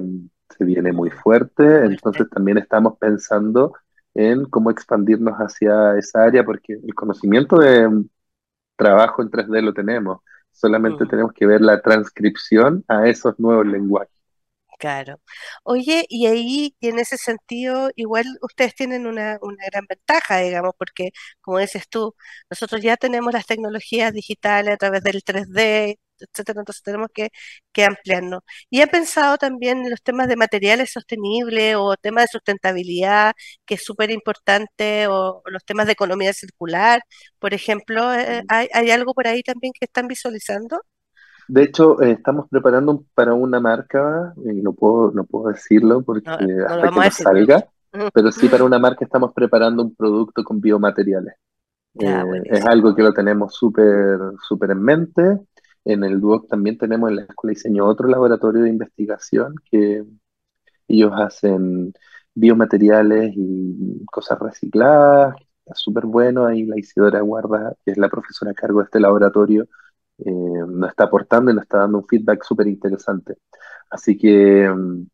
se 0.48 0.64
viene 0.64 0.92
muy 0.92 1.10
fuerte, 1.10 1.84
entonces 1.84 2.28
también 2.28 2.58
estamos 2.58 2.98
pensando 2.98 3.72
en 4.16 4.46
cómo 4.46 4.70
expandirnos 4.70 5.34
hacia 5.34 5.96
esa 5.98 6.24
área, 6.24 6.44
porque 6.44 6.74
el 6.74 6.94
conocimiento 6.94 7.56
de 7.56 8.04
trabajo 8.76 9.22
en 9.22 9.30
3D 9.30 9.62
lo 9.62 9.74
tenemos, 9.74 10.20
solamente 10.52 11.04
mm. 11.04 11.08
tenemos 11.08 11.32
que 11.32 11.46
ver 11.46 11.60
la 11.60 11.80
transcripción 11.82 12.84
a 12.88 13.08
esos 13.08 13.38
nuevos 13.38 13.66
lenguajes. 13.66 14.16
Claro. 14.78 15.20
Oye, 15.64 16.04
y 16.08 16.26
ahí, 16.26 16.76
y 16.80 16.88
en 16.88 16.98
ese 16.98 17.16
sentido, 17.16 17.90
igual 17.96 18.26
ustedes 18.42 18.74
tienen 18.74 19.06
una, 19.06 19.38
una 19.40 19.64
gran 19.72 19.86
ventaja, 19.88 20.38
digamos, 20.38 20.74
porque, 20.78 21.10
como 21.40 21.58
dices 21.58 21.88
tú, 21.88 22.14
nosotros 22.50 22.82
ya 22.82 22.96
tenemos 22.98 23.32
las 23.32 23.46
tecnologías 23.46 24.12
digitales 24.12 24.74
a 24.74 24.76
través 24.76 25.02
del 25.02 25.22
3D, 25.24 25.98
etcétera, 26.20 26.60
entonces 26.60 26.82
tenemos 26.82 27.08
que, 27.12 27.30
que 27.72 27.84
ampliarnos. 27.84 28.40
Y 28.70 28.80
he 28.80 28.86
pensado 28.86 29.36
también 29.38 29.84
en 29.84 29.90
los 29.90 30.02
temas 30.02 30.28
de 30.28 30.36
materiales 30.36 30.90
sostenibles 30.92 31.76
o 31.76 31.96
temas 31.96 32.24
de 32.24 32.28
sustentabilidad, 32.28 33.32
que 33.64 33.74
es 33.74 33.84
súper 33.84 34.10
importante, 34.10 35.06
o, 35.08 35.42
los 35.46 35.64
temas 35.64 35.86
de 35.86 35.92
economía 35.92 36.32
circular, 36.32 37.00
por 37.38 37.54
ejemplo, 37.54 38.12
eh, 38.14 38.42
¿hay, 38.48 38.68
¿hay 38.72 38.90
algo 38.90 39.14
por 39.14 39.26
ahí 39.26 39.42
también 39.42 39.72
que 39.78 39.86
están 39.86 40.08
visualizando? 40.08 40.80
De 41.48 41.62
hecho, 41.62 42.02
eh, 42.02 42.12
estamos 42.12 42.48
preparando 42.50 43.04
para 43.14 43.34
una 43.34 43.60
marca, 43.60 44.34
y 44.36 44.62
no 44.62 44.72
puedo, 44.72 45.12
no 45.12 45.24
puedo 45.24 45.48
decirlo 45.52 46.02
porque 46.02 46.28
hasta 46.28 46.90
que 46.90 46.90
no 46.90 47.10
salga, 47.10 47.68
pero 48.12 48.32
sí 48.32 48.48
para 48.48 48.64
una 48.64 48.78
marca 48.78 49.04
estamos 49.04 49.32
preparando 49.32 49.82
un 49.82 49.94
producto 49.94 50.42
con 50.42 50.60
biomateriales. 50.60 51.34
Eh, 51.98 52.22
es 52.44 52.66
algo 52.66 52.94
que 52.94 53.02
lo 53.02 53.12
tenemos 53.12 53.54
súper 53.54 54.18
súper 54.46 54.72
en 54.72 54.82
mente. 54.82 55.38
En 55.86 56.04
el 56.04 56.20
Duoc 56.20 56.48
también 56.48 56.78
tenemos 56.78 57.10
en 57.10 57.16
la 57.16 57.22
Escuela 57.22 57.52
de 57.52 57.54
Diseño 57.56 57.86
otro 57.86 58.08
laboratorio 58.08 58.62
de 58.62 58.70
investigación 58.70 59.54
que 59.70 60.04
ellos 60.88 61.12
hacen 61.16 61.92
biomateriales 62.34 63.32
y 63.36 64.04
cosas 64.06 64.38
recicladas, 64.40 65.36
está 65.60 65.74
súper 65.74 66.06
bueno. 66.06 66.46
Ahí 66.46 66.64
la 66.66 66.78
Isidora 66.78 67.20
Guarda, 67.20 67.74
que 67.84 67.92
es 67.92 67.98
la 67.98 68.08
profesora 68.08 68.52
a 68.52 68.54
cargo 68.54 68.80
de 68.80 68.86
este 68.86 69.00
laboratorio, 69.00 69.68
eh, 70.18 70.30
nos 70.68 70.90
está 70.90 71.04
aportando 71.04 71.50
y 71.50 71.54
nos 71.54 71.64
está 71.64 71.78
dando 71.78 71.98
un 71.98 72.06
feedback 72.08 72.42
súper 72.44 72.66
interesante. 72.68 73.36
Así 73.90 74.18
que, 74.18 74.68
mm, 74.68 75.06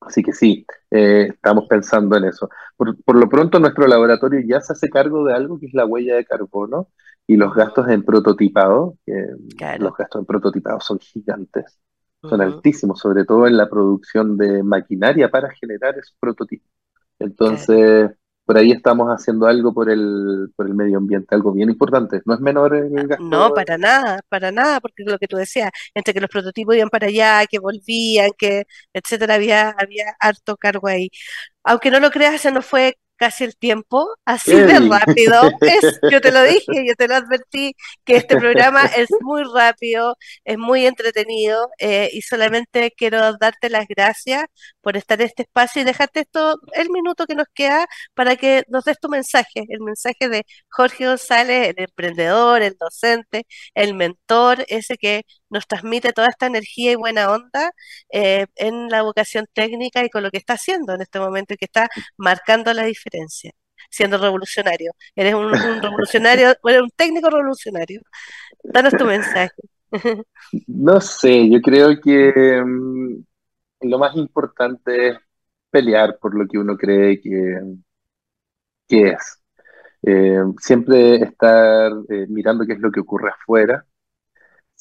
así 0.00 0.22
que 0.22 0.32
sí, 0.32 0.66
eh, 0.90 1.28
estamos 1.34 1.66
pensando 1.68 2.16
en 2.16 2.24
eso. 2.24 2.48
Por, 2.76 2.96
lo 3.16 3.28
pronto, 3.28 3.60
nuestro 3.60 3.86
laboratorio 3.86 4.40
ya 4.46 4.60
se 4.60 4.72
hace 4.72 4.88
cargo 4.90 5.24
de 5.24 5.34
algo 5.34 5.58
que 5.60 5.66
es 5.66 5.74
la 5.74 5.86
huella 5.86 6.16
de 6.16 6.24
carbono 6.24 6.88
y 7.30 7.36
los 7.36 7.54
gastos 7.54 7.88
en 7.88 8.02
prototipado. 8.02 8.96
Los 9.06 9.96
gastos 9.96 10.20
en 10.20 10.26
prototipado 10.26 10.80
son 10.80 10.98
gigantes, 10.98 11.78
son 12.20 12.40
altísimos, 12.40 12.98
sobre 12.98 13.24
todo 13.24 13.46
en 13.46 13.56
la 13.56 13.70
producción 13.70 14.36
de 14.36 14.64
maquinaria 14.64 15.30
para 15.30 15.48
generar 15.50 15.96
esos 15.96 16.16
prototipos. 16.18 16.68
Entonces, 17.20 18.10
por 18.44 18.58
ahí 18.58 18.72
estamos 18.72 19.06
haciendo 19.10 19.46
algo 19.46 19.72
por 19.72 19.88
el, 19.90 20.50
por 20.56 20.66
el 20.66 20.74
medio 20.74 20.98
ambiente, 20.98 21.32
algo 21.32 21.52
bien 21.52 21.70
importante. 21.70 22.20
No 22.24 22.34
es 22.34 22.40
menor 22.40 22.74
el 22.74 23.06
gasto. 23.06 23.22
No, 23.22 23.54
para 23.54 23.78
nada, 23.78 24.18
para 24.28 24.50
nada, 24.50 24.80
porque 24.80 25.04
lo 25.06 25.16
que 25.16 25.28
tú 25.28 25.36
decías, 25.36 25.70
entre 25.94 26.12
que 26.12 26.20
los 26.20 26.30
prototipos 26.30 26.74
iban 26.74 26.88
para 26.88 27.06
allá, 27.06 27.46
que 27.48 27.60
volvían, 27.60 28.30
que 28.36 28.64
etcétera, 28.92 29.34
había, 29.34 29.70
había 29.78 30.16
harto 30.18 30.56
cargo 30.56 30.88
ahí. 30.88 31.10
Aunque 31.62 31.92
no 31.92 32.00
lo 32.00 32.10
creas, 32.10 32.40
se 32.40 32.50
nos 32.50 32.66
fue 32.66 32.96
casi 33.20 33.44
el 33.44 33.54
tiempo, 33.54 34.08
así 34.24 34.54
de 34.54 34.80
rápido. 34.80 35.42
Es, 35.60 36.00
yo 36.10 36.22
te 36.22 36.32
lo 36.32 36.42
dije, 36.42 36.86
yo 36.86 36.94
te 36.96 37.06
lo 37.06 37.16
advertí, 37.16 37.74
que 38.04 38.16
este 38.16 38.38
programa 38.38 38.82
es 38.96 39.10
muy 39.20 39.42
rápido, 39.44 40.16
es 40.44 40.56
muy 40.56 40.86
entretenido 40.86 41.68
eh, 41.78 42.08
y 42.14 42.22
solamente 42.22 42.90
quiero 42.96 43.36
darte 43.36 43.68
las 43.68 43.86
gracias 43.86 44.46
por 44.80 44.96
estar 44.96 45.20
en 45.20 45.26
este 45.26 45.42
espacio 45.42 45.82
y 45.82 45.84
dejarte 45.84 46.20
esto, 46.20 46.56
el 46.72 46.88
minuto 46.88 47.26
que 47.26 47.34
nos 47.34 47.46
queda 47.52 47.86
para 48.14 48.36
que 48.36 48.64
nos 48.68 48.84
des 48.84 48.98
tu 48.98 49.10
mensaje, 49.10 49.66
el 49.68 49.80
mensaje 49.80 50.30
de 50.30 50.46
Jorge 50.70 51.06
González, 51.06 51.74
el 51.76 51.84
emprendedor, 51.84 52.62
el 52.62 52.76
docente, 52.80 53.46
el 53.74 53.92
mentor, 53.94 54.64
ese 54.68 54.96
que 54.96 55.24
nos 55.50 55.66
transmite 55.66 56.12
toda 56.12 56.28
esta 56.28 56.46
energía 56.46 56.92
y 56.92 56.96
buena 56.96 57.30
onda 57.32 57.72
eh, 58.10 58.46
en 58.56 58.88
la 58.88 59.02
vocación 59.02 59.46
técnica 59.52 60.04
y 60.04 60.10
con 60.10 60.22
lo 60.22 60.30
que 60.30 60.38
está 60.38 60.54
haciendo 60.54 60.94
en 60.94 61.02
este 61.02 61.18
momento 61.20 61.54
y 61.54 61.56
que 61.56 61.66
está 61.66 61.88
marcando 62.16 62.72
la 62.72 62.84
diferencia, 62.84 63.52
siendo 63.90 64.18
revolucionario. 64.18 64.92
Eres 65.14 65.34
un, 65.34 65.50
revolucionario, 65.82 66.54
eres 66.64 66.82
un 66.82 66.90
técnico 66.96 67.28
revolucionario. 67.30 68.00
Danos 68.62 68.94
tu 68.94 69.04
mensaje. 69.04 69.52
No 70.68 71.00
sé, 71.00 71.50
yo 71.50 71.60
creo 71.60 72.00
que 72.00 72.62
mm, 72.64 73.24
lo 73.80 73.98
más 73.98 74.14
importante 74.16 75.08
es 75.08 75.18
pelear 75.68 76.16
por 76.20 76.36
lo 76.36 76.46
que 76.46 76.58
uno 76.58 76.76
cree 76.76 77.20
que, 77.20 77.60
que 78.88 79.08
es. 79.08 79.42
Eh, 80.02 80.40
siempre 80.60 81.16
estar 81.16 81.92
eh, 82.08 82.26
mirando 82.28 82.64
qué 82.66 82.74
es 82.74 82.78
lo 82.78 82.90
que 82.90 83.00
ocurre 83.00 83.30
afuera 83.30 83.84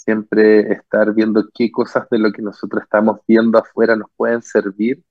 siempre 0.04 0.72
estar 0.72 1.14
viendo 1.14 1.50
qué 1.54 1.72
cosas 1.72 2.08
de 2.10 2.20
lo 2.20 2.32
que 2.32 2.42
nosotros 2.42 2.84
estamos 2.84 3.20
viendo 3.28 3.58
afuera 3.60 3.96
nos 3.96 4.10
pueden 4.16 4.42
servir. 4.42 5.04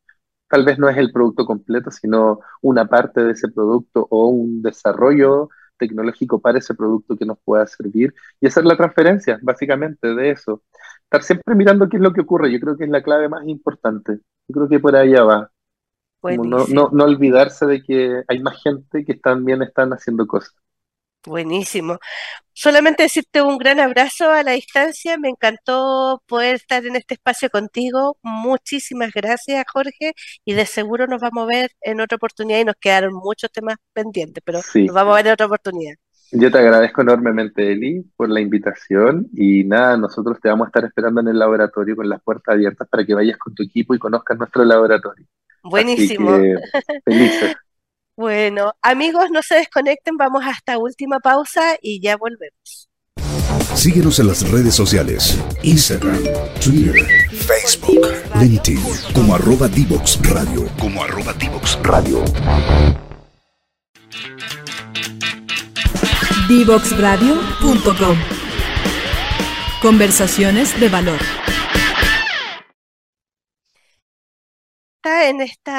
Tal 0.49 0.65
vez 0.65 0.79
no 0.79 0.89
es 0.89 0.97
el 0.97 1.13
producto 1.13 1.45
completo, 1.45 1.91
sino 1.91 2.41
una 2.63 2.87
parte 2.87 3.23
de 3.23 3.33
ese 3.33 3.49
producto 3.49 4.07
o 4.11 4.29
un 4.29 4.63
desarrollo 4.63 5.51
tecnológico 5.77 6.41
para 6.41 6.59
ese 6.59 6.75
producto 6.75 7.17
que 7.17 7.27
nos 7.27 7.39
pueda 7.45 7.67
servir 7.67 8.15
y 8.41 8.47
hacer 8.47 8.65
la 8.65 8.77
transferencia, 8.77 9.39
básicamente, 9.43 10.15
de 10.15 10.31
eso. 10.31 10.63
Estar 11.05 11.23
siempre 11.23 11.55
mirando 11.55 11.89
qué 11.89 11.99
es 11.99 12.03
lo 12.03 12.13
que 12.13 12.23
ocurre, 12.23 12.51
yo 12.51 12.59
creo 12.59 12.77
que 12.77 12.85
es 12.85 12.91
la 12.91 13.03
clave 13.03 13.29
más 13.29 13.47
importante. 13.47 14.21
Yo 14.49 14.55
creo 14.55 14.69
que 14.69 14.81
por 14.81 14.97
allá 14.97 15.23
va. 15.23 15.51
No, 16.23 16.67
no, 16.67 16.89
no, 16.91 17.05
olvidarse 17.05 17.65
de 17.67 17.83
que 17.83 18.23
hay 18.27 18.41
más 18.41 18.61
gente 18.61 19.05
que 19.05 19.15
también 19.15 19.63
están 19.63 19.93
haciendo 19.93 20.27
cosas. 20.27 20.55
Buenísimo. 21.25 21.99
Solamente 22.53 23.05
decirte 23.05 23.43
un 23.43 23.59
gran 23.59 23.81
abrazo 23.81 24.31
a 24.31 24.43
la 24.43 24.53
distancia. 24.53 25.17
Me 25.19 25.29
encantó 25.29 26.23
poder 26.27 26.57
estar 26.57 26.85
en 26.87 26.97
este 26.97 27.15
espacio 27.15 27.51
contigo. 27.51 28.19
Muchísimas 28.23 29.13
gracias, 29.13 29.65
Jorge. 29.73 30.13
Y 30.45 30.55
de 30.55 30.67
seguro 30.67 31.07
nos 31.07 31.21
vamos 31.21 31.45
a 31.45 31.47
ver 31.47 31.71
en 31.81 32.01
otra 32.01 32.17
oportunidad 32.17 32.61
y 32.61 32.65
nos 32.65 32.77
quedaron 32.81 33.15
muchos 33.15 33.51
temas 33.53 33.77
pendientes, 33.93 34.43
pero 34.45 34.59
nos 34.59 34.95
vamos 34.95 35.13
a 35.13 35.17
ver 35.17 35.27
en 35.27 35.33
otra 35.33 35.47
oportunidad. 35.47 35.95
Yo 36.31 36.51
te 36.51 36.59
agradezco 36.59 37.01
enormemente, 37.01 37.73
Eli, 37.73 38.05
por 38.17 38.29
la 38.29 38.41
invitación. 38.41 39.29
Y 39.35 39.65
nada, 39.65 39.97
nosotros 39.97 40.39
te 40.41 40.49
vamos 40.49 40.67
a 40.67 40.69
estar 40.69 40.85
esperando 40.85 41.21
en 41.21 41.29
el 41.29 41.39
laboratorio 41.39 41.97
con 41.97 42.09
las 42.09 42.23
puertas 42.23 42.55
abiertas 42.55 42.87
para 42.89 43.05
que 43.05 43.15
vayas 43.15 43.39
con 43.39 43.55
tu 43.55 43.63
equipo 43.63 43.95
y 43.95 43.99
conozcas 43.99 44.37
nuestro 44.37 44.65
laboratorio. 44.65 45.27
Buenísimo. 45.63 46.39
felices. 47.05 47.57
Bueno, 48.19 48.73
amigos, 48.83 49.31
no 49.31 49.43
se 49.43 49.55
desconecten, 49.55 50.17
vamos 50.17 50.43
hasta 50.45 50.77
última 50.77 51.21
pausa 51.21 51.77
y 51.81 52.01
ya 52.01 52.17
volvemos. 52.17 52.89
Síguenos 53.77 54.19
en 54.19 54.27
las 54.27 54.51
redes 54.51 54.75
sociales, 54.75 55.39
Instagram, 55.63 56.25
Twitter, 56.61 56.97
Facebook, 57.31 58.09
LinkedIn, 58.41 58.83
como 59.15 59.37
arroba 59.37 59.69
Divox 59.69 60.19
Radio, 60.29 60.69
como 60.81 61.05
arroba 61.05 61.33
Divox 61.35 61.79
Radio. 61.85 62.25
Divoxradio.com 66.49 68.17
Conversaciones 69.81 70.81
de 70.81 70.89
valor. 70.89 71.21
En 75.09 75.41
este 75.41 75.71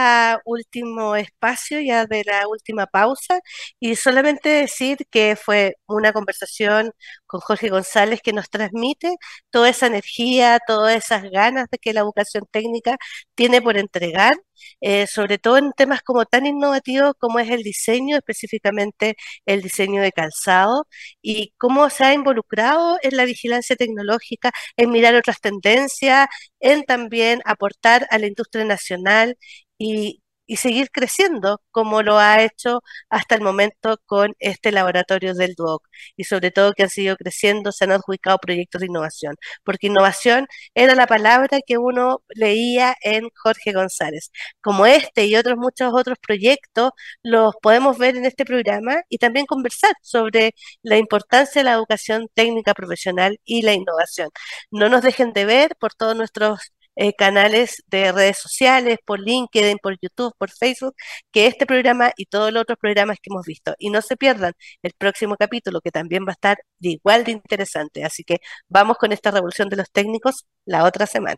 último 0.45 1.15
espacio 1.15 1.79
ya 1.81 2.05
de 2.05 2.23
la 2.25 2.47
última 2.47 2.85
pausa 2.87 3.39
y 3.79 3.95
solamente 3.95 4.49
decir 4.49 4.97
que 5.09 5.35
fue 5.35 5.75
una 5.87 6.13
conversación 6.13 6.91
con 7.29 7.41
Jorge 7.41 7.69
González 7.69 8.21
que 8.23 8.33
nos 8.33 8.49
transmite 8.49 9.15
toda 9.51 9.69
esa 9.69 9.87
energía, 9.87 10.59
todas 10.67 10.95
esas 10.97 11.23
ganas 11.31 11.67
de 11.71 11.77
que 11.79 11.93
la 11.93 12.01
educación 12.01 12.45
técnica 12.51 12.97
tiene 13.35 13.61
por 13.61 13.77
entregar 13.77 14.33
eh, 14.81 15.07
sobre 15.07 15.37
todo 15.37 15.57
en 15.57 15.71
temas 15.73 16.01
como 16.01 16.25
tan 16.25 16.45
innovativos 16.45 17.13
como 17.19 17.39
es 17.39 17.49
el 17.49 17.63
diseño, 17.63 18.17
específicamente 18.17 19.15
el 19.45 19.61
diseño 19.61 20.01
de 20.01 20.11
calzado, 20.11 20.87
y 21.21 21.53
cómo 21.57 21.89
se 21.89 22.05
ha 22.05 22.13
involucrado 22.13 22.97
en 23.01 23.17
la 23.17 23.25
vigilancia 23.25 23.75
tecnológica, 23.75 24.51
en 24.77 24.91
mirar 24.91 25.15
otras 25.15 25.39
tendencias, 25.41 26.27
en 26.59 26.83
también 26.83 27.41
aportar 27.45 28.07
a 28.11 28.19
la 28.19 28.27
industria 28.27 28.65
nacional 28.65 29.37
y 29.77 30.21
y 30.49 30.57
seguir 30.57 30.89
creciendo 30.91 31.61
como 31.71 32.01
lo 32.01 32.17
ha 32.17 32.41
hecho 32.43 32.81
hasta 33.09 33.35
el 33.35 33.41
momento 33.41 33.99
con 34.07 34.33
este 34.39 34.71
laboratorio 34.71 35.35
del 35.35 35.53
DUOC 35.55 35.87
y 36.17 36.23
sobre 36.23 36.49
todo 36.51 36.73
que 36.73 36.83
han 36.83 36.89
seguido 36.89 37.15
creciendo, 37.17 37.71
se 37.71 37.83
han 37.85 37.91
adjudicado 37.91 38.39
proyectos 38.39 38.81
de 38.81 38.87
innovación, 38.87 39.35
porque 39.63 39.87
innovación 39.87 40.47
era 40.73 40.95
la 40.95 41.05
palabra 41.07 41.59
que 41.65 41.77
uno 41.77 42.23
leía 42.29 42.95
en 43.03 43.29
Jorge 43.35 43.73
González. 43.73 44.31
Como 44.61 44.87
este 44.87 45.25
y 45.27 45.35
otros 45.35 45.55
muchos 45.57 45.93
otros 45.93 46.17
proyectos 46.19 46.91
los 47.21 47.53
podemos 47.61 47.97
ver 47.99 48.17
en 48.17 48.25
este 48.25 48.43
programa 48.45 48.95
y 49.07 49.19
también 49.19 49.45
conversar 49.45 49.93
sobre 50.01 50.55
la 50.81 50.97
importancia 50.97 51.61
de 51.61 51.65
la 51.65 51.73
educación 51.73 52.27
técnica 52.33 52.73
profesional 52.73 53.39
y 53.45 53.61
la 53.61 53.73
innovación. 53.73 54.29
No 54.71 54.89
nos 54.89 55.03
dejen 55.03 55.31
de 55.33 55.45
ver 55.45 55.75
por 55.79 55.93
todos 55.93 56.15
nuestros 56.15 56.59
eh, 56.95 57.13
canales 57.13 57.83
de 57.87 58.11
redes 58.11 58.37
sociales, 58.37 58.97
por 59.05 59.19
LinkedIn, 59.19 59.77
por 59.81 59.97
YouTube, 60.01 60.33
por 60.37 60.51
Facebook, 60.51 60.95
que 61.31 61.47
este 61.47 61.65
programa 61.65 62.11
y 62.17 62.25
todos 62.25 62.51
los 62.51 62.61
otros 62.61 62.77
programas 62.79 63.17
que 63.21 63.29
hemos 63.31 63.45
visto. 63.45 63.73
Y 63.79 63.89
no 63.89 64.01
se 64.01 64.17
pierdan 64.17 64.53
el 64.83 64.93
próximo 64.97 65.35
capítulo, 65.37 65.81
que 65.81 65.91
también 65.91 66.25
va 66.25 66.31
a 66.31 66.33
estar 66.33 66.57
igual 66.79 67.23
de 67.23 67.31
interesante. 67.31 68.03
Así 68.03 68.23
que 68.23 68.39
vamos 68.67 68.97
con 68.97 69.11
esta 69.11 69.31
revolución 69.31 69.69
de 69.69 69.77
los 69.77 69.91
técnicos 69.91 70.45
la 70.65 70.83
otra 70.85 71.05
semana. 71.07 71.37